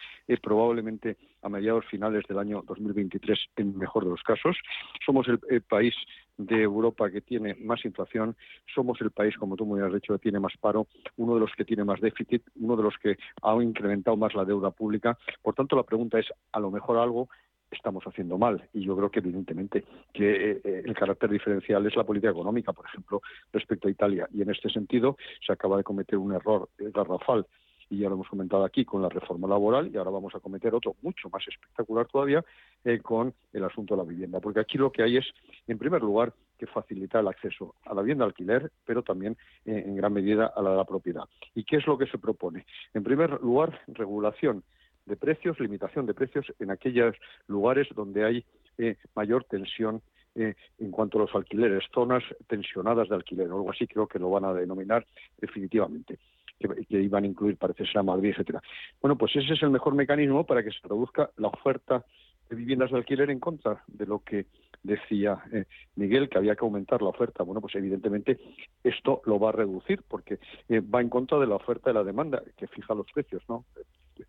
probablemente 0.43 1.17
a 1.43 1.49
mediados 1.49 1.85
finales 1.87 2.25
del 2.29 2.39
año 2.39 2.63
2023 2.67 3.39
en 3.57 3.79
mejor 3.79 4.05
de 4.05 4.11
los 4.11 4.23
casos. 4.23 4.57
Somos 5.05 5.27
el 5.29 5.63
país 5.63 5.95
de 6.39 6.63
Europa 6.63 7.11
que 7.11 7.21
tiene 7.21 7.55
más 7.57 7.85
inflación, 7.85 8.37
somos 8.73 9.01
el 9.01 9.11
país, 9.11 9.37
como 9.37 9.57
tú 9.57 9.67
muy 9.67 9.81
has 9.81 9.93
dicho, 9.93 10.15
que 10.15 10.21
tiene 10.21 10.41
más 10.41 10.57
paro, 10.59 10.87
uno 11.17 11.35
de 11.35 11.41
los 11.41 11.53
que 11.57 11.65
tiene 11.65 11.85
más 11.85 12.01
déficit, 12.01 12.43
uno 12.57 12.77
de 12.77 12.85
los 12.85 12.95
que 12.97 13.19
ha 13.43 13.55
incrementado 13.63 14.17
más 14.17 14.35
la 14.35 14.45
deuda 14.45 14.71
pública. 14.71 15.19
Por 15.43 15.55
tanto, 15.55 15.77
la 15.77 15.83
pregunta 15.83 16.19
es, 16.19 16.27
a 16.53 16.61
lo 16.61 16.71
mejor 16.71 16.99
algo 16.99 17.29
estamos 17.71 18.05
haciendo 18.05 18.39
mal. 18.39 18.69
Y 18.73 18.85
yo 18.85 18.97
creo 18.97 19.11
que, 19.11 19.21
evidentemente, 19.21 19.85
que 20.13 20.61
eh, 20.65 20.83
el 20.85 20.95
carácter 20.95 21.31
diferencial 21.31 21.87
es 21.87 21.97
la 21.97 22.05
política 22.05 22.31
económica, 22.31 22.73
por 22.73 22.87
ejemplo, 22.87 23.23
respecto 23.53 23.89
a 23.89 23.91
Italia. 23.91 24.29
Y 24.33 24.43
en 24.43 24.51
este 24.51 24.71
sentido 24.71 25.17
se 25.47 25.53
acaba 25.53 25.77
de 25.77 25.85
cometer 25.85 26.19
un 26.19 26.33
error 26.33 26.69
garrafal 26.79 27.47
y 27.91 27.99
ya 27.99 28.09
lo 28.09 28.17
hemos 28.17 28.29
comentado 28.29 28.65
aquí 28.65 28.85
con 28.85 29.03
la 29.03 29.09
reforma 29.09 29.49
laboral 29.49 29.91
y 29.93 29.97
ahora 29.97 30.11
vamos 30.11 30.35
a 30.35 30.41
cometer 30.41 30.75
otro 30.75 30.97
mucho 31.03 31.29
más 31.31 31.47
espectacular 31.49 32.07
todavía 32.07 32.45
eh, 32.85 32.99
con 33.01 33.33
el 33.53 33.65
asunto 33.65 33.95
de 33.95 34.03
la 34.03 34.09
vivienda. 34.09 34.41
Porque 34.41 34.61
aquí 34.61 34.79
lo 34.79 34.93
que 34.93 35.03
hay 35.03 35.17
es, 35.17 35.27
en 35.67 35.79
primer 35.79 36.03
lugar, 36.03 36.33
que 36.59 36.67
facilitar 36.67 37.23
el 37.23 37.29
acceso 37.29 37.75
a 37.85 37.95
la 37.95 38.03
vivienda 38.03 38.25
alquiler, 38.25 38.71
pero 38.85 39.03
también 39.03 39.37
eh, 39.65 39.85
en 39.87 39.97
gran 39.97 40.13
medida 40.13 40.53
a 40.55 40.61
la, 40.61 40.75
la 40.75 40.85
propiedad. 40.85 41.25
¿Y 41.55 41.65
qué 41.65 41.77
es 41.77 41.87
lo 41.87 41.97
que 41.97 42.07
se 42.07 42.19
propone? 42.19 42.67
En 42.95 43.05
primer 43.05 43.41
lugar, 43.41 43.81
regulación 43.87 44.65
de 45.09 45.17
precios, 45.17 45.59
limitación 45.59 46.07
de 46.07 46.15
precios 46.15 46.47
en 46.59 46.71
aquellos 46.71 47.17
lugares 47.47 47.89
donde 47.95 48.25
hay 48.25 48.45
eh, 48.79 48.97
mayor 49.15 49.45
tensión 49.45 50.03
en 50.35 50.93
cuanto 50.93 51.19
a 51.19 51.23
los 51.23 51.35
alquileres, 51.35 51.83
zonas 51.93 52.23
tensionadas 52.47 53.09
de 53.09 53.17
alquiler, 53.17 53.51
o 53.51 53.57
algo 53.57 53.73
así 53.73 53.89
creo 53.89 54.07
que 54.07 54.21
lo 54.21 54.31
van 54.31 54.45
a 54.45 54.55
denominar 54.55 55.05
definitivamente 55.37 56.17
que, 56.59 57.01
iban 57.01 57.25
a 57.25 57.27
incluir, 57.27 57.57
parece 57.57 57.87
ser 57.87 57.99
a 57.99 58.03
Madrid, 58.03 58.31
etcétera. 58.31 58.63
Bueno, 59.01 59.17
pues 59.17 59.35
ese 59.37 59.55
es 59.55 59.63
el 59.63 59.71
mejor 59.71 59.95
mecanismo 59.95 60.45
para 60.45 60.63
que 60.63 60.71
se 60.71 60.81
produzca 60.81 61.31
la 61.37 61.49
oferta 61.49 62.05
de 62.49 62.57
viviendas 62.57 62.91
de 62.91 62.97
alquiler 62.97 63.31
en 63.31 63.41
contra 63.41 63.83
de 63.87 64.07
lo 64.07 64.21
que 64.21 64.47
decía 64.83 65.39
eh, 65.53 65.65
Miguel, 65.97 66.29
que 66.29 66.39
había 66.39 66.57
que 66.57 66.65
aumentar 66.65 67.03
la 67.03 67.09
oferta. 67.09 67.43
Bueno, 67.43 67.61
pues 67.61 67.75
evidentemente 67.75 68.39
esto 68.83 69.23
lo 69.27 69.39
va 69.39 69.51
a 69.51 69.53
reducir 69.53 70.03
porque 70.09 70.39
eh, 70.69 70.81
va 70.81 71.01
en 71.01 71.11
contra 71.11 71.39
de 71.39 71.47
la 71.47 71.57
oferta 71.57 71.91
y 71.91 71.95
la 71.95 72.05
demanda, 72.05 72.43
que 72.57 72.67
fija 72.69 72.95
los 72.95 73.11
precios, 73.13 73.43
¿no? 73.49 73.65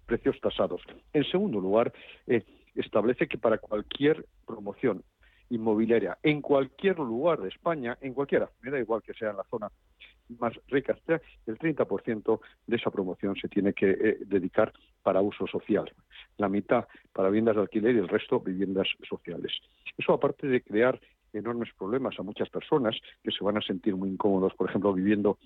Precios 0.06 0.40
tasados. 0.42 0.82
En 1.14 1.24
segundo 1.26 1.60
lugar, 1.60 1.94
eh, 2.28 2.44
establece 2.76 3.28
que 3.28 3.38
para 3.38 3.58
cualquier 3.58 4.26
promoción 4.46 5.04
inmobiliaria 5.50 6.18
en 6.24 6.42
cualquier 6.42 6.98
lugar 7.00 7.40
de 7.40 7.50
España, 7.50 7.98
en 8.02 8.14
cualquiera, 8.14 8.50
me 8.62 8.72
da 8.72 8.80
igual 8.80 9.02
que 9.02 9.14
sea 9.14 9.32
en 9.32 9.38
la 9.38 9.44
zona 9.50 9.70
más 10.38 10.54
ricas, 10.68 11.00
el 11.48 11.58
30% 11.58 12.40
de 12.68 12.76
esa 12.76 12.92
promoción 12.92 13.36
se 13.36 13.48
tiene 13.48 13.74
que 13.74 13.90
eh, 13.90 14.18
dedicar 14.28 14.72
para 15.02 15.22
uso 15.22 15.48
social, 15.48 15.92
la 16.38 16.50
mitad 16.50 16.86
para 17.14 17.30
viviendas 17.30 17.56
de 17.56 17.62
alquiler 17.64 17.96
y 17.96 18.00
el 18.00 18.08
resto 18.08 18.40
viviendas 18.40 18.88
sociales. 19.08 19.52
Eso 19.98 20.14
aparte 20.14 20.48
de 20.48 20.62
crear 20.62 21.00
enormes 21.34 21.70
problemas 21.78 22.20
a 22.20 22.24
muchas 22.24 22.50
personas 22.50 22.96
que 23.24 23.32
se 23.32 23.44
van 23.44 23.58
a 23.58 23.62
sentir 23.62 23.96
muy 23.96 24.10
incómodos, 24.10 24.54
por 24.56 24.70
ejemplo, 24.70 24.94
viviendo 24.94 25.38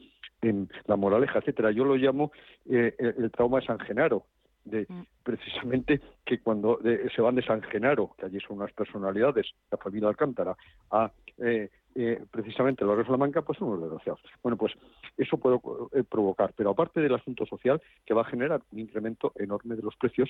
en 0.41 0.69
la 0.85 0.95
moraleja, 0.95 1.39
etcétera. 1.39 1.71
Yo 1.71 1.85
lo 1.85 1.95
llamo 1.95 2.31
eh, 2.69 2.95
el, 2.99 3.31
trauma 3.31 3.59
de 3.59 3.65
San 3.65 3.79
Genaro, 3.79 4.25
de 4.65 4.85
mm. 4.87 5.01
precisamente 5.23 6.01
que 6.25 6.39
cuando 6.39 6.79
se 6.83 7.21
van 7.21 7.35
de 7.35 7.43
San 7.43 7.61
Genaro, 7.63 8.15
que 8.17 8.25
allí 8.25 8.39
son 8.39 8.57
unas 8.57 8.73
personalidades, 8.73 9.47
la 9.71 9.77
familia 9.77 10.09
Alcántara, 10.09 10.55
a 10.91 11.11
eh, 11.37 11.69
eh, 11.95 12.23
precisamente 12.31 12.83
los 12.85 12.97
de 12.97 13.05
Salamanca, 13.05 13.43
pues 13.43 13.59
son 13.59 13.67
unos 13.69 13.81
desgraciados. 13.81 14.21
Bueno, 14.41 14.57
pues 14.57 14.73
eso 15.17 15.37
puede 15.37 15.59
eh, 15.93 16.03
provocar, 16.03 16.51
pero 16.55 16.71
aparte 16.71 16.99
del 17.01 17.13
asunto 17.13 17.45
social, 17.45 17.81
que 18.05 18.15
va 18.15 18.21
a 18.21 18.25
generar 18.25 18.61
un 18.71 18.79
incremento 18.79 19.31
enorme 19.35 19.75
de 19.75 19.83
los 19.83 19.95
precios 19.95 20.29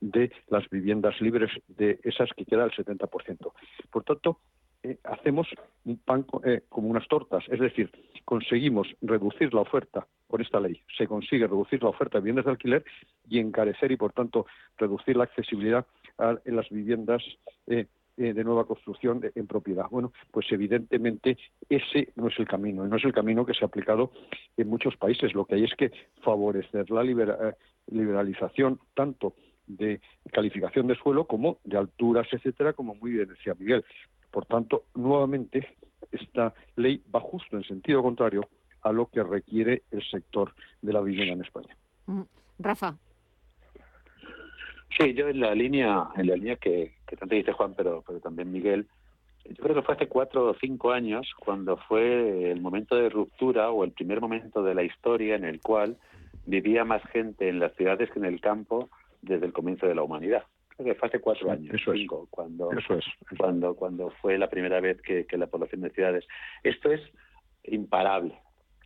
de 0.00 0.32
las 0.48 0.68
viviendas 0.70 1.20
libres, 1.20 1.50
de 1.68 2.00
esas 2.02 2.30
que 2.36 2.44
queda 2.44 2.64
el 2.64 2.72
70%. 2.72 3.52
Por 3.90 4.02
tanto, 4.02 4.38
eh, 4.84 4.98
hacemos 5.04 5.48
un 5.84 5.96
pan 5.96 6.24
como 6.68 6.88
unas 6.88 7.08
tortas, 7.08 7.44
es 7.48 7.58
decir, 7.58 7.90
conseguimos 8.24 8.86
reducir 9.02 9.52
la 9.52 9.62
oferta 9.62 10.06
por 10.28 10.40
esta 10.40 10.60
ley, 10.60 10.80
se 10.96 11.06
consigue 11.06 11.46
reducir 11.46 11.82
la 11.82 11.88
oferta 11.88 12.18
de 12.18 12.22
viviendas 12.22 12.44
de 12.44 12.50
alquiler 12.52 12.84
y 13.28 13.38
encarecer 13.38 13.92
y, 13.92 13.96
por 13.96 14.12
tanto, 14.12 14.46
reducir 14.78 15.16
la 15.16 15.24
accesibilidad 15.24 15.86
a, 16.18 16.36
en 16.44 16.56
las 16.56 16.68
viviendas 16.70 17.22
eh, 17.66 17.86
de 18.16 18.44
nueva 18.44 18.64
construcción 18.64 19.20
en 19.34 19.46
propiedad. 19.48 19.86
Bueno, 19.90 20.12
pues 20.30 20.46
evidentemente 20.52 21.36
ese 21.68 22.12
no 22.14 22.28
es 22.28 22.38
el 22.38 22.46
camino, 22.46 22.86
no 22.86 22.96
es 22.96 23.04
el 23.04 23.12
camino 23.12 23.44
que 23.44 23.54
se 23.54 23.64
ha 23.64 23.66
aplicado 23.66 24.12
en 24.56 24.68
muchos 24.68 24.96
países. 24.96 25.34
Lo 25.34 25.46
que 25.46 25.56
hay 25.56 25.64
es 25.64 25.74
que 25.74 25.90
favorecer 26.22 26.90
la 26.90 27.02
eh, 27.02 27.54
liberalización 27.88 28.78
tanto 28.94 29.34
de 29.66 30.00
calificación 30.32 30.86
de 30.86 30.96
suelo 30.96 31.26
como 31.26 31.58
de 31.64 31.78
alturas, 31.78 32.26
etcétera, 32.30 32.72
como 32.72 32.94
muy 32.94 33.12
bien 33.12 33.28
decía 33.28 33.54
Miguel. 33.58 33.84
Por 34.30 34.46
tanto, 34.46 34.84
nuevamente, 34.94 35.76
esta 36.10 36.54
ley 36.76 37.02
va 37.14 37.20
justo 37.20 37.56
en 37.56 37.64
sentido 37.64 38.02
contrario 38.02 38.48
a 38.82 38.92
lo 38.92 39.06
que 39.06 39.22
requiere 39.22 39.82
el 39.90 40.02
sector 40.02 40.52
de 40.82 40.92
la 40.92 41.00
vivienda 41.00 41.34
en 41.34 41.42
España. 41.42 41.76
Mm. 42.06 42.22
Rafa. 42.58 42.96
Sí, 44.98 45.12
yo 45.14 45.28
en 45.28 45.40
la 45.40 45.54
línea, 45.54 46.08
en 46.16 46.28
la 46.28 46.36
línea 46.36 46.56
que, 46.56 46.94
que 47.06 47.16
tanto 47.16 47.34
dice 47.34 47.52
Juan, 47.52 47.74
pero, 47.76 48.04
pero 48.06 48.20
también 48.20 48.52
Miguel, 48.52 48.86
yo 49.44 49.62
creo 49.62 49.74
que 49.74 49.82
fue 49.82 49.94
hace 49.94 50.08
cuatro 50.08 50.50
o 50.50 50.54
cinco 50.54 50.92
años 50.92 51.32
cuando 51.38 51.76
fue 51.76 52.50
el 52.50 52.60
momento 52.60 52.94
de 52.96 53.10
ruptura 53.10 53.70
o 53.70 53.84
el 53.84 53.92
primer 53.92 54.20
momento 54.20 54.62
de 54.62 54.74
la 54.74 54.82
historia 54.82 55.34
en 55.34 55.44
el 55.44 55.60
cual 55.60 55.96
vivía 56.46 56.84
más 56.84 57.02
gente 57.10 57.48
en 57.48 57.58
las 57.58 57.74
ciudades 57.74 58.10
que 58.10 58.18
en 58.18 58.24
el 58.24 58.40
campo 58.40 58.88
desde 59.24 59.46
el 59.46 59.52
comienzo 59.52 59.86
de 59.86 59.94
la 59.94 60.02
humanidad. 60.02 60.44
Creo 60.76 60.92
que 60.92 60.98
fue 60.98 61.08
hace 61.08 61.20
cuatro 61.20 61.50
años, 61.50 61.80
cinco, 61.84 62.26
cuando, 62.30 62.70
cuando, 63.38 63.74
cuando 63.76 64.10
fue 64.20 64.38
la 64.38 64.48
primera 64.48 64.80
vez 64.80 65.00
que, 65.02 65.24
que 65.24 65.38
la 65.38 65.46
población 65.46 65.82
de 65.82 65.90
ciudades. 65.90 66.26
Esto 66.62 66.90
es 66.90 67.00
imparable. 67.64 68.34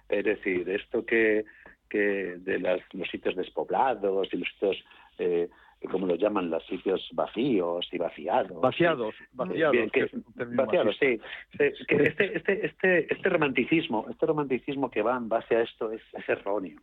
Es 0.09 0.25
decir, 0.25 0.69
esto 0.69 1.05
que, 1.05 1.45
que 1.89 2.37
de 2.39 2.59
las, 2.59 2.81
los 2.93 3.09
sitios 3.09 3.37
despoblados 3.37 4.29
y 4.33 4.37
los 4.37 4.49
sitios 4.49 4.85
eh, 5.19 5.49
como 5.87 6.07
lo 6.07 6.17
llaman 6.17 6.51
los 6.51 6.65
sitios 6.67 7.09
vacíos 7.13 7.89
y 7.93 7.99
vaciados. 7.99 8.61
Vaciados, 8.61 9.15
vaciados. 9.33 9.91
vaciados, 10.35 10.97
sí. 10.99 11.21
este, 11.59 12.37
este, 12.37 12.67
este, 12.67 13.13
este 13.13 13.29
romanticismo, 13.29 14.07
este 14.11 14.27
romanticismo 14.27 14.91
que 14.91 15.03
va 15.03 15.17
en 15.17 15.29
base 15.29 15.55
a 15.55 15.63
esto 15.63 15.93
es, 15.93 16.03
es 16.15 16.29
erróneo. 16.29 16.81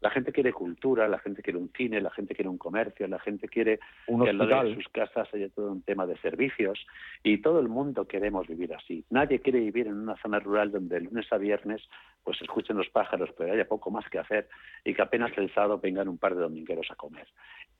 La 0.00 0.10
gente 0.10 0.32
quiere 0.32 0.52
cultura, 0.52 1.08
la 1.08 1.18
gente 1.18 1.42
quiere 1.42 1.58
un 1.58 1.70
cine, 1.76 2.00
la 2.00 2.10
gente 2.10 2.34
quiere 2.34 2.48
un 2.48 2.58
comercio, 2.58 3.06
la 3.08 3.18
gente 3.18 3.48
quiere 3.48 3.80
que 4.06 4.30
al 4.30 4.38
lado 4.38 4.68
de 4.68 4.74
sus 4.74 4.88
casas 4.88 5.28
haya 5.34 5.48
todo 5.48 5.72
un 5.72 5.82
tema 5.82 6.06
de 6.06 6.16
servicios 6.18 6.86
y 7.22 7.38
todo 7.38 7.60
el 7.60 7.68
mundo 7.68 8.06
queremos 8.06 8.46
vivir 8.46 8.74
así. 8.74 9.04
Nadie 9.10 9.40
quiere 9.40 9.60
vivir 9.60 9.88
en 9.88 9.94
una 9.94 10.16
zona 10.16 10.38
rural 10.38 10.70
donde 10.70 10.96
de 10.96 11.00
lunes 11.02 11.32
a 11.32 11.38
viernes 11.38 11.82
pues 12.22 12.40
escuchen 12.42 12.76
los 12.76 12.88
pájaros, 12.90 13.30
pero 13.36 13.52
haya 13.52 13.66
poco 13.66 13.90
más 13.90 14.08
que 14.08 14.18
hacer 14.18 14.48
y 14.84 14.94
que 14.94 15.02
apenas 15.02 15.36
el 15.36 15.52
sábado 15.52 15.78
vengan 15.78 16.08
un 16.08 16.18
par 16.18 16.34
de 16.34 16.42
domingueros 16.42 16.90
a 16.90 16.94
comer. 16.94 17.26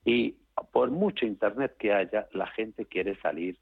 Y 0.04 0.36
por 0.72 0.90
mucho 0.90 1.26
internet 1.26 1.76
que 1.78 1.92
haya, 1.92 2.28
la 2.32 2.46
gente 2.48 2.86
quiere 2.86 3.20
salir, 3.20 3.58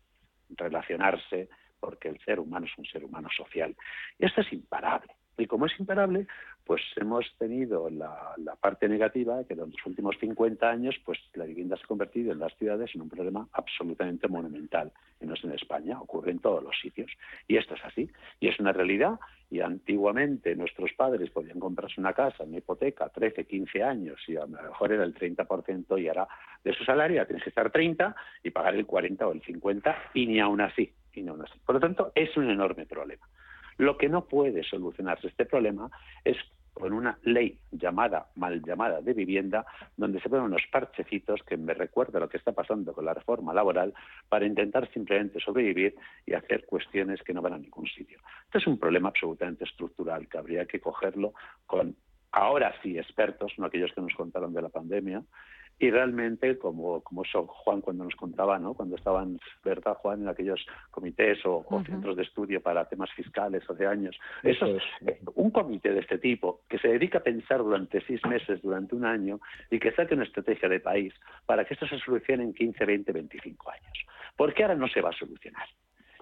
relacionarse, 0.51 1.49
porque 1.81 2.09
el 2.09 2.19
ser 2.21 2.41
humano 2.41 2.67
es 2.67 2.79
un 2.79 2.87
ser 2.87 3.05
humano 3.05 3.29
social. 3.37 3.77
Y 4.19 4.27
esto 4.27 4.41
es 4.41 4.53
imparable. 4.53 5.13
Y 5.39 5.47
como 5.47 5.67
es 5.67 5.79
imparable, 5.79 6.27
pues 6.65 6.83
hemos 6.97 7.27
tenido 7.39 7.91
la, 7.91 8.35
parte 8.61 8.89
negativa 8.89 9.45
que 9.45 9.53
en 9.53 9.61
los 9.61 9.87
últimos 9.87 10.17
50 10.19 10.69
años 10.69 10.97
pues 11.05 11.19
la 11.35 11.45
vivienda 11.45 11.77
se 11.77 11.85
ha 11.85 11.87
convertido 11.87 12.33
en 12.33 12.39
las 12.39 12.57
ciudades 12.57 12.91
en 12.95 13.03
un 13.03 13.09
problema 13.09 13.47
absolutamente 13.53 14.29
monumental. 14.29 14.93
Y 15.21 15.27
no 15.27 15.35
es 15.35 15.45
en 15.45 15.53
España, 15.53 16.01
ocurre 16.01 16.31
en 16.31 16.39
todos 16.39 16.63
los 16.63 16.79
sitios. 16.81 17.11
Y 17.47 17.57
esto 17.57 17.75
es 17.75 17.85
así. 17.85 18.11
Y 18.41 18.49
es 18.49 18.59
una 18.59 18.73
realidad. 18.73 19.21
Y 19.51 19.61
antiguamente 19.61 20.57
nuestros 20.57 20.93
padres 20.95 21.31
podían 21.31 21.61
comprarse 21.61 22.01
una 22.01 22.13
casa, 22.15 22.45
una 22.45 22.59
hipoteca, 22.59 23.09
13, 23.11 23.45
15 23.45 23.83
años, 23.83 24.21
y 24.27 24.37
a 24.37 24.41
lo 24.41 24.49
mejor 24.49 24.93
era 24.93 25.05
el 25.05 25.15
30% 25.15 26.03
y 26.03 26.09
ahora 26.09 26.27
de 26.65 26.73
su 26.73 26.83
salario 26.85 27.25
tienes 27.27 27.45
que 27.45 27.51
estar 27.51 27.71
30 27.71 28.17
y 28.43 28.51
pagar 28.51 28.75
el 28.75 28.87
40 28.87 29.27
o 29.27 29.33
el 29.33 29.43
50 29.43 29.97
y 30.15 30.27
ni 30.27 30.41
aún 30.41 30.61
así. 30.61 30.93
Y 31.13 31.23
ni 31.23 31.29
aún 31.29 31.43
así. 31.43 31.59
Por 31.65 31.77
lo 31.77 31.81
tanto, 31.81 32.11
es 32.15 32.37
un 32.37 32.51
enorme 32.51 32.87
problema. 32.87 33.27
Lo 33.79 33.97
que 33.97 34.09
no 34.09 34.25
puede 34.25 34.63
solucionarse 34.63 35.29
este 35.29 35.47
problema 35.47 35.91
es 36.25 36.37
con 36.77 36.93
una 36.93 37.19
ley 37.23 37.59
llamada, 37.73 38.27
mal 38.35 38.63
llamada 38.63 39.01
de 39.01 39.15
vivienda, 39.15 39.65
donde 39.97 40.21
se 40.21 40.29
ponen 40.29 40.45
unos 40.45 40.63
parchecitos 40.71 41.43
que 41.43 41.57
me 41.57 41.73
recuerda 41.73 42.21
lo 42.21 42.29
que 42.29 42.37
está 42.37 42.53
pasando 42.53 42.93
con 42.93 43.07
la 43.07 43.15
reforma 43.15 43.55
laboral 43.55 43.95
para 44.29 44.45
intentar 44.45 44.87
simplemente 44.93 45.41
sobrevivir 45.41 45.97
y 46.27 46.35
hacer 46.35 46.67
cuestiones 46.67 47.23
que 47.23 47.33
no 47.33 47.41
van 47.41 47.55
a 47.55 47.59
ningún 47.59 47.87
sitio. 47.87 48.19
Este 48.45 48.59
es 48.59 48.67
un 48.67 48.79
problema 48.79 49.09
absolutamente 49.09 49.65
estructural 49.65 50.29
que 50.29 50.37
habría 50.37 50.67
que 50.67 50.79
cogerlo 50.79 51.33
con 51.65 51.97
ahora 52.31 52.75
sí 52.83 52.99
expertos, 52.99 53.55
no 53.57 53.65
aquellos 53.65 53.93
que 53.95 54.03
nos 54.03 54.13
contaron 54.13 54.53
de 54.53 54.61
la 54.61 54.69
pandemia, 54.69 55.23
y 55.79 55.91
realmente, 55.91 56.57
como, 56.59 57.03
como 57.03 57.23
eso 57.23 57.47
Juan 57.47 57.83
cuando 57.83 58.05
nos 58.05 58.17
contaba, 58.17 58.59
¿no? 58.59 58.73
cuando 58.73 58.97
estaban, 58.97 59.39
¿verdad, 59.63 59.95
Juan, 59.95 60.23
en 60.23 60.29
aquellos 60.29 60.65
comités 60.91 61.39
o, 61.45 61.67
centros 61.85 62.17
de 62.17 62.23
estudio 62.23 62.63
para 62.63 62.87
temas 62.87 63.11
fiscales 63.13 63.63
hace 63.69 63.87
años? 63.87 64.17
Eso, 64.43 64.67
es. 64.67 64.83
Eh, 65.07 65.21
un 65.35 65.51
comité 65.51 65.93
de 65.93 66.01
este 66.01 66.17
tipo 66.19 66.63
que 66.69 66.79
se 66.79 66.89
dedica 66.89 67.19
a 67.19 67.23
pensar 67.23 67.59
durante 67.59 68.01
seis 68.07 68.25
meses, 68.25 68.63
durante 68.63 68.95
un 68.95 69.05
año, 69.05 69.39
y 69.71 69.79
que 69.79 69.93
saque 69.93 70.15
una 70.15 70.25
estrategia 70.25 70.69
de 70.69 70.81
país 70.81 71.13
para 71.45 71.67
que 71.67 71.75
esto 71.75 71.87
se 71.87 71.99
solucione 71.99 72.45
en 72.45 72.55
15, 72.55 72.85
20, 72.85 73.13
25 73.13 73.71
años. 73.71 74.07
Porque 74.35 74.63
ahora 74.63 74.77
no 74.77 74.89
se 74.89 75.03
va 75.03 75.11
a 75.11 75.19
solucionar. 75.19 75.69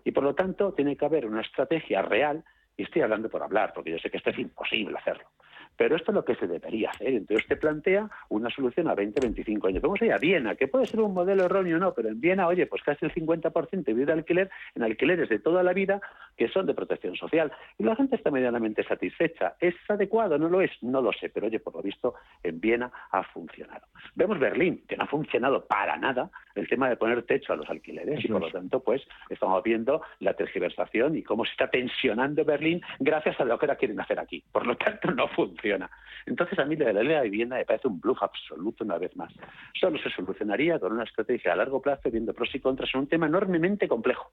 Y 0.05 0.11
por 0.11 0.25
lo 0.25 0.35
tanto, 0.35 0.73
tiene 0.73 0.97
que 0.97 1.05
haber 1.05 1.27
una 1.27 1.43
estrategia 1.43 2.03
real, 2.03 2.43
y 2.77 2.83
estoy 2.83 3.03
hablando 3.03 3.29
por 3.29 3.43
hablar, 3.43 3.73
porque 3.73 3.93
yo 3.93 3.99
sé 3.99 4.11
que 4.11 4.17
esto 4.17 4.31
es 4.31 4.39
imposible 4.39 4.99
hacerlo 4.99 5.29
pero 5.77 5.97
esto 5.97 6.11
es 6.11 6.15
lo 6.15 6.25
que 6.25 6.35
se 6.37 6.47
debería 6.47 6.91
hacer. 6.91 7.09
Entonces 7.09 7.47
te 7.47 7.57
plantea 7.57 8.09
una 8.29 8.51
solución 8.51 8.89
a 8.89 8.95
20, 8.95 9.21
25 9.21 9.69
años. 9.69 9.83
Vamos 9.83 10.01
a 10.03 10.07
ir 10.07 10.13
a 10.13 10.19
Viena, 10.19 10.55
que 10.55 10.69
puede 10.69 10.87
ser 10.87 11.01
un 11.01 11.15
modelo 11.15 11.45
erróneo 11.45 11.77
o 11.77 11.81
no, 11.81 11.95
pero 11.95 12.09
en 12.09 12.21
Viena, 12.21 12.47
oye, 12.47 12.67
pues 12.67 12.83
casi 12.83 13.05
el 13.05 13.15
50% 13.15 13.85
vive 13.87 14.07
de 14.07 14.13
alquiler 14.13 14.51
en 14.75 14.83
alquileres 14.83 15.29
de 15.29 15.39
toda 15.39 15.63
la 15.63 15.73
vida 15.73 16.01
que 16.37 16.49
son 16.49 16.67
de 16.67 16.75
protección 16.75 17.17
social. 17.17 17.53
Y 17.79 17.85
la 17.85 17.97
gente 17.97 18.17
está 18.17 18.31
medianamente 18.31 18.83
satisfecha. 18.85 19.55
¿Es 19.61 19.75
adecuado? 19.89 20.39
¿No 20.39 20.49
lo 20.49 20.61
es? 20.61 20.71
No 20.83 21.01
lo 21.01 21.13
sé, 21.13 21.29
pero 21.29 21.47
oye, 21.47 21.61
por 21.61 21.75
lo 21.75 21.83
visto 21.83 22.15
en 22.43 22.61
Viena 22.61 22.91
ha 23.11 23.23
funcionado. 23.23 23.87
Vemos 24.15 24.39
Berlín, 24.39 24.83
que 24.89 24.97
no 24.97 25.05
ha 25.05 25.09
funcionado 25.09 25.65
para 25.67 25.97
nada 25.97 26.31
el 26.55 26.69
tema 26.69 26.89
de 26.89 26.97
poner 26.97 27.23
techo 27.23 27.53
a 27.53 27.57
los 27.57 27.69
alquileres 27.69 28.25
y 28.25 28.29
por 28.29 28.41
lo 28.41 28.51
tanto, 28.51 28.81
pues 28.81 29.03
estamos 29.29 29.63
viendo 29.63 30.03
la 30.21 30.35
tergiversación 30.35 31.17
y 31.17 31.23
cómo 31.23 31.45
se 31.45 31.53
está 31.53 31.69
tensionando 31.69 32.45
Berlín 32.45 32.81
gracias 33.01 33.39
a 33.41 33.45
lo 33.45 33.59
que 33.59 33.67
ahora 33.67 33.77
quieren 33.77 34.01
hacer 34.01 34.19
aquí. 34.19 34.43
Por 34.53 34.67
lo 34.67 34.77
tanto, 34.77 35.11
no 35.11 35.29
funciona. 35.29 35.91
Entonces 36.27 36.59
a 36.59 36.65
mí 36.65 36.77
la 36.77 36.93
ley 36.93 37.09
de 37.09 37.15
la 37.15 37.23
vivienda 37.23 37.57
me 37.57 37.65
parece 37.65 37.89
un 37.89 38.01
bluff 38.01 38.23
absoluto 38.23 38.85
una 38.85 38.99
vez 38.99 39.15
más. 39.17 39.33
Solo 39.79 39.99
se 39.99 40.11
solucionaría 40.11 40.79
con 40.79 40.93
una 40.93 41.05
estrategia 41.05 41.53
a 41.53 41.57
largo 41.57 41.83
plazo 41.83 42.11
viendo 42.11 42.33
pros 42.33 42.55
y 42.55 42.61
contras 42.61 42.91
en 42.95 43.01
un 43.01 43.09
tema 43.09 43.27
enormemente 43.27 43.89
complejo, 43.89 44.33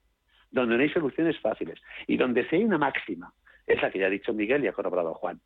donde 0.50 0.76
no 0.76 0.82
hay 0.82 0.90
soluciones 0.90 1.38
fáciles 1.40 1.80
y 2.06 2.16
donde 2.16 2.48
si 2.48 2.56
hay 2.56 2.64
una 2.64 2.78
máxima, 2.78 3.32
es 3.66 3.80
la 3.80 3.90
que 3.90 3.98
ya 3.98 4.06
ha 4.06 4.10
dicho 4.10 4.32
Miguel 4.32 4.64
y 4.64 4.68
ha 4.68 4.72
corroborado 4.72 5.14
Juan, 5.14 5.40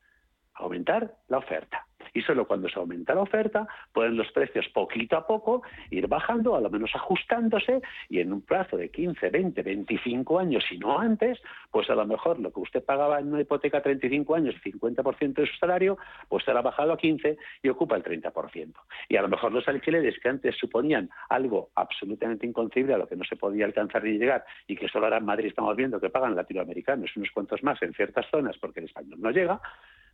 aumentar 0.54 1.14
la 1.28 1.38
oferta 1.38 1.86
y 2.16 2.22
solo 2.22 2.46
cuando 2.46 2.68
se 2.70 2.78
aumenta 2.78 3.14
la 3.14 3.20
oferta 3.20 3.68
pueden 3.92 4.16
los 4.16 4.32
precios 4.32 4.66
poquito 4.70 5.18
a 5.18 5.26
poco 5.26 5.62
ir 5.90 6.08
bajando, 6.08 6.56
a 6.56 6.62
lo 6.62 6.70
menos 6.70 6.90
ajustándose 6.94 7.82
y 8.08 8.20
en 8.20 8.32
un 8.32 8.40
plazo 8.40 8.78
de 8.78 8.88
15, 8.88 9.28
20, 9.28 9.62
25 9.62 10.38
años, 10.38 10.64
si 10.66 10.78
no 10.78 10.98
antes, 10.98 11.38
pues 11.70 11.90
a 11.90 11.94
lo 11.94 12.06
mejor 12.06 12.40
lo 12.40 12.50
que 12.50 12.60
usted 12.60 12.82
pagaba 12.82 13.20
en 13.20 13.28
una 13.28 13.42
hipoteca 13.42 13.82
35 13.82 14.34
años, 14.34 14.54
50% 14.64 15.34
de 15.34 15.46
su 15.46 15.56
salario, 15.58 15.98
pues 16.28 16.42
será 16.44 16.62
bajado 16.62 16.94
a 16.94 16.96
15 16.96 17.36
y 17.62 17.68
ocupa 17.68 17.96
el 17.96 18.02
30%. 18.02 18.72
Y 19.10 19.16
a 19.16 19.22
lo 19.22 19.28
mejor 19.28 19.52
los 19.52 19.68
alquileres 19.68 20.18
que 20.18 20.30
antes 20.30 20.56
suponían 20.56 21.10
algo 21.28 21.68
absolutamente 21.74 22.46
inconcebible 22.46 22.94
a 22.94 22.98
lo 22.98 23.06
que 23.06 23.16
no 23.16 23.24
se 23.24 23.36
podía 23.36 23.66
alcanzar 23.66 24.02
ni 24.04 24.16
llegar 24.16 24.42
y 24.66 24.74
que 24.74 24.88
solo 24.88 25.04
ahora 25.04 25.18
en 25.18 25.26
Madrid 25.26 25.48
estamos 25.48 25.76
viendo 25.76 26.00
que 26.00 26.08
pagan 26.08 26.34
latinoamericanos 26.34 27.14
unos 27.14 27.30
cuantos 27.30 27.62
más 27.62 27.82
en 27.82 27.92
ciertas 27.92 28.24
zonas 28.30 28.56
porque 28.58 28.80
el 28.80 28.86
español 28.86 29.20
no 29.20 29.30
llega, 29.30 29.60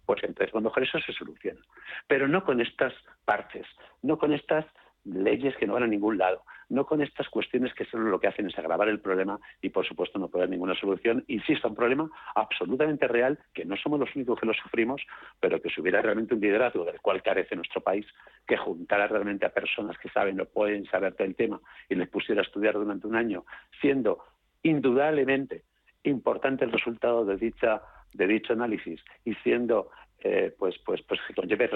pues 0.06 0.22
entonces 0.24 0.54
a 0.54 0.60
lo 0.60 0.72
eso 0.76 0.98
se 1.00 1.12
soluciona. 1.12 1.60
Pero 2.06 2.28
no 2.28 2.44
con 2.44 2.60
estas 2.60 2.92
partes, 3.24 3.66
no 4.02 4.18
con 4.18 4.32
estas 4.32 4.66
leyes 5.04 5.56
que 5.56 5.66
no 5.66 5.74
van 5.74 5.82
a 5.82 5.88
ningún 5.88 6.18
lado, 6.18 6.42
no 6.68 6.86
con 6.86 7.02
estas 7.02 7.28
cuestiones 7.28 7.74
que 7.74 7.84
solo 7.84 8.08
lo 8.08 8.20
que 8.20 8.28
hacen 8.28 8.46
es 8.46 8.58
agravar 8.58 8.88
el 8.88 9.00
problema 9.00 9.38
y 9.60 9.70
por 9.70 9.86
supuesto 9.86 10.18
no 10.18 10.30
haber 10.32 10.48
ninguna 10.48 10.74
solución. 10.74 11.24
Insisto, 11.28 11.68
un 11.68 11.74
problema 11.74 12.10
absolutamente 12.34 13.08
real, 13.08 13.38
que 13.52 13.64
no 13.64 13.76
somos 13.76 14.00
los 14.00 14.14
únicos 14.14 14.38
que 14.40 14.46
lo 14.46 14.54
sufrimos, 14.54 15.02
pero 15.40 15.60
que 15.60 15.70
si 15.70 15.80
hubiera 15.80 16.00
realmente 16.00 16.34
un 16.34 16.40
liderazgo 16.40 16.84
del 16.84 17.00
cual 17.00 17.22
carece 17.22 17.56
nuestro 17.56 17.80
país, 17.80 18.06
que 18.46 18.56
juntara 18.56 19.06
realmente 19.06 19.44
a 19.44 19.52
personas 19.52 19.98
que 19.98 20.08
saben 20.08 20.40
o 20.40 20.46
pueden 20.46 20.86
saber 20.86 21.14
del 21.16 21.34
tema 21.34 21.60
y 21.88 21.94
les 21.94 22.08
pusiera 22.08 22.40
a 22.40 22.44
estudiar 22.44 22.74
durante 22.74 23.06
un 23.06 23.16
año, 23.16 23.44
siendo 23.80 24.24
indudablemente 24.62 25.64
importante 26.04 26.64
el 26.64 26.72
resultado 26.72 27.24
de 27.24 27.36
dicha 27.36 27.82
de 28.12 28.26
dicho 28.26 28.52
análisis 28.52 29.00
y 29.24 29.34
siendo 29.36 29.90
eh, 30.22 30.54
pues 30.58 30.76
pues 30.84 31.02
pues 31.02 31.20
que 31.26 31.34
conlleve 31.34 31.68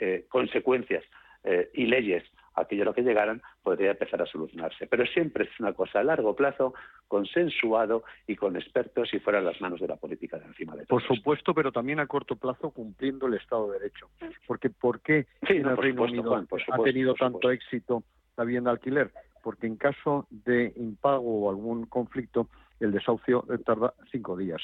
eh, 0.00 0.26
consecuencias 0.28 1.04
eh, 1.42 1.70
y 1.74 1.86
leyes 1.86 2.24
aquello 2.54 2.82
a 2.82 2.84
lo 2.86 2.94
que 2.94 3.02
llegaran 3.02 3.42
podría 3.62 3.90
empezar 3.90 4.22
a 4.22 4.26
solucionarse. 4.26 4.86
Pero 4.86 5.06
siempre 5.06 5.44
es 5.44 5.60
una 5.60 5.72
cosa 5.72 6.00
a 6.00 6.04
largo 6.04 6.34
plazo, 6.34 6.74
consensuado 7.08 8.04
y 8.26 8.36
con 8.36 8.56
expertos 8.56 9.12
y 9.12 9.18
fuera 9.18 9.40
de 9.40 9.46
las 9.46 9.60
manos 9.60 9.80
de 9.80 9.88
la 9.88 9.96
política 9.96 10.38
de 10.38 10.46
encima 10.46 10.74
de 10.74 10.86
todo. 10.86 10.98
Por 10.98 11.02
supuesto, 11.02 11.54
pero 11.54 11.72
también 11.72 12.00
a 12.00 12.06
corto 12.06 12.36
plazo 12.36 12.70
cumpliendo 12.70 13.26
el 13.26 13.34
Estado 13.34 13.70
de 13.72 13.78
Derecho. 13.80 14.08
Porque 14.46 14.70
¿por 14.70 15.00
qué 15.00 15.26
en 15.42 15.66
el 15.66 15.76
Reino 15.76 16.02
Unido 16.02 16.34
ha 16.36 16.78
tenido 16.82 17.14
tanto 17.14 17.50
éxito 17.50 18.04
la 18.36 18.44
vivienda 18.44 18.70
alquiler? 18.70 19.10
Porque 19.42 19.66
en 19.66 19.76
caso 19.76 20.26
de 20.30 20.72
impago 20.76 21.46
o 21.46 21.50
algún 21.50 21.86
conflicto, 21.86 22.48
el 22.80 22.92
desahucio 22.92 23.44
tarda 23.64 23.94
cinco 24.10 24.36
días. 24.36 24.62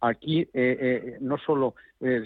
Aquí 0.00 0.40
eh, 0.40 0.48
eh, 0.54 1.16
no 1.20 1.36
solo 1.38 1.74
eh, 2.00 2.24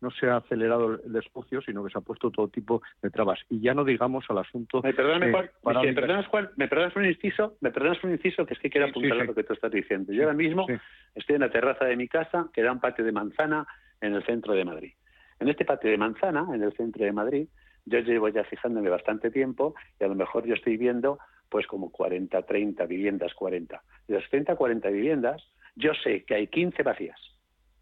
no 0.00 0.10
se 0.10 0.28
ha 0.28 0.36
acelerado 0.36 0.94
el 0.94 1.12
desahucio, 1.12 1.60
sino 1.60 1.84
que 1.84 1.90
se 1.90 1.98
ha 1.98 2.00
puesto 2.00 2.30
todo 2.30 2.48
tipo 2.48 2.82
de 3.02 3.10
trabas. 3.10 3.38
Y 3.50 3.60
ya 3.60 3.74
no 3.74 3.84
digamos 3.84 4.24
al 4.28 4.38
asunto. 4.38 4.80
Me 4.82 4.94
perdonas, 4.94 5.30
Juan, 5.62 5.82
me 5.82 5.92
perdonas, 5.92 6.26
Juan, 6.28 6.50
me 6.56 6.68
perdonas 6.68 6.96
un 6.96 7.04
inciso, 7.04 7.56
me 7.60 7.70
perdonas 7.70 8.02
un 8.02 8.12
inciso 8.12 8.46
que 8.46 8.54
es 8.54 8.60
que 8.60 8.70
quiero 8.70 8.86
apuntar 8.86 9.20
a 9.20 9.24
lo 9.24 9.34
que 9.34 9.44
tú 9.44 9.52
estás 9.52 9.72
diciendo. 9.72 10.12
Yo 10.12 10.22
ahora 10.22 10.34
mismo 10.34 10.66
estoy 11.14 11.34
en 11.34 11.42
la 11.42 11.50
terraza 11.50 11.84
de 11.84 11.96
mi 11.96 12.08
casa, 12.08 12.48
que 12.52 12.62
da 12.62 12.72
un 12.72 12.80
patio 12.80 13.04
de 13.04 13.12
manzana 13.12 13.66
en 14.00 14.14
el 14.14 14.24
centro 14.24 14.54
de 14.54 14.64
Madrid. 14.64 14.92
En 15.38 15.48
este 15.48 15.64
patio 15.66 15.90
de 15.90 15.98
manzana, 15.98 16.46
en 16.54 16.62
el 16.62 16.72
centro 16.72 17.04
de 17.04 17.12
Madrid, 17.12 17.48
yo 17.84 18.00
llevo 18.00 18.28
ya 18.28 18.44
fijándome 18.44 18.90
bastante 18.90 19.30
tiempo 19.30 19.74
y 20.00 20.04
a 20.04 20.08
lo 20.08 20.14
mejor 20.14 20.46
yo 20.46 20.54
estoy 20.54 20.76
viendo 20.76 21.18
pues 21.48 21.66
como 21.66 21.90
40, 21.90 22.42
30 22.42 22.86
viviendas, 22.86 23.34
40. 23.34 23.82
De 24.08 24.14
las 24.14 24.28
30, 24.30 24.56
40 24.56 24.88
viviendas, 24.90 25.42
yo 25.74 25.92
sé 25.94 26.24
que 26.24 26.34
hay 26.34 26.46
15 26.48 26.82
vacías 26.82 27.20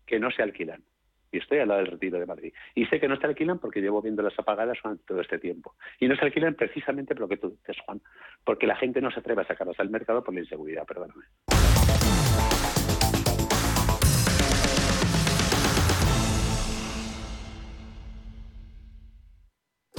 que 0.06 0.18
no 0.18 0.30
se 0.30 0.42
alquilan. 0.42 0.82
Y 1.32 1.38
estoy 1.38 1.58
al 1.58 1.68
lado 1.68 1.80
del 1.80 1.90
retiro 1.90 2.20
de 2.20 2.26
Madrid. 2.26 2.52
Y 2.76 2.86
sé 2.86 3.00
que 3.00 3.08
no 3.08 3.16
se 3.16 3.26
alquilan 3.26 3.58
porque 3.58 3.80
llevo 3.80 4.00
viéndolas 4.00 4.38
apagadas 4.38 4.78
durante 4.82 5.04
todo 5.04 5.20
este 5.20 5.38
tiempo. 5.38 5.74
Y 5.98 6.06
no 6.06 6.14
se 6.14 6.24
alquilan 6.24 6.54
precisamente 6.54 7.14
por 7.14 7.22
lo 7.22 7.28
que 7.28 7.38
tú 7.38 7.50
dices, 7.50 7.76
Juan. 7.84 8.00
Porque 8.44 8.68
la 8.68 8.76
gente 8.76 9.00
no 9.00 9.10
se 9.10 9.18
atreve 9.18 9.42
a 9.42 9.46
sacarlas 9.46 9.80
al 9.80 9.90
mercado 9.90 10.22
por 10.22 10.32
la 10.32 10.40
inseguridad, 10.40 10.86
perdóname. 10.86 11.24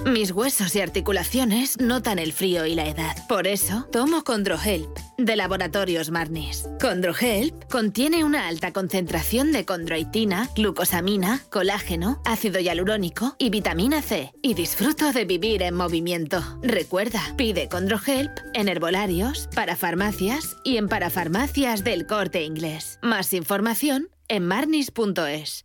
Mis 0.05 0.31
huesos 0.31 0.75
y 0.75 0.81
articulaciones 0.81 1.79
notan 1.79 2.19
el 2.19 2.31
frío 2.31 2.67
y 2.67 2.75
la 2.75 2.87
edad. 2.87 3.15
Por 3.27 3.47
eso, 3.47 3.87
tomo 3.91 4.23
Condrohelp, 4.23 4.95
de 5.17 5.35
Laboratorios 5.35 6.11
Marnis. 6.11 6.69
Condrohelp 6.79 7.67
contiene 7.71 8.23
una 8.23 8.47
alta 8.47 8.71
concentración 8.71 9.51
de 9.51 9.65
condroitina, 9.65 10.47
glucosamina, 10.55 11.41
colágeno, 11.49 12.21
ácido 12.23 12.59
hialurónico 12.59 13.35
y 13.39 13.49
vitamina 13.49 14.03
C. 14.03 14.31
Y 14.43 14.53
disfruto 14.53 15.11
de 15.11 15.25
vivir 15.25 15.63
en 15.63 15.73
movimiento. 15.73 16.43
Recuerda, 16.61 17.21
pide 17.35 17.67
Condrohelp 17.67 18.31
en 18.53 18.69
herbolarios, 18.69 19.49
para 19.55 19.75
farmacias 19.75 20.55
y 20.63 20.77
en 20.77 20.87
parafarmacias 20.87 21.83
del 21.83 22.05
corte 22.05 22.43
inglés. 22.43 22.99
Más 23.01 23.33
información 23.33 24.09
en 24.27 24.45
marnis.es. 24.45 25.64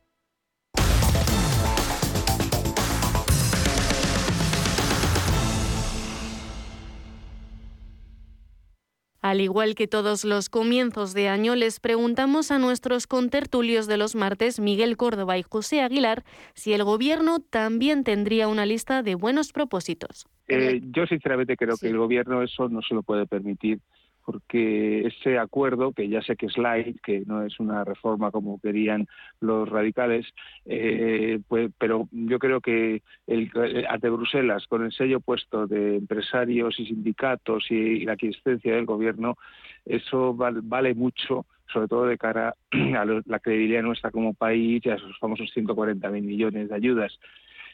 Al 9.21 9.39
igual 9.39 9.75
que 9.75 9.87
todos 9.87 10.25
los 10.25 10.49
comienzos 10.49 11.13
de 11.13 11.27
año, 11.27 11.55
les 11.55 11.79
preguntamos 11.79 12.49
a 12.49 12.57
nuestros 12.57 13.05
contertulios 13.05 13.85
de 13.85 13.97
los 13.97 14.15
martes, 14.15 14.59
Miguel 14.59 14.97
Córdoba 14.97 15.37
y 15.37 15.43
José 15.43 15.81
Aguilar, 15.81 16.23
si 16.55 16.73
el 16.73 16.83
Gobierno 16.83 17.39
también 17.39 18.03
tendría 18.03 18.47
una 18.47 18.65
lista 18.65 19.03
de 19.03 19.13
buenos 19.13 19.51
propósitos. 19.51 20.25
Eh, 20.47 20.81
yo 20.91 21.05
sinceramente 21.05 21.55
creo 21.55 21.77
que 21.77 21.87
el 21.87 21.97
Gobierno 21.97 22.41
eso 22.41 22.67
no 22.67 22.81
se 22.81 22.95
lo 22.95 23.03
puede 23.03 23.27
permitir 23.27 23.79
porque 24.31 25.07
ese 25.07 25.37
acuerdo, 25.37 25.91
que 25.91 26.07
ya 26.07 26.21
sé 26.21 26.37
que 26.37 26.45
es 26.45 26.57
light, 26.57 27.01
que 27.01 27.23
no 27.25 27.43
es 27.43 27.59
una 27.59 27.83
reforma 27.83 28.31
como 28.31 28.61
querían 28.61 29.07
los 29.41 29.67
radicales, 29.67 30.25
eh, 30.65 31.39
pues, 31.49 31.69
pero 31.77 32.07
yo 32.11 32.39
creo 32.39 32.61
que 32.61 33.01
el, 33.27 33.51
ante 33.89 34.09
Bruselas, 34.09 34.65
con 34.67 34.85
el 34.85 34.93
sello 34.93 35.19
puesto 35.19 35.67
de 35.67 35.97
empresarios 35.97 36.79
y 36.79 36.85
sindicatos 36.85 37.69
y, 37.69 38.05
la 38.05 38.13
existencia 38.13 38.73
del 38.75 38.85
gobierno, 38.85 39.35
eso 39.85 40.33
vale, 40.33 40.93
mucho 40.93 41.45
sobre 41.73 41.87
todo 41.89 42.05
de 42.05 42.17
cara 42.17 42.55
a 42.71 43.05
la 43.25 43.39
credibilidad 43.39 43.81
nuestra 43.81 44.11
como 44.11 44.33
país 44.33 44.81
y 44.85 44.89
a 44.89 44.95
esos 44.95 45.17
famosos 45.19 45.51
140.000 45.53 46.21
millones 46.21 46.69
de 46.69 46.75
ayudas. 46.75 47.19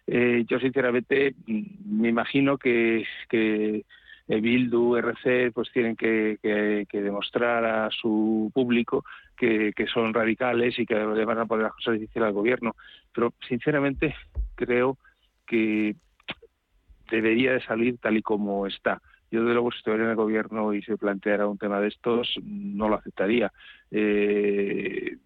Eh, 0.07 0.43
yo 0.47 0.57
sinceramente 0.59 1.35
mm, 1.45 2.01
me 2.01 2.09
imagino 2.09 2.57
que, 2.57 3.05
eh, 3.31 3.83
Bildu, 4.28 4.97
RC, 4.97 5.51
pues 5.53 5.71
tienen 5.71 5.95
que, 5.95 6.38
demostrar 6.91 7.63
a 7.63 7.89
su 7.91 8.51
público 8.53 9.05
que, 9.38 9.73
son 9.93 10.13
radicales 10.13 10.78
y 10.80 10.86
que 10.86 10.95
le 10.95 11.25
van 11.25 11.39
a 11.39 11.45
poner 11.45 11.63
las 11.65 11.73
cosas 11.73 11.93
difíciles 11.93 12.28
al 12.28 12.34
gobierno. 12.34 12.75
Pero 13.13 13.34
sinceramente 13.47 14.15
creo 14.55 14.97
que 15.45 15.95
debería 17.09 17.53
de 17.53 17.61
salir 17.61 17.97
tal 17.99 18.17
y 18.17 18.21
como 18.21 18.67
está. 18.67 19.01
Yo, 19.32 19.43
de 19.43 19.53
luego, 19.53 19.71
si 19.71 19.80
estuviera 19.80 20.05
en 20.05 20.11
el 20.11 20.15
gobierno 20.15 20.73
y 20.73 20.82
se 20.82 20.97
planteara 20.97 21.47
un 21.47 21.57
tema 21.57 21.80
de 21.80 21.89
estos, 21.89 22.36
no 22.43 22.88
lo 22.88 22.95
aceptaría. 22.95 23.51
Eh, 23.91 25.17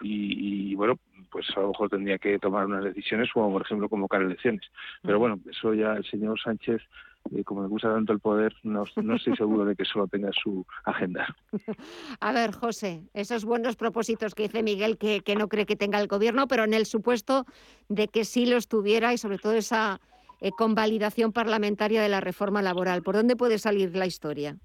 y, 0.00 0.74
bueno, 0.74 0.98
pues 1.30 1.46
a 1.56 1.60
lo 1.60 1.68
mejor 1.68 1.90
tendría 1.90 2.18
que 2.18 2.38
tomar 2.38 2.66
unas 2.66 2.84
decisiones, 2.84 3.30
como 3.32 3.52
por 3.52 3.62
ejemplo 3.62 3.88
convocar 3.88 4.22
elecciones. 4.22 4.62
Pero 5.02 5.18
bueno, 5.18 5.38
eso 5.50 5.74
ya 5.74 5.92
el 5.94 6.04
señor 6.04 6.40
Sánchez 6.40 6.82
y 7.30 7.44
como 7.44 7.62
le 7.62 7.68
gusta 7.68 7.92
tanto 7.92 8.12
el 8.12 8.20
poder, 8.20 8.54
no, 8.62 8.84
estoy 8.84 9.36
seguro 9.36 9.64
de 9.64 9.76
que 9.76 9.84
solo 9.84 10.06
tenga 10.06 10.30
su 10.32 10.66
agenda. 10.84 11.26
A 12.20 12.32
ver, 12.32 12.52
José, 12.52 13.02
esos 13.14 13.44
buenos 13.44 13.76
propósitos 13.76 14.34
que 14.34 14.44
dice 14.44 14.62
Miguel 14.62 14.98
que, 14.98 15.22
no 15.36 15.48
cree 15.48 15.66
que 15.66 15.76
tenga 15.76 16.00
el 16.00 16.08
gobierno, 16.08 16.48
pero 16.48 16.64
en 16.64 16.74
el 16.74 16.86
supuesto 16.86 17.44
de 17.88 18.08
que 18.08 18.24
sí 18.24 18.46
los 18.46 18.68
tuviera 18.68 19.12
y 19.12 19.18
sobre 19.18 19.38
todo 19.38 19.52
esa 19.52 20.00
eh, 20.40 20.50
convalidación 20.50 21.32
parlamentaria 21.32 22.02
de 22.02 22.08
la 22.08 22.20
reforma 22.20 22.62
laboral, 22.62 23.02
¿por 23.02 23.16
dónde 23.16 23.36
puede 23.36 23.58
salir 23.58 23.94
la 23.96 24.06
historia? 24.06 24.56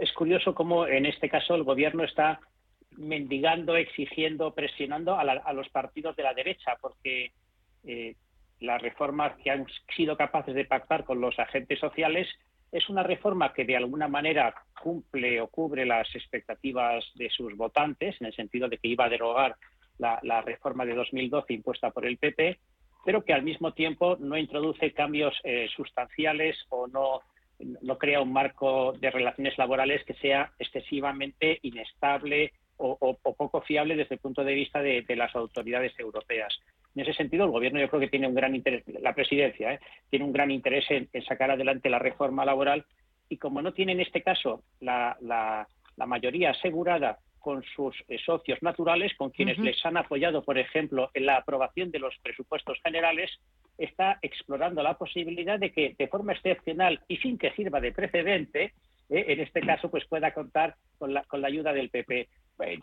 Es, 0.00 0.12
curioso 0.12 0.54
cómo 0.54 0.86
en 0.86 1.06
este 1.06 1.28
caso 1.28 1.54
el 1.54 1.62
gobierno 1.62 2.02
está 2.02 2.40
mendigando, 2.92 3.76
exigiendo, 3.76 4.54
presionando 4.54 5.16
a, 5.16 5.52
los 5.52 5.68
partidos 5.68 6.16
de 6.16 6.22
la 6.22 6.32
derecha, 6.32 6.76
porque 6.80 7.32
eh, 7.84 8.14
las 8.60 8.80
reformas 8.80 9.36
que 9.42 9.50
han 9.50 9.66
sido 9.94 10.16
capaces 10.16 10.54
de 10.54 10.64
pactar 10.64 11.04
con 11.04 11.20
los 11.20 11.38
agentes 11.38 11.78
sociales 11.78 12.28
es 12.72 12.88
una 12.88 13.02
reforma 13.02 13.52
que 13.52 13.64
de 13.64 13.76
alguna 13.76 14.08
manera 14.08 14.54
cumple 14.82 15.40
o 15.40 15.48
cubre 15.48 15.86
las 15.86 16.12
expectativas 16.14 17.04
de 17.14 17.30
sus 17.30 17.56
votantes, 17.56 18.16
en 18.20 18.26
el 18.26 18.34
sentido 18.34 18.68
de 18.68 18.78
que 18.78 18.88
iba 18.88 19.04
a 19.04 19.10
derogar 19.10 19.56
la, 19.98 20.42
reforma 20.42 20.84
de 20.84 20.94
2012 20.94 21.54
impuesta 21.54 21.90
por 21.90 22.04
el 22.06 22.18
PP, 22.18 22.58
pero 23.04 23.24
que 23.24 23.32
al 23.32 23.42
mismo 23.42 23.72
tiempo 23.72 24.16
no 24.18 24.36
introduce 24.36 24.92
cambios 24.92 25.34
eh, 25.44 25.68
sustanciales 25.74 26.56
o 26.68 26.86
no, 26.86 27.20
no 27.58 27.98
crea 27.98 28.20
un 28.20 28.32
marco 28.32 28.92
de 28.92 29.10
relaciones 29.10 29.56
laborales 29.56 30.04
que 30.04 30.14
sea 30.14 30.52
excesivamente 30.58 31.58
inestable 31.62 32.52
o, 32.78 33.16
poco 33.36 33.60
fiable 33.62 33.96
desde 33.96 34.16
el 34.16 34.20
punto 34.20 34.44
de 34.44 34.54
vista 34.54 34.80
de 34.82 35.04
las 35.16 35.34
autoridades 35.34 35.98
europeas. 35.98 36.56
En 36.96 37.02
ese 37.02 37.12
sentido, 37.12 37.44
el 37.44 37.50
Gobierno 37.50 37.78
yo 37.78 37.88
creo 37.88 38.00
que 38.00 38.08
tiene 38.08 38.26
un 38.26 38.34
gran 38.34 38.54
interés, 38.54 38.82
la 39.02 39.14
Presidencia 39.14 39.74
¿eh? 39.74 39.80
tiene 40.08 40.24
un 40.24 40.32
gran 40.32 40.50
interés 40.50 40.86
en, 40.90 41.08
sacar 41.28 41.50
adelante 41.50 41.90
la 41.90 41.98
reforma 41.98 42.46
laboral 42.46 42.86
y 43.28 43.36
como 43.36 43.60
no 43.60 43.74
tiene 43.74 43.92
en 43.92 44.00
este 44.00 44.22
caso 44.22 44.62
la, 44.80 45.18
mayoría 46.06 46.50
asegurada 46.50 47.18
con 47.38 47.62
sus 47.64 47.94
eh, 48.08 48.16
socios 48.24 48.62
naturales, 48.62 49.12
con 49.14 49.28
quienes 49.28 49.58
les 49.58 49.84
han 49.84 49.98
apoyado, 49.98 50.42
por 50.42 50.58
ejemplo, 50.58 51.10
en 51.12 51.26
la 51.26 51.36
aprobación 51.36 51.90
de 51.90 51.98
los 51.98 52.16
presupuestos 52.22 52.78
generales, 52.82 53.30
está 53.76 54.18
explorando 54.22 54.82
la 54.82 54.96
posibilidad 54.96 55.58
de 55.58 55.72
que 55.72 55.94
de 55.98 56.08
forma 56.08 56.32
excepcional 56.32 57.00
y 57.08 57.18
sin 57.18 57.36
que 57.36 57.52
sirva 57.52 57.80
de 57.80 57.92
precedente, 57.92 58.72
eh, 59.08 59.24
en 59.28 59.40
este 59.40 59.60
caso, 59.60 59.90
pues 59.90 60.04
pueda 60.06 60.32
contar 60.32 60.76
con 60.98 61.14
la, 61.14 61.22
con 61.24 61.40
la 61.40 61.48
ayuda 61.48 61.72
del 61.72 61.90
PP. 61.90 62.28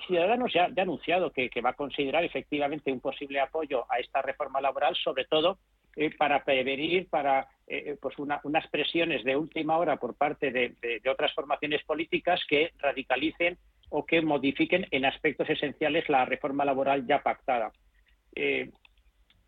Ciudadanos 0.05 0.53
ya, 0.53 0.65
ha 0.65 0.82
anunciado 0.82 1.32
que, 1.32 1.49
va 1.61 1.71
a 1.71 1.76
considerar 1.76 2.24
efectivamente 2.24 2.91
un 2.91 2.99
posible 2.99 3.39
apoyo 3.39 3.86
a 3.89 3.97
esta 3.97 4.21
reforma 4.21 4.61
laboral, 4.61 4.95
sobre 4.95 5.26
todo 5.26 5.57
eh, 5.95 6.15
para 6.15 6.43
prevenir 6.43 7.09
para 7.09 7.47
eh, 7.65 7.97
pues 7.99 8.15
unas 8.19 8.67
presiones 8.67 9.24
de 9.24 9.36
última 9.36 9.78
hora 9.78 9.97
por 9.97 10.15
parte 10.15 10.51
de, 10.51 11.01
otras 11.09 11.34
formaciones 11.34 11.84
políticas 11.86 12.39
que 12.47 12.71
radicalicen 12.78 13.57
o 13.89 14.05
que 14.05 14.21
modifiquen 14.21 14.86
en 14.91 15.05
aspectos 15.05 15.49
esenciales 15.49 16.07
la 16.07 16.26
reforma 16.26 16.65
laboral 16.65 17.07
ya 17.07 17.24
pactada. 17.24 17.71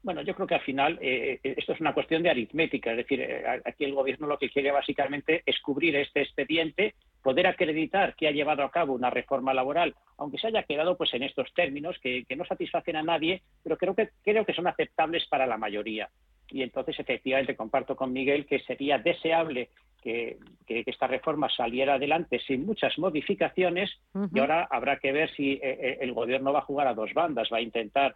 Bueno, 0.06 0.22
yo 0.22 0.36
creo 0.36 0.47
que 0.47 0.56
al 0.56 0.62
final 0.62 0.99
esto 1.01 1.74
es 1.74 1.82
una 1.82 1.93
cuestión 1.93 2.22
de 2.22 2.30
aritmética, 2.30 2.91
es 2.91 2.97
decir, 2.97 3.28
aquí 3.66 3.86
el 3.86 3.95
gobierno 3.95 4.28
lo 4.28 4.38
que 4.38 4.49
quiere 4.49 4.72
básicamente 4.72 5.41
es 5.45 5.60
cubrir 5.62 5.95
este 5.95 6.22
expediente 6.22 6.93
poder 7.26 7.47
acreditar 7.47 8.16
que 8.16 8.28
ha 8.28 8.32
llevado 8.32 8.62
a 8.62 8.70
cabo 8.70 8.93
una 8.93 9.10
reforma 9.10 9.51
laboral, 9.51 9.95
aunque 10.20 10.38
se 10.38 10.45
haya 10.45 10.62
quedado 10.62 10.95
pues 10.95 11.12
en 11.16 11.24
estos 11.24 11.51
términos 11.56 11.97
que, 11.99 12.24
no 12.38 12.45
satisfacen 12.45 12.97
a 12.97 13.01
nadie, 13.01 13.41
pero 13.64 13.78
creo 13.78 13.95
que 13.95 14.10
creo 14.24 14.45
que 14.45 14.53
son 14.53 14.68
aceptables 14.68 15.26
para 15.26 15.47
la 15.47 15.58
mayoría. 15.58 16.08
Y 16.51 16.62
entonces 16.62 16.99
efectivamente 16.99 17.56
comparto 17.56 17.95
con 17.95 18.14
Miguel 18.14 18.45
que 18.45 18.60
sería 18.60 18.99
deseable 18.99 19.70
que, 20.03 20.38
esta 20.68 21.08
reforma 21.08 21.49
saliera 21.49 21.95
adelante 21.95 22.39
sin 22.45 22.64
muchas 22.64 22.95
modificaciones 22.99 23.89
y 24.32 24.38
ahora 24.38 24.68
habrá 24.70 24.99
que 24.99 25.12
ver 25.12 25.32
si 25.32 25.53
eh, 25.53 25.60
eh, 25.64 25.97
el 26.01 26.14
gobierno 26.14 26.53
va 26.53 26.60
a 26.60 26.70
jugar 26.70 26.88
a 26.88 26.93
dos 26.93 27.12
bandas, 27.16 27.49
va 27.51 27.58
a 27.58 27.62
intentar 27.62 28.16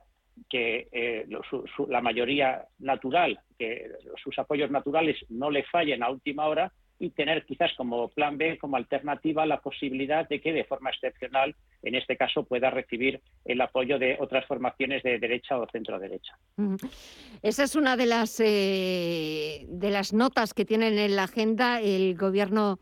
que 0.49 0.87
eh, 0.91 1.27
la 1.87 2.01
mayoría 2.01 2.65
natural, 2.79 3.39
que 3.57 3.91
sus 4.23 4.37
apoyos 4.37 4.71
naturales 4.71 5.17
no 5.29 5.49
le 5.49 5.63
fallen 5.63 6.03
a 6.03 6.09
última 6.09 6.47
hora 6.47 6.71
y 6.99 7.11
tener 7.11 7.45
quizás 7.45 7.71
como 7.77 8.09
plan 8.09 8.37
B, 8.37 8.57
como 8.57 8.75
alternativa, 8.75 9.45
la 9.45 9.61
posibilidad 9.61 10.27
de 10.27 10.41
que 10.41 10.51
de 10.51 10.65
forma 10.65 10.89
excepcional, 10.89 11.55
en 11.81 11.95
este 11.95 12.17
caso, 12.17 12.43
pueda 12.43 12.69
recibir 12.69 13.21
el 13.45 13.61
apoyo 13.61 13.97
de 13.97 14.17
otras 14.19 14.45
formaciones 14.45 15.01
de 15.03 15.17
derecha 15.17 15.57
o 15.57 15.65
centro 15.71 15.97
derecha. 15.97 16.37
Esa 17.41 17.63
es 17.63 17.75
una 17.75 17.95
de 17.95 18.05
las, 18.05 18.39
eh, 18.41 19.65
de 19.69 19.89
las 19.91 20.13
notas 20.13 20.53
que 20.53 20.65
tienen 20.65 20.97
en 20.97 21.15
la 21.15 21.23
agenda 21.23 21.79
el 21.79 22.17
gobierno 22.17 22.79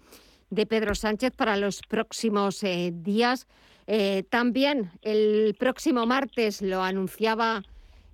de 0.50 0.66
Pedro 0.66 0.96
Sánchez 0.96 1.34
para 1.36 1.56
los 1.56 1.82
próximos 1.88 2.64
eh, 2.64 2.92
días. 2.94 3.48
Eh, 3.88 4.24
también 4.30 4.92
el 5.02 5.56
próximo 5.58 6.06
martes 6.06 6.62
lo 6.62 6.84
anunciaba 6.84 7.64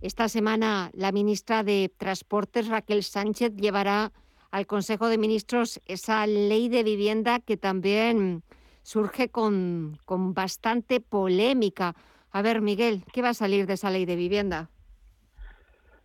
esta 0.02 0.30
semana 0.30 0.92
la 0.94 1.12
ministra 1.12 1.64
de 1.64 1.92
Transportes, 1.98 2.68
Raquel 2.68 3.04
Sánchez, 3.04 3.56
llevará 3.56 4.12
al 4.52 4.68
Consejo 4.68 5.10
de 5.10 5.18
Ministros 5.18 5.82
esa 5.88 6.28
ley 6.28 6.70
de 6.70 6.84
vivienda 6.84 7.40
que 7.40 7.58
también 7.58 8.44
surge 8.84 9.30
con, 9.30 9.98
con 10.06 10.34
bastante 10.34 11.00
polémica. 11.00 11.96
A 12.32 12.42
ver, 12.42 12.62
Miguel, 12.62 13.04
¿qué 13.12 13.22
va 13.22 13.30
a 13.30 13.34
salir 13.34 13.66
de 13.66 13.74
esa 13.74 13.90
ley 13.90 14.06
de 14.06 14.16
vivienda? 14.16 14.70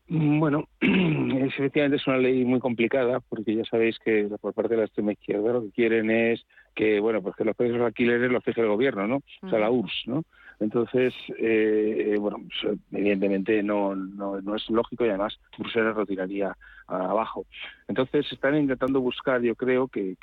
Mm, 0.09 0.41
bueno, 0.41 0.69
efectivamente 0.81 1.97
es 1.97 2.07
una 2.07 2.19
ley 2.19 2.45
muy 2.45 2.61
complicada 2.61 3.21
porque 3.21 3.55
ya 3.55 3.65
sabéis 3.65 3.99
que 3.99 4.29
por 4.41 4.55
parte 4.55 4.75
de 4.75 4.79
la 4.79 4.85
extrema 4.87 5.13
izquierda 5.13 5.53
lo 5.53 5.63
que 5.63 5.73
quieren 5.73 6.11
es 6.11 6.41
que, 6.75 7.01
bueno, 7.01 7.23
pues 7.23 7.35
que 7.37 7.45
los 7.45 7.57
precios 7.57 7.81
alquileres 7.81 8.31
los 8.31 8.45
fije 8.45 8.61
el 8.61 8.69
gobierno, 8.69 9.07
¿no? 9.07 9.23
O 9.43 9.49
sea, 9.49 9.59
la 9.59 9.71
URSS, 9.71 10.07
¿no? 10.07 10.25
Entonces, 10.61 11.15
eh, 11.39 12.17
bueno, 12.19 12.39
pues, 12.39 12.79
evidentemente 12.93 13.63
no, 13.63 13.95
no, 13.95 14.41
no, 14.41 14.57
es 14.57 14.69
lógico 14.71 15.05
y 15.05 15.09
además 15.09 15.39
Bruselas 15.57 15.97
lo 15.97 16.05
tiraría 16.05 16.57
abajo. 16.89 17.47
Entonces, 17.87 18.31
están 18.33 18.57
intentando 18.57 19.01
buscar, 19.01 19.41
yo 19.41 19.55
creo, 19.55 19.89
que, 19.89 20.17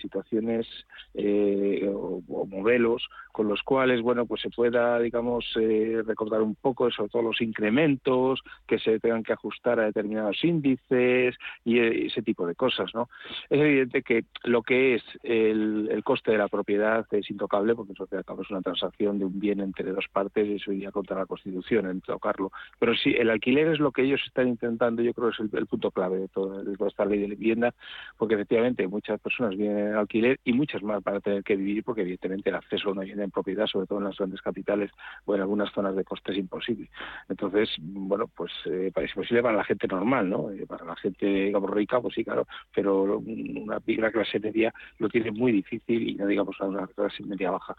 situaciones 0.00 0.66
eh, 1.14 1.88
o, 1.92 2.22
modelos 2.46 3.08
con 3.30 3.48
los 3.48 3.62
cuales, 3.62 4.02
bueno, 4.02 4.26
pues 4.26 4.42
se 4.42 4.50
pueda, 4.50 4.98
digamos, 4.98 5.44
eh, 5.58 6.02
recordar 6.04 6.42
un 6.42 6.54
poco 6.54 6.90
sobre 6.90 7.10
todo 7.10 7.22
los 7.22 7.40
incrementos, 7.40 8.40
que 8.66 8.78
se 8.78 8.98
tengan 8.98 9.22
que 9.22 9.32
ajustar 9.32 9.80
a 9.80 9.84
determinados 9.84 10.42
índices 10.44 11.36
y 11.64 11.78
ese 11.78 12.22
tipo 12.22 12.46
de 12.46 12.54
cosas, 12.54 12.92
¿no? 12.94 13.08
Es 13.48 13.60
evidente 13.60 14.02
que 14.02 14.24
lo 14.44 14.62
que 14.62 14.96
es 14.96 15.02
el, 15.22 16.02
coste 16.04 16.32
de 16.32 16.38
la 16.38 16.48
propiedad 16.48 17.06
es 17.12 17.30
intocable 17.30 17.74
porque 17.74 17.92
eso 17.92 18.08
es 18.10 18.50
una 18.50 18.62
transacción 18.62 19.18
de 19.18 19.24
un 19.24 19.38
bien 19.38 19.60
entre 19.60 19.92
dos 19.92 20.06
partes 20.12 20.46
y 20.46 20.54
eso 20.56 20.72
iría 20.72 20.90
contra 20.90 21.18
la 21.18 21.26
Constitución 21.26 21.86
en 21.86 22.00
tocarlo. 22.00 22.50
Pero 22.80 22.94
sí, 22.94 23.14
el 23.16 23.30
alquiler 23.30 23.68
es 23.68 23.78
lo 23.78 23.92
que 23.92 24.02
ellos 24.02 24.20
están 24.26 24.48
intentando, 24.48 25.02
yo 25.02 25.14
creo 25.14 25.30
que 25.30 25.44
es 25.44 25.54
el 25.54 25.66
punto 25.66 25.90
clave 25.92 26.11
de 26.14 26.28
toda 26.28 26.62
esta 26.88 27.04
ley 27.04 27.20
de 27.20 27.28
vivienda, 27.28 27.74
porque 28.16 28.34
efectivamente 28.34 28.86
muchas 28.86 29.20
personas 29.20 29.56
vienen 29.56 29.88
en 29.88 29.94
alquiler 29.94 30.38
y 30.44 30.52
muchas 30.52 30.82
más 30.82 31.02
para 31.02 31.20
tener 31.20 31.42
que 31.42 31.56
vivir, 31.56 31.84
porque 31.84 32.02
evidentemente 32.02 32.50
el 32.50 32.56
acceso 32.56 32.88
a 32.88 32.92
una 32.92 33.02
vivienda 33.02 33.24
en 33.24 33.30
propiedad, 33.30 33.66
sobre 33.66 33.86
todo 33.86 33.98
en 33.98 34.04
las 34.04 34.16
grandes 34.16 34.40
capitales 34.40 34.90
o 35.24 35.34
en 35.34 35.40
algunas 35.40 35.72
zonas 35.72 35.96
de 35.96 36.04
coste, 36.04 36.32
es 36.32 36.38
imposible. 36.38 36.88
Entonces, 37.28 37.70
bueno, 37.78 38.28
pues 38.28 38.52
eh, 38.66 38.92
es 38.94 39.12
posible 39.12 39.42
para 39.42 39.56
la 39.56 39.64
gente 39.64 39.86
normal, 39.86 40.28
¿no? 40.28 40.50
Eh, 40.50 40.66
para 40.66 40.84
la 40.84 40.96
gente, 40.96 41.26
digamos, 41.26 41.70
rica, 41.70 42.00
pues 42.00 42.14
sí, 42.14 42.24
claro, 42.24 42.46
pero 42.74 43.18
una, 43.18 43.78
una 43.86 44.10
clase 44.10 44.40
media 44.40 44.72
lo 44.98 45.08
tiene 45.08 45.30
muy 45.30 45.52
difícil 45.52 46.08
y 46.08 46.14
no 46.14 46.26
digamos 46.26 46.56
a 46.60 46.64
una 46.66 46.86
clase 46.86 47.22
media 47.24 47.50
baja. 47.50 47.74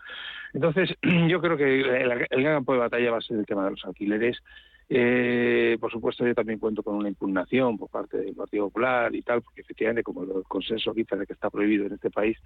Entonces, 0.53 0.95
yo 1.27 1.41
creo 1.41 1.57
que 1.57 1.81
el, 1.81 2.11
el 2.29 2.43
gran 2.43 2.57
campo 2.57 2.73
de 2.73 2.79
batalla 2.79 3.11
va 3.11 3.17
a 3.17 3.21
ser 3.21 3.37
el 3.37 3.45
tema 3.45 3.65
de 3.65 3.71
los 3.71 3.85
alquileres. 3.85 4.41
Eh, 4.89 5.77
por 5.79 5.91
supuesto, 5.91 6.25
yo 6.25 6.35
también 6.35 6.59
cuento 6.59 6.83
con 6.83 6.95
una 6.95 7.09
impugnación 7.09 7.77
por 7.77 7.89
parte 7.89 8.17
del 8.17 8.35
Partido 8.35 8.65
Popular 8.65 9.13
y 9.15 9.21
tal, 9.21 9.41
porque 9.41 9.61
efectivamente, 9.61 10.03
como 10.03 10.23
el 10.23 10.43
consenso 10.47 10.93
quizá 10.93 11.15
de 11.15 11.25
que 11.25 11.33
está 11.33 11.49
prohibido 11.49 11.85
en 11.85 11.93
este 11.93 12.11
país, 12.11 12.37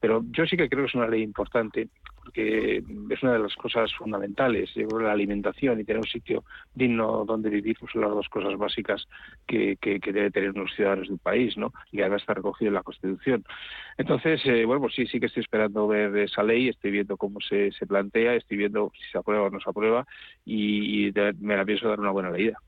pero 0.00 0.24
yo 0.30 0.46
sí 0.46 0.56
que 0.56 0.68
creo 0.68 0.84
que 0.84 0.88
es 0.88 0.94
una 0.94 1.08
ley 1.08 1.22
importante, 1.22 1.88
porque 2.26 2.82
es 3.10 3.22
una 3.22 3.34
de 3.34 3.38
las 3.38 3.54
cosas 3.54 3.92
fundamentales. 3.94 4.70
Yo 4.74 4.86
la 4.98 5.12
alimentación 5.12 5.80
y 5.80 5.84
tener 5.84 6.00
un 6.00 6.08
sitio 6.08 6.44
digno 6.74 7.24
donde 7.24 7.48
vivir 7.50 7.76
pues, 7.78 7.92
son 7.92 8.02
las 8.02 8.10
dos 8.10 8.28
cosas 8.28 8.56
básicas 8.58 9.06
que, 9.46 9.76
que, 9.80 9.98
debe 10.00 10.30
tener 10.30 10.56
los 10.56 10.74
ciudadanos 10.74 11.08
del 11.08 11.18
país, 11.18 11.56
¿no? 11.56 11.72
Y 11.92 12.00
además 12.00 12.22
está 12.22 12.34
recogido 12.34 12.68
en 12.68 12.74
la 12.74 12.82
Constitución. 12.82 13.44
Entonces, 13.96 14.40
eh, 14.44 14.64
bueno, 14.64 14.82
pues 14.82 14.94
sí, 14.94 15.06
sí 15.06 15.20
que 15.20 15.26
estoy 15.26 15.42
esperando 15.42 15.86
ver 15.86 16.16
esa 16.18 16.42
ley, 16.42 16.68
estoy 16.68 16.90
viendo 16.90 17.16
cómo 17.16 17.40
se, 17.40 17.70
plantea, 17.86 18.34
estoy 18.34 18.56
viendo 18.58 18.92
si 18.94 19.10
se 19.10 19.18
aprueba 19.18 19.44
o 19.44 19.50
no 19.50 19.60
se 19.60 19.70
aprueba 19.70 20.06
y 20.44 21.12
me 21.40 21.56
la 21.56 21.64
pienso 21.64 21.85
dar 21.86 22.00
una 22.00 22.10
buena 22.10 22.30
leída. 22.30 22.58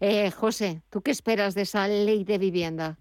Eh, 0.00 0.30
José, 0.30 0.82
¿tú 0.90 1.00
qué 1.00 1.10
esperas 1.10 1.54
de 1.54 1.62
esa 1.62 1.86
ley 1.86 2.24
de 2.24 2.38
vivienda? 2.38 2.98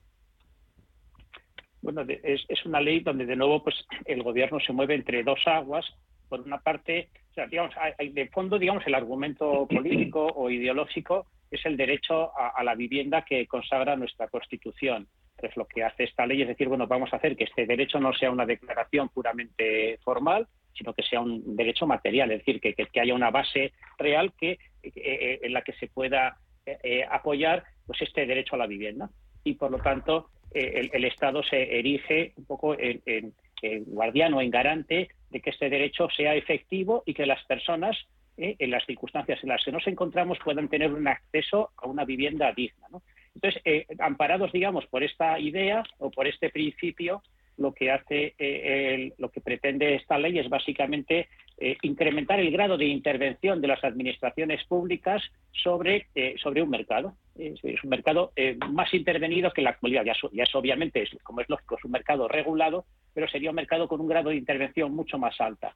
Bueno, 1.81 2.01
es, 2.01 2.43
es, 2.47 2.65
una 2.65 2.81
ley 2.81 2.99
donde 2.99 3.25
de 3.25 3.35
nuevo 3.35 3.63
pues 3.63 3.75
el 4.05 4.21
gobierno 4.23 4.59
se 4.59 4.73
mueve 4.73 4.95
entre 4.95 5.23
dos 5.23 5.39
aguas. 5.45 5.85
Por 6.29 6.41
una 6.41 6.57
parte, 6.57 7.09
o 7.31 7.33
sea, 7.33 7.47
digamos, 7.47 7.73
hay, 7.97 8.09
de 8.09 8.27
fondo, 8.27 8.59
digamos, 8.59 8.85
el 8.85 8.95
argumento 8.95 9.67
político 9.73 10.25
o 10.25 10.49
ideológico 10.49 11.27
es 11.49 11.65
el 11.65 11.77
derecho 11.77 12.37
a, 12.37 12.49
a, 12.49 12.63
la 12.63 12.75
vivienda 12.75 13.23
que 13.23 13.47
consagra 13.47 13.95
nuestra 13.95 14.27
Constitución. 14.27 15.07
Es 15.41 15.55
lo 15.55 15.65
que 15.65 15.83
hace 15.83 16.03
esta 16.03 16.25
ley, 16.25 16.41
es 16.41 16.47
decir, 16.47 16.67
bueno, 16.67 16.87
vamos 16.87 17.13
a 17.13 17.17
hacer 17.17 17.37
que 17.37 17.45
este 17.45 17.65
derecho 17.65 17.99
no 17.99 18.11
sea 18.13 18.31
una 18.31 18.45
declaración 18.45 19.07
puramente 19.09 19.99
formal, 20.03 20.47
sino 20.77 20.93
que 20.93 21.03
sea 21.03 21.21
un 21.21 21.55
derecho 21.55 21.87
material, 21.87 22.31
es 22.31 22.39
decir, 22.39 22.61
que, 22.61 22.73
que, 22.73 22.99
haya 22.99 23.13
una 23.13 23.31
base 23.31 23.73
real 23.97 24.33
que, 24.37 24.59
eh, 24.83 25.39
en 25.41 25.53
la 25.53 25.61
que 25.61 25.73
se 25.73 25.87
pueda 25.87 26.37
eh, 26.65 26.77
eh, 26.83 27.05
apoyar 27.09 27.63
pues 27.85 28.01
este 28.01 28.25
derecho 28.25 28.55
a 28.55 28.59
la 28.59 28.67
vivienda. 28.67 29.09
Y 29.43 29.55
por 29.55 29.71
lo 29.71 29.79
tanto, 29.79 30.29
el, 30.53 31.05
Estado 31.05 31.43
se 31.43 31.77
erige 31.77 32.33
un 32.35 32.45
poco 32.45 32.77
en, 32.77 33.01
en, 33.05 33.83
guardiano, 33.85 34.41
en 34.41 34.49
garante 34.49 35.09
de 35.29 35.39
que 35.41 35.49
este 35.51 35.69
derecho 35.69 36.09
sea 36.09 36.35
efectivo 36.35 37.03
y 37.05 37.13
que 37.13 37.25
las 37.25 37.43
personas, 37.45 37.97
en 38.35 38.71
las 38.71 38.85
circunstancias 38.85 39.39
en 39.43 39.49
las 39.49 39.63
que 39.63 39.71
nos 39.71 39.87
encontramos, 39.87 40.37
puedan 40.43 40.67
tener 40.67 40.91
un 40.91 41.07
acceso 41.07 41.71
a 41.77 41.87
una 41.87 42.05
vivienda 42.05 42.51
digna. 42.51 42.87
Entonces, 43.35 43.61
amparados, 43.99 44.51
digamos, 44.51 44.85
por 44.87 45.03
esta 45.03 45.39
idea 45.39 45.83
o 45.99 46.11
por 46.11 46.27
este 46.27 46.49
principio, 46.49 47.21
lo 47.57 47.73
que 47.73 47.91
hace 47.91 48.35
eh, 48.37 49.13
lo 49.17 49.29
que 49.29 49.41
pretende 49.41 49.95
esta 49.95 50.17
ley 50.17 50.39
es 50.39 50.49
básicamente 50.49 51.27
eh, 51.57 51.77
incrementar 51.81 52.39
el 52.39 52.51
grado 52.51 52.77
de 52.77 52.85
intervención 52.85 53.61
de 53.61 53.67
las 53.67 53.83
administraciones 53.83 54.63
públicas 54.65 55.23
sobre, 55.51 56.07
eh, 56.15 56.35
sobre 56.41 56.61
un 56.61 56.69
mercado. 56.69 57.15
Es, 57.35 57.61
un 57.83 57.89
mercado 57.89 58.31
más 58.69 58.93
intervenido 58.93 59.51
que 59.51 59.61
la 59.61 59.71
actualidad. 59.71 60.05
Ya, 60.05 60.13
ya 60.31 60.43
es 60.43 60.55
obviamente, 60.55 61.03
es, 61.03 61.09
como 61.23 61.41
es 61.41 61.49
lógico, 61.49 61.77
es 61.77 61.85
un 61.85 61.91
mercado 61.91 62.27
regulado, 62.27 62.85
pero 63.13 63.27
sería 63.27 63.49
un 63.49 63.55
mercado 63.55 63.87
con 63.87 64.01
un 64.01 64.07
grado 64.07 64.29
de 64.29 64.35
intervención 64.35 64.93
mucho 64.93 65.17
más 65.17 65.39
alta. 65.41 65.75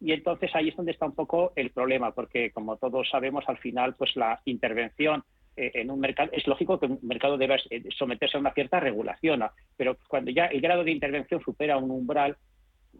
Y 0.00 0.12
entonces 0.12 0.54
ahí 0.54 0.68
es 0.68 0.76
donde 0.76 0.92
está 0.92 1.06
un 1.06 1.14
poco 1.14 1.52
el 1.56 1.70
problema, 1.70 2.12
porque 2.12 2.50
como 2.50 2.76
todos 2.76 3.08
sabemos, 3.08 3.44
al 3.48 3.58
final, 3.58 3.94
pues 3.94 4.14
la 4.16 4.40
intervención 4.44 5.24
en 5.56 5.90
un 5.90 6.00
mercado, 6.00 6.30
es 6.32 6.46
lógico 6.46 6.78
que 6.78 6.86
un 6.86 6.98
mercado 7.02 7.38
debe 7.38 7.56
eh, 7.70 7.84
someterse 7.96 8.36
a 8.36 8.40
una 8.40 8.52
cierta 8.52 8.80
regulación, 8.80 9.44
pero 9.76 9.96
cuando 10.08 10.30
ya 10.30 10.46
el 10.46 10.60
grado 10.60 10.84
de 10.84 10.90
intervención 10.90 11.40
supera 11.42 11.76
un 11.76 11.90
umbral, 11.90 12.36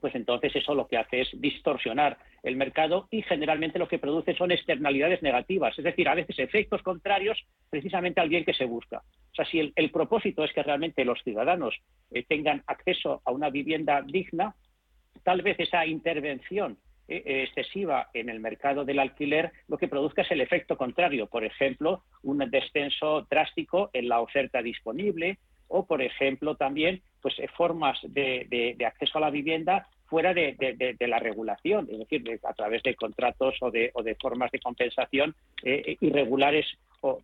pues 0.00 0.14
entonces 0.14 0.54
eso 0.54 0.74
lo 0.74 0.86
que 0.86 0.96
hace 0.96 1.22
es 1.22 1.28
distorsionar 1.40 2.18
el 2.42 2.56
mercado 2.56 3.08
y 3.10 3.22
generalmente 3.22 3.78
lo 3.78 3.88
que 3.88 3.98
produce 3.98 4.34
son 4.34 4.50
externalidades 4.50 5.22
negativas, 5.22 5.78
es 5.78 5.84
decir, 5.84 6.08
a 6.08 6.14
veces 6.14 6.38
efectos 6.38 6.82
contrarios 6.82 7.42
precisamente 7.70 8.20
al 8.20 8.28
bien 8.28 8.44
que 8.44 8.54
se 8.54 8.64
busca. 8.64 8.98
O 8.98 9.34
sea, 9.34 9.44
si 9.46 9.72
el, 9.74 9.90
propósito 9.90 10.44
es 10.44 10.52
que 10.52 10.62
realmente 10.62 11.04
los 11.04 11.22
ciudadanos 11.22 11.74
eh, 12.10 12.24
tengan 12.28 12.62
acceso 12.66 13.22
a 13.24 13.32
una 13.32 13.50
vivienda 13.50 14.02
digna, 14.02 14.54
tal 15.22 15.42
vez 15.42 15.58
esa 15.58 15.86
intervención 15.86 16.72
eh, 16.72 16.78
excesiva 17.08 18.08
en 18.14 18.28
el 18.28 18.40
mercado 18.40 18.84
del 18.84 18.98
alquiler, 18.98 19.52
lo 19.68 19.76
que 19.76 19.88
produzca 19.88 20.22
es 20.22 20.30
el 20.30 20.40
efecto 20.40 20.76
contrario. 20.76 21.26
Por 21.26 21.44
ejemplo, 21.44 22.02
un 22.22 22.38
descenso 22.50 23.26
drástico 23.30 23.90
en 23.92 24.08
la 24.08 24.20
oferta 24.20 24.62
disponible 24.62 25.38
o, 25.68 25.86
por 25.86 26.02
ejemplo, 26.02 26.56
también 26.56 27.02
pues, 27.20 27.38
eh, 27.38 27.48
formas 27.56 27.98
de, 28.02 28.76
acceso 28.86 29.18
a 29.18 29.22
la 29.22 29.30
vivienda 29.30 29.88
fuera 30.06 30.32
de, 30.32 30.96
la 31.00 31.18
regulación, 31.18 31.88
es 31.90 31.98
decir, 31.98 32.40
a 32.44 32.52
través 32.52 32.82
de 32.82 32.94
contratos 32.94 33.56
o 33.60 33.70
de, 33.70 33.90
formas 34.20 34.50
de 34.52 34.60
compensación 34.60 35.34
eh, 35.62 35.96
irregulares 36.00 36.66
o, 37.00 37.20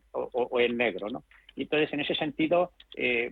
en 0.59 0.76
negro. 0.76 1.09
¿no? 1.09 1.24
Entonces, 1.57 1.93
en 1.93 2.01
ese 2.01 2.14
sentido, 2.14 2.72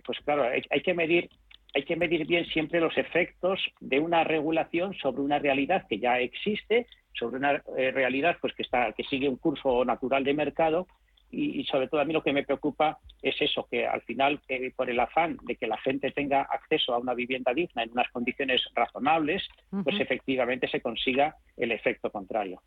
pues 0.05 0.19
claro, 0.23 0.43
hay 0.43 0.81
que 0.81 0.93
medir 0.93 1.29
hay 1.73 1.83
que 1.83 1.95
medir 1.95 2.25
bien 2.25 2.45
siempre 2.47 2.79
los 2.79 2.97
efectos 2.97 3.59
de 3.79 3.99
una 3.99 4.23
regulación 4.23 4.93
sobre 4.95 5.21
una 5.21 5.39
realidad 5.39 5.85
que 5.87 5.99
ya 5.99 6.19
existe, 6.19 6.87
sobre 7.13 7.37
una 7.37 7.61
eh, 7.77 7.91
realidad 7.91 8.37
pues 8.41 8.53
que 8.53 8.63
está 8.63 8.93
que 8.93 9.03
sigue 9.03 9.29
un 9.29 9.37
curso 9.37 9.85
natural 9.85 10.23
de 10.23 10.33
mercado 10.33 10.87
y, 11.31 11.63
sobre 11.65 11.87
todo 11.87 12.01
a 12.01 12.05
mí 12.05 12.13
lo 12.13 12.23
que 12.23 12.33
me 12.33 12.43
preocupa 12.43 12.97
es 13.21 13.39
eso 13.39 13.67
que 13.69 13.85
al 13.85 14.01
final 14.01 14.39
eh, 14.47 14.71
por 14.75 14.89
el 14.89 14.99
afán 14.99 15.37
de 15.43 15.55
que 15.55 15.67
la 15.67 15.77
gente 15.77 16.09
tenga 16.09 16.41
acceso 16.41 16.93
a 16.93 16.97
una 16.97 17.13
vivienda 17.13 17.53
digna 17.53 17.83
en 17.83 17.91
unas 17.91 18.09
condiciones 18.09 18.61
razonables, 18.73 19.47
pues 19.83 19.99
efectivamente 19.99 20.67
se 20.67 20.81
consiga 20.81 21.35
el 21.55 21.71
efecto 21.71 22.09
contrario. 22.09 22.61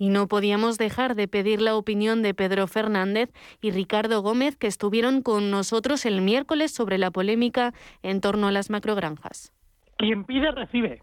Y 0.00 0.08
no 0.08 0.28
podíamos 0.28 0.78
dejar 0.78 1.14
de 1.14 1.28
pedir 1.28 1.60
la 1.60 1.76
opinión 1.76 2.22
de 2.22 2.32
Pedro 2.32 2.66
Fernández 2.66 3.30
y 3.60 3.70
Ricardo 3.70 4.22
Gómez, 4.22 4.56
que 4.56 4.66
estuvieron 4.66 5.20
con 5.20 5.50
nosotros 5.50 6.06
el 6.06 6.22
miércoles 6.22 6.72
sobre 6.72 6.96
la 6.96 7.10
polémica 7.10 7.74
en 8.02 8.22
torno 8.22 8.48
a 8.48 8.50
las 8.50 8.70
macrogranjas. 8.70 9.52
Quien 9.98 10.24
pide, 10.24 10.52
recibe. 10.52 11.02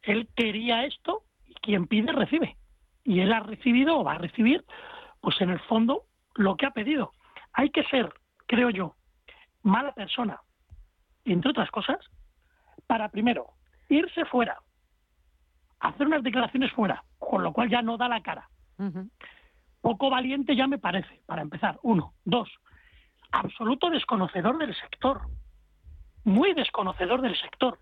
Él 0.00 0.26
quería 0.34 0.86
esto 0.86 1.24
y 1.46 1.52
quien 1.60 1.86
pide, 1.86 2.10
recibe. 2.12 2.56
Y 3.04 3.20
él 3.20 3.30
ha 3.34 3.40
recibido 3.40 3.98
o 3.98 4.04
va 4.04 4.14
a 4.14 4.18
recibir, 4.18 4.64
pues 5.20 5.38
en 5.42 5.50
el 5.50 5.60
fondo, 5.60 6.04
lo 6.36 6.56
que 6.56 6.64
ha 6.64 6.70
pedido. 6.70 7.12
Hay 7.52 7.68
que 7.68 7.84
ser, 7.84 8.14
creo 8.46 8.70
yo, 8.70 8.94
mala 9.62 9.92
persona, 9.92 10.40
entre 11.26 11.50
otras 11.50 11.70
cosas, 11.70 11.98
para 12.86 13.10
primero 13.10 13.50
irse 13.90 14.24
fuera, 14.24 14.56
hacer 15.84 16.06
unas 16.06 16.22
declaraciones 16.22 16.72
fuera, 16.72 17.04
con 17.18 17.42
lo 17.42 17.52
cual 17.52 17.68
ya 17.68 17.82
no 17.82 17.96
da 17.96 18.08
la 18.08 18.22
cara. 18.22 18.48
Poco 19.80 20.08
valiente 20.08 20.56
ya 20.56 20.66
me 20.66 20.78
parece, 20.78 21.20
para 21.26 21.42
empezar. 21.42 21.78
Uno. 21.82 22.14
Dos. 22.24 22.48
Absoluto 23.32 23.90
desconocedor 23.90 24.58
del 24.58 24.74
sector. 24.74 25.22
muy 26.24 26.54
desconocedor 26.54 27.20
del 27.20 27.38
sector. 27.38 27.78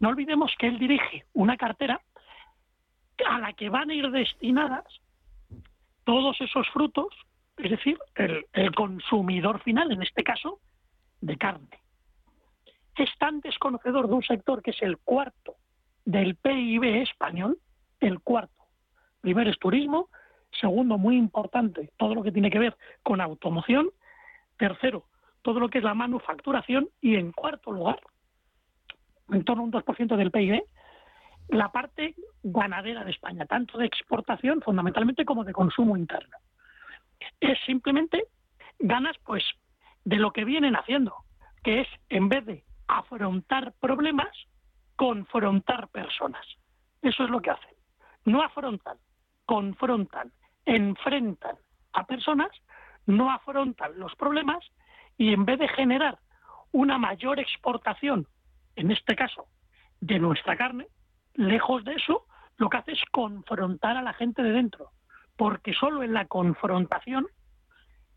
No 0.00 0.08
olvidemos 0.08 0.52
que 0.58 0.68
él 0.68 0.78
dirige 0.78 1.26
una 1.34 1.56
cartera 1.58 2.00
a 3.28 3.38
la 3.38 3.52
que 3.52 3.68
van 3.68 3.90
a 3.90 3.94
ir 3.94 4.10
destinadas 4.10 4.84
todos 6.04 6.40
esos 6.40 6.66
frutos, 6.70 7.08
es 7.58 7.70
decir, 7.70 7.98
el, 8.14 8.46
el 8.54 8.74
consumidor 8.74 9.62
final, 9.62 9.92
en 9.92 10.02
este 10.02 10.24
caso, 10.24 10.60
de 11.20 11.36
carne. 11.36 11.68
Es 12.96 13.10
tan 13.18 13.40
desconocedor 13.40 14.08
de 14.08 14.14
un 14.14 14.22
sector 14.22 14.62
que 14.62 14.70
es 14.70 14.82
el 14.82 14.96
cuarto 14.98 15.56
del 16.04 16.36
PIB 16.36 17.02
español, 17.02 17.58
el 18.00 18.20
cuarto. 18.20 18.64
Primero 19.20 19.50
es 19.50 19.58
turismo, 19.58 20.08
segundo, 20.60 20.98
muy 20.98 21.16
importante, 21.16 21.90
todo 21.96 22.14
lo 22.14 22.22
que 22.22 22.32
tiene 22.32 22.50
que 22.50 22.58
ver 22.58 22.76
con 23.02 23.20
automoción, 23.20 23.90
tercero, 24.56 25.06
todo 25.42 25.60
lo 25.60 25.68
que 25.68 25.78
es 25.78 25.84
la 25.84 25.94
manufacturación 25.94 26.88
y 27.00 27.16
en 27.16 27.32
cuarto 27.32 27.72
lugar, 27.72 28.00
en 29.30 29.44
torno 29.44 29.62
a 29.62 29.66
un 29.66 29.72
2% 29.72 30.16
del 30.16 30.30
PIB, 30.30 30.62
la 31.48 31.70
parte 31.72 32.14
ganadera 32.42 33.04
de 33.04 33.10
España, 33.10 33.46
tanto 33.46 33.78
de 33.78 33.86
exportación 33.86 34.60
fundamentalmente 34.62 35.24
como 35.24 35.44
de 35.44 35.52
consumo 35.52 35.96
interno. 35.96 36.36
Es 37.40 37.58
simplemente 37.66 38.24
ganas 38.78 39.16
pues 39.24 39.44
de 40.04 40.16
lo 40.16 40.32
que 40.32 40.44
vienen 40.44 40.76
haciendo, 40.76 41.14
que 41.62 41.82
es 41.82 41.88
en 42.08 42.28
vez 42.28 42.44
de 42.46 42.64
afrontar 42.88 43.72
problemas, 43.80 44.28
confrontar 44.96 45.88
personas. 45.88 46.46
Eso 47.02 47.24
es 47.24 47.30
lo 47.30 47.40
que 47.40 47.50
hacen. 47.50 47.74
No 48.24 48.42
afrontan, 48.42 48.98
confrontan, 49.44 50.32
enfrentan 50.64 51.56
a 51.92 52.06
personas, 52.06 52.50
no 53.06 53.30
afrontan 53.30 53.98
los 53.98 54.14
problemas 54.16 54.64
y 55.16 55.32
en 55.32 55.44
vez 55.44 55.58
de 55.58 55.68
generar 55.68 56.18
una 56.72 56.98
mayor 56.98 57.38
exportación, 57.38 58.26
en 58.76 58.90
este 58.90 59.14
caso, 59.14 59.46
de 60.00 60.18
nuestra 60.18 60.56
carne, 60.56 60.86
lejos 61.34 61.84
de 61.84 61.94
eso, 61.94 62.26
lo 62.56 62.68
que 62.68 62.78
hace 62.78 62.92
es 62.92 63.02
confrontar 63.10 63.96
a 63.96 64.02
la 64.02 64.12
gente 64.14 64.42
de 64.42 64.52
dentro, 64.52 64.90
porque 65.36 65.74
solo 65.74 66.02
en 66.02 66.14
la 66.14 66.26
confrontación 66.26 67.26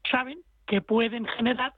saben 0.09 0.39
que 0.65 0.81
pueden 0.81 1.25
generar 1.25 1.73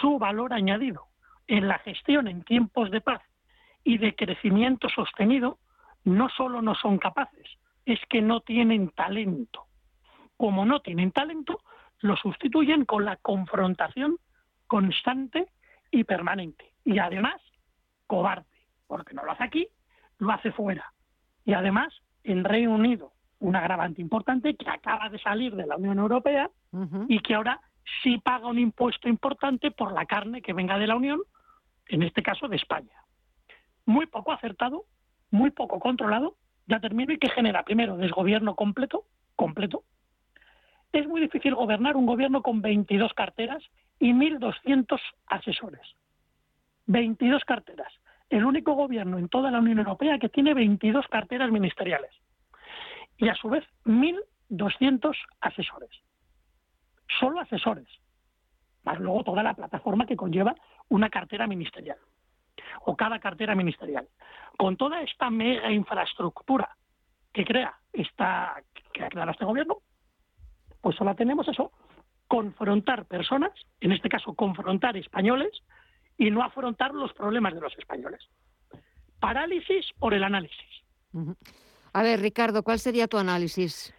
su 0.00 0.18
valor 0.18 0.52
añadido. 0.52 1.06
En 1.46 1.68
la 1.68 1.78
gestión 1.78 2.28
en 2.28 2.42
tiempos 2.44 2.90
de 2.90 3.00
paz 3.00 3.22
y 3.84 3.98
de 3.98 4.14
crecimiento 4.14 4.88
sostenido, 4.88 5.58
no 6.04 6.28
solo 6.30 6.62
no 6.62 6.74
son 6.74 6.98
capaces, 6.98 7.46
es 7.84 8.00
que 8.08 8.22
no 8.22 8.40
tienen 8.40 8.90
talento. 8.90 9.66
Como 10.36 10.64
no 10.64 10.80
tienen 10.80 11.12
talento, 11.12 11.60
lo 12.00 12.16
sustituyen 12.16 12.84
con 12.84 13.04
la 13.04 13.16
confrontación 13.16 14.16
constante 14.66 15.48
y 15.90 16.04
permanente. 16.04 16.72
Y 16.84 16.98
además, 16.98 17.40
cobarde, 18.06 18.46
porque 18.86 19.14
no 19.14 19.24
lo 19.24 19.32
hace 19.32 19.44
aquí, 19.44 19.68
lo 20.18 20.32
hace 20.32 20.52
fuera. 20.52 20.92
Y 21.44 21.52
además, 21.52 21.92
en 22.24 22.44
Reino 22.44 22.74
Unido, 22.74 23.12
un 23.40 23.56
agravante 23.56 24.00
importante 24.00 24.54
que 24.54 24.68
acaba 24.68 25.08
de 25.08 25.18
salir 25.18 25.54
de 25.56 25.66
la 25.66 25.76
Unión 25.76 25.98
Europea 25.98 26.50
y 27.08 27.18
que 27.20 27.34
ahora 27.34 27.60
sí 28.02 28.18
paga 28.18 28.46
un 28.46 28.58
impuesto 28.58 29.08
importante 29.08 29.70
por 29.70 29.92
la 29.92 30.06
carne 30.06 30.42
que 30.42 30.52
venga 30.52 30.78
de 30.78 30.86
la 30.86 30.96
Unión, 30.96 31.20
en 31.88 32.02
este 32.02 32.22
caso 32.22 32.48
de 32.48 32.56
España. 32.56 32.99
Muy 33.86 34.06
poco 34.06 34.32
acertado, 34.32 34.84
muy 35.30 35.50
poco 35.50 35.80
controlado, 35.80 36.36
ya 36.66 36.80
termino, 36.80 37.12
y 37.12 37.18
que 37.18 37.30
genera 37.30 37.64
primero 37.64 37.96
desgobierno 37.96 38.54
completo, 38.54 39.04
completo. 39.36 39.84
Es 40.92 41.06
muy 41.06 41.20
difícil 41.20 41.54
gobernar 41.54 41.96
un 41.96 42.06
gobierno 42.06 42.42
con 42.42 42.62
22 42.62 43.12
carteras 43.14 43.62
y 43.98 44.12
1.200 44.12 45.00
asesores. 45.26 45.82
22 46.86 47.44
carteras. 47.44 47.92
El 48.28 48.44
único 48.44 48.74
gobierno 48.74 49.18
en 49.18 49.28
toda 49.28 49.50
la 49.50 49.58
Unión 49.58 49.78
Europea 49.78 50.18
que 50.18 50.28
tiene 50.28 50.54
22 50.54 51.06
carteras 51.08 51.50
ministeriales. 51.50 52.12
Y 53.16 53.28
a 53.28 53.34
su 53.34 53.48
vez 53.48 53.64
1.200 53.84 55.16
asesores. 55.40 55.90
Solo 57.18 57.40
asesores. 57.40 57.88
Más 58.84 58.98
luego 58.98 59.24
toda 59.24 59.42
la 59.42 59.54
plataforma 59.54 60.06
que 60.06 60.16
conlleva 60.16 60.54
una 60.88 61.10
cartera 61.10 61.46
ministerial. 61.46 61.98
O 62.84 62.96
cada 62.96 63.18
cartera 63.18 63.54
ministerial. 63.54 64.08
Con 64.56 64.76
toda 64.76 65.02
esta 65.02 65.30
mega 65.30 65.70
infraestructura 65.70 66.76
que 67.32 67.44
crea 67.44 67.74
esta, 67.92 68.62
que 68.92 69.04
ha 69.04 69.08
creado 69.08 69.30
este 69.30 69.44
gobierno, 69.44 69.78
pues 70.80 70.96
solo 70.96 71.14
tenemos 71.14 71.46
eso, 71.48 71.72
confrontar 72.26 73.06
personas, 73.06 73.52
en 73.80 73.92
este 73.92 74.08
caso 74.08 74.34
confrontar 74.34 74.96
españoles, 74.96 75.50
y 76.16 76.30
no 76.30 76.42
afrontar 76.42 76.92
los 76.92 77.12
problemas 77.14 77.54
de 77.54 77.60
los 77.60 77.76
españoles. 77.78 78.20
Parálisis 79.20 79.86
por 79.98 80.12
el 80.12 80.22
análisis. 80.22 80.84
A 81.92 82.02
ver, 82.02 82.20
Ricardo, 82.20 82.62
¿cuál 82.62 82.78
sería 82.78 83.08
tu 83.08 83.18
análisis? 83.18 83.94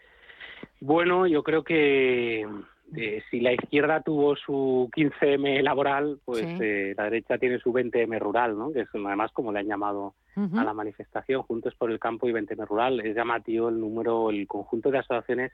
Bueno, 0.80 1.28
yo 1.28 1.44
creo 1.44 1.64
que 1.64 2.48
eh, 2.96 3.24
si 3.30 3.40
la 3.40 3.54
izquierda 3.54 4.02
tuvo 4.02 4.36
su 4.36 4.90
15M 4.96 5.62
laboral, 5.62 6.20
pues 6.26 6.46
eh, 6.60 6.94
la 6.98 7.06
derecha 7.06 7.38
tiene 7.38 7.60
su 7.60 7.72
20M 7.72 8.20
rural, 8.20 8.58
¿no? 8.58 8.72
que 8.72 8.82
es 8.82 8.90
además 8.94 9.32
como 9.32 9.52
le 9.52 9.60
han 9.60 9.68
llamado 9.68 10.16
a 10.36 10.64
la 10.64 10.74
manifestación, 10.74 11.44
Juntos 11.44 11.76
por 11.76 11.92
el 11.92 12.00
Campo 12.00 12.28
y 12.28 12.34
20M 12.34 12.66
rural. 12.68 13.00
Es 13.02 13.16
llamativo 13.16 13.70
el 13.70 13.80
número, 13.80 14.30
el 14.30 14.48
conjunto 14.48 14.92
de 14.92 15.00
asociaciones 15.00 15.52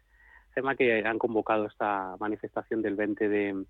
que 0.77 1.05
han 1.05 1.19
convocado 1.19 1.65
esta 1.67 2.15
manifestación 2.19 2.81
del 2.81 2.95
20 2.95 3.29
de, 3.29 3.65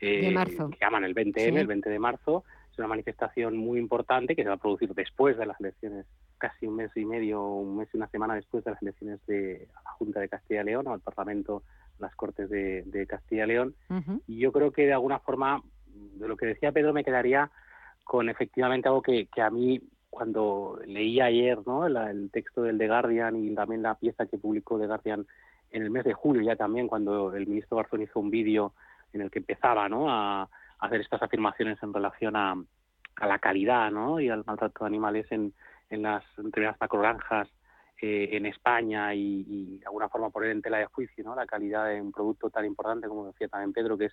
eh, 0.00 0.30
marzo. 0.32 0.70
Que 0.70 0.78
llaman 0.80 1.04
el 1.04 1.14
20M, 1.14 1.60
el 1.60 1.66
20 1.66 1.88
de 1.88 1.98
marzo. 1.98 2.44
Es 2.72 2.78
una 2.78 2.88
manifestación 2.88 3.56
muy 3.56 3.78
importante 3.78 4.34
que 4.34 4.42
se 4.42 4.48
va 4.48 4.56
a 4.56 4.58
producir 4.58 4.92
después 4.94 5.36
de 5.36 5.46
las 5.46 5.58
elecciones, 5.60 6.06
casi 6.38 6.66
un 6.66 6.76
mes 6.76 6.90
y 6.96 7.04
medio, 7.04 7.42
un 7.44 7.78
mes 7.78 7.88
y 7.92 7.96
una 7.96 8.08
semana 8.08 8.34
después 8.34 8.64
de 8.64 8.70
las 8.72 8.82
elecciones 8.82 9.24
de 9.26 9.68
la 9.84 9.90
Junta 9.92 10.20
de 10.20 10.28
Castilla 10.28 10.62
y 10.62 10.64
León 10.64 10.86
o 10.86 10.92
al 10.92 11.00
Parlamento, 11.00 11.62
las 11.98 12.14
Cortes 12.14 12.50
de, 12.50 13.06
Castilla 13.08 13.44
y 13.44 13.48
León. 13.48 13.74
Y 14.26 14.38
yo 14.38 14.52
creo 14.52 14.72
que 14.72 14.86
de 14.86 14.92
alguna 14.92 15.18
forma, 15.18 15.62
de 15.86 16.28
lo 16.28 16.36
que 16.36 16.46
decía 16.46 16.72
Pedro, 16.72 16.92
me 16.92 17.04
quedaría 17.04 17.50
con 18.04 18.28
efectivamente 18.28 18.88
algo 18.88 19.02
que, 19.02 19.26
que 19.26 19.42
a 19.42 19.50
mí 19.50 19.80
cuando 20.10 20.78
leí 20.86 21.20
ayer 21.20 21.58
¿no? 21.66 21.86
el 21.86 22.30
texto 22.30 22.62
del 22.62 22.78
The 22.78 22.88
Guardian 22.88 23.36
y 23.36 23.54
también 23.54 23.82
la 23.82 23.96
pieza 23.96 24.26
que 24.26 24.38
publicó 24.38 24.78
The 24.78 24.86
Guardian 24.86 25.26
en 25.72 25.82
el 25.82 25.90
mes 25.90 26.04
de 26.04 26.14
julio 26.14 26.42
ya 26.42 26.56
también, 26.56 26.88
cuando 26.88 27.34
el 27.34 27.46
ministro 27.46 27.76
Garzón 27.76 28.02
hizo 28.02 28.20
un 28.20 28.30
vídeo 28.30 28.72
en 29.12 29.20
el 29.20 29.30
que 29.30 29.40
empezaba 29.40 29.88
¿no? 29.88 30.10
a, 30.10 30.48
hacer 30.78 31.00
estas 31.00 31.22
afirmaciones 31.22 31.78
en 31.82 31.92
relación 31.92 32.36
a, 32.36 32.54
a, 33.16 33.26
la 33.26 33.38
calidad 33.38 33.90
¿no? 33.90 34.20
y 34.20 34.28
al 34.28 34.44
maltrato 34.46 34.84
de 34.84 34.88
animales 34.88 35.26
en, 35.30 35.52
en 35.90 36.02
las 36.02 36.24
determinadas 36.36 36.80
macrogranjas 36.80 37.48
eh, 38.02 38.28
en 38.32 38.44
España 38.44 39.14
y, 39.14 39.78
de 39.78 39.86
alguna 39.86 40.08
forma 40.08 40.30
poner 40.30 40.50
en 40.50 40.60
tela 40.60 40.78
de 40.78 40.86
juicio 40.86 41.24
¿no? 41.24 41.34
la 41.34 41.46
calidad 41.46 41.88
de 41.88 42.00
un 42.00 42.12
producto 42.12 42.50
tan 42.50 42.66
importante 42.66 43.08
como 43.08 43.26
decía 43.26 43.48
también 43.48 43.72
Pedro, 43.72 43.96
que 43.96 44.06
es 44.06 44.12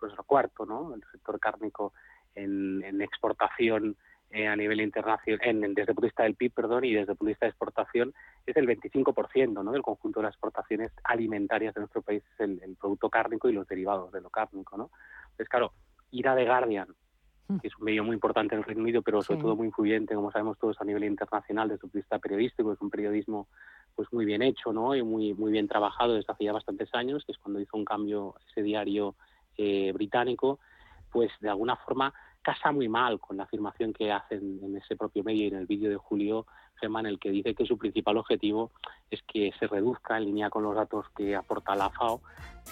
pues, 0.00 0.12
el 0.12 0.24
cuarto, 0.24 0.66
¿no? 0.66 0.94
el 0.94 1.02
sector 1.12 1.38
cárnico 1.38 1.92
en, 2.34 3.00
exportación 3.00 3.96
eh, 4.30 4.48
a 4.48 4.56
nivel 4.56 4.80
internacional, 4.80 5.40
en, 5.42 5.60
desde 5.74 5.92
el 5.92 5.94
punto 5.94 6.02
de 6.02 6.08
vista 6.08 6.22
del 6.24 6.34
PIB, 6.34 6.52
perdón, 6.52 6.84
y 6.84 6.92
desde 6.92 7.12
el 7.12 7.18
punto 7.18 7.26
de 7.26 7.32
vista 7.32 7.46
de 7.46 7.50
exportación, 7.50 8.14
es 8.46 8.56
el 8.56 8.66
25% 8.66 9.62
¿no? 9.62 9.72
del 9.72 9.82
conjunto 9.82 10.20
de 10.20 10.24
las 10.24 10.34
exportaciones 10.34 10.90
alimentarias 11.04 11.74
de 11.74 11.80
nuestro 11.82 12.02
país, 12.02 12.24
el, 12.38 12.76
producto 12.80 13.10
cárnico 13.10 13.48
y 13.48 13.52
los 13.52 13.68
derivados 13.68 14.10
de 14.10 14.20
lo 14.20 14.30
cárnico. 14.30 14.76
¿no? 14.76 14.90
Entonces, 15.22 15.48
claro, 15.48 15.72
ir 16.10 16.26
a 16.26 16.34
The 16.34 16.46
Guardian. 16.46 16.88
Que 17.58 17.68
es 17.68 17.76
un 17.76 17.84
medio 17.84 18.04
muy 18.04 18.14
importante 18.14 18.54
en 18.54 18.60
el 18.60 18.64
Reino 18.64 18.82
Unido, 18.82 19.02
pero 19.02 19.22
sobre 19.22 19.40
todo 19.40 19.56
muy 19.56 19.66
influyente, 19.66 20.14
como 20.14 20.30
sabemos 20.30 20.58
todos, 20.58 20.80
a 20.80 20.84
nivel 20.84 21.04
internacional, 21.04 21.68
desde 21.68 21.76
el 21.76 21.80
punto 21.80 21.94
de 21.94 22.02
vista 22.02 22.18
periodístico, 22.18 22.72
es 22.72 22.80
un 22.80 22.90
periodismo 22.90 23.48
pues 23.94 24.12
muy 24.12 24.24
bien 24.24 24.42
hecho 24.42 24.72
¿no? 24.72 24.94
y 24.94 25.02
muy, 25.02 25.34
muy 25.34 25.52
bien 25.52 25.68
trabajado 25.68 26.14
desde 26.14 26.32
hace 26.32 26.44
ya 26.44 26.52
bastantes 26.52 26.88
años, 26.94 27.24
que 27.24 27.32
es 27.32 27.38
cuando 27.38 27.60
hizo 27.60 27.76
un 27.76 27.84
cambio 27.84 28.34
ese 28.50 28.62
diario 28.62 29.14
eh, 29.56 29.92
británico, 29.92 30.58
pues 31.10 31.30
de 31.40 31.48
alguna 31.48 31.76
forma 31.76 32.14
casa 32.42 32.72
muy 32.72 32.88
mal 32.88 33.20
con 33.20 33.36
la 33.36 33.44
afirmación 33.44 33.92
que 33.92 34.12
hacen 34.12 34.60
en 34.62 34.76
ese 34.76 34.96
propio 34.96 35.22
medio 35.22 35.44
y 35.44 35.48
en 35.48 35.56
el 35.56 35.66
vídeo 35.66 35.90
de 35.90 35.96
Julio 35.96 36.46
Gemma, 36.80 37.00
en 37.00 37.06
el 37.06 37.18
que 37.18 37.30
dice 37.30 37.54
que 37.54 37.66
su 37.66 37.76
principal 37.76 38.16
objetivo 38.16 38.70
es 39.10 39.20
que 39.22 39.52
se 39.58 39.66
reduzca, 39.66 40.16
en 40.16 40.24
línea 40.24 40.50
con 40.50 40.62
los 40.62 40.74
datos 40.74 41.06
que 41.14 41.36
aporta 41.36 41.76
la 41.76 41.90
FAO, 41.90 42.22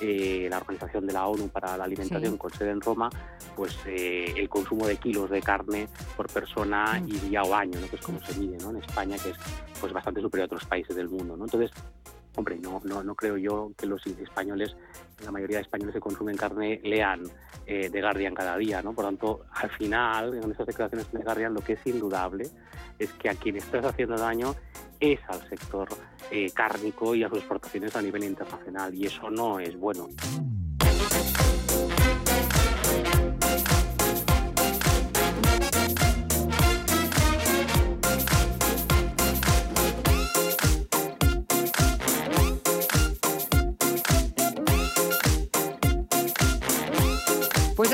eh, 0.00 0.46
la 0.48 0.58
Organización 0.58 1.06
de 1.06 1.12
la 1.12 1.26
ONU 1.26 1.48
para 1.48 1.76
la 1.76 1.84
Alimentación 1.84 2.38
con 2.38 2.50
sede 2.50 2.70
en 2.70 2.80
Roma, 2.80 3.10
pues 3.54 3.78
eh, 3.86 4.32
el 4.36 4.48
consumo 4.48 4.86
de 4.86 4.96
kilos 4.96 5.28
de 5.28 5.42
carne 5.42 5.88
por 6.16 6.32
persona 6.32 7.02
y 7.06 7.18
día 7.18 7.42
o 7.42 7.54
año, 7.54 7.78
¿no? 7.80 7.88
que 7.88 7.96
es 7.96 8.02
como 8.02 8.20
se 8.20 8.38
mide 8.38 8.56
¿no? 8.58 8.70
en 8.70 8.76
España, 8.78 9.16
que 9.22 9.30
es 9.30 9.36
pues 9.80 9.92
bastante 9.92 10.20
superior 10.20 10.44
a 10.44 10.46
otros 10.46 10.64
países 10.64 10.96
del 10.96 11.08
mundo. 11.08 11.36
¿no? 11.36 11.44
Entonces, 11.44 11.70
hombre, 12.36 12.58
no, 12.58 12.80
no, 12.84 13.02
no 13.02 13.14
creo 13.14 13.36
yo 13.36 13.72
que 13.76 13.86
los 13.86 14.06
españoles, 14.06 14.76
la 15.24 15.30
mayoría 15.30 15.58
de 15.58 15.62
españoles 15.62 15.94
que 15.94 16.00
consumen 16.00 16.36
carne, 16.36 16.80
lean 16.84 17.22
eh, 17.66 17.88
The 17.90 18.00
Guardian 18.00 18.34
cada 18.34 18.56
día, 18.56 18.82
¿no? 18.82 18.92
Por 18.92 19.04
tanto, 19.04 19.46
al 19.52 19.70
final, 19.70 20.34
en 20.34 20.50
esas 20.50 20.66
declaraciones 20.66 21.10
de 21.10 21.18
Guardian, 21.18 21.54
lo 21.54 21.60
que 21.60 21.74
es 21.74 21.86
indudable 21.86 22.48
es 22.98 23.12
que 23.14 23.28
a 23.28 23.34
quien 23.34 23.56
estás 23.56 23.84
haciendo 23.84 24.16
daño 24.16 24.54
es 25.00 25.20
al 25.28 25.48
sector 25.48 25.88
eh, 26.30 26.50
cárnico 26.52 27.14
y 27.14 27.22
a 27.22 27.28
sus 27.28 27.38
exportaciones 27.38 27.94
a 27.96 28.02
nivel 28.02 28.24
internacional, 28.24 28.94
y 28.94 29.06
eso 29.06 29.30
no 29.30 29.60
es 29.60 29.76
bueno. 29.78 30.08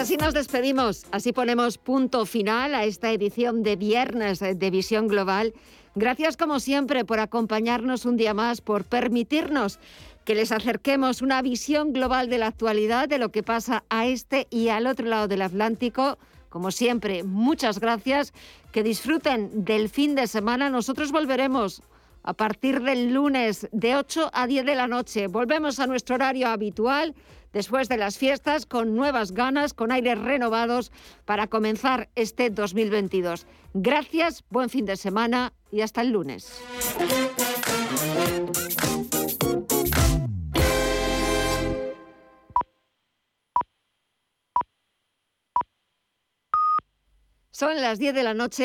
Así 0.05 0.19
nos 0.19 0.35
despedimos, 0.35 1.07
así 1.13 1.33
ponemos 1.33 1.79
punto 1.79 2.27
final 2.27 2.75
a 2.75 2.85
esta 2.85 3.11
edición 3.11 3.63
de 3.63 3.77
viernes 3.77 4.39
de 4.39 4.71
Visión 4.71 5.09
Global. 5.09 5.55
Gracias 5.95 6.37
como 6.37 6.61
siempre 6.61 7.07
por 7.07 7.21
acompañarnos 7.21 8.05
un 8.05 8.19
día 8.19 8.35
más, 8.35 8.61
por 8.61 8.85
permitirnos 8.85 9.79
que 10.27 10.35
les 10.35 10.53
acerquemos 10.53 11.23
una 11.23 11.41
visión 11.41 11.95
global 11.95 12.29
de 12.29 12.37
la 12.37 12.49
actualidad, 12.49 13.09
de 13.09 13.17
lo 13.17 13.31
que 13.31 13.43
pasa 13.43 13.83
a 13.89 14.05
este 14.05 14.47
y 14.51 14.69
al 14.69 14.87
otro 14.89 15.07
lado 15.07 15.27
del 15.27 15.41
Atlántico. 15.41 16.19
Como 16.51 16.71
siempre, 16.71 17.23
muchas 17.23 17.81
gracias, 17.81 18.35
que 18.73 18.83
disfruten 18.83 19.65
del 19.65 19.89
fin 19.89 20.15
de 20.15 20.27
semana. 20.27 20.69
Nosotros 20.69 21.13
volveremos 21.13 21.81
a 22.25 22.35
partir 22.35 22.83
del 22.83 23.15
lunes 23.15 23.69
de 23.73 23.97
8 23.97 24.33
a 24.35 24.47
10 24.47 24.67
de 24.67 24.75
la 24.75 24.87
noche. 24.87 25.29
Volvemos 25.29 25.81
a 25.81 25.87
nuestro 25.87 26.17
horario 26.17 26.49
habitual 26.49 27.15
después 27.55 27.89
de 27.89 27.97
las 27.97 28.19
fiestas 28.19 28.67
con 28.67 28.95
nuevas 28.95 29.33
ganas, 29.33 29.73
con 29.73 29.93
aires 29.93 30.19
renovados 30.19 30.93
para 31.25 31.47
comenzar 31.47 32.11
este 32.17 32.51
2022. 32.51 33.47
Gracias, 33.73 34.45
buen 34.51 34.69
fin 34.69 34.85
de 34.85 34.97
semana 34.97 35.55
y 35.73 35.81
hasta 35.81 36.03
el 36.03 36.11
lunes. 36.11 36.61
Son 47.51 47.81
las 47.81 48.01
10 48.01 48.15
de 48.15 48.23
la 48.25 48.35
noche. 48.35 48.63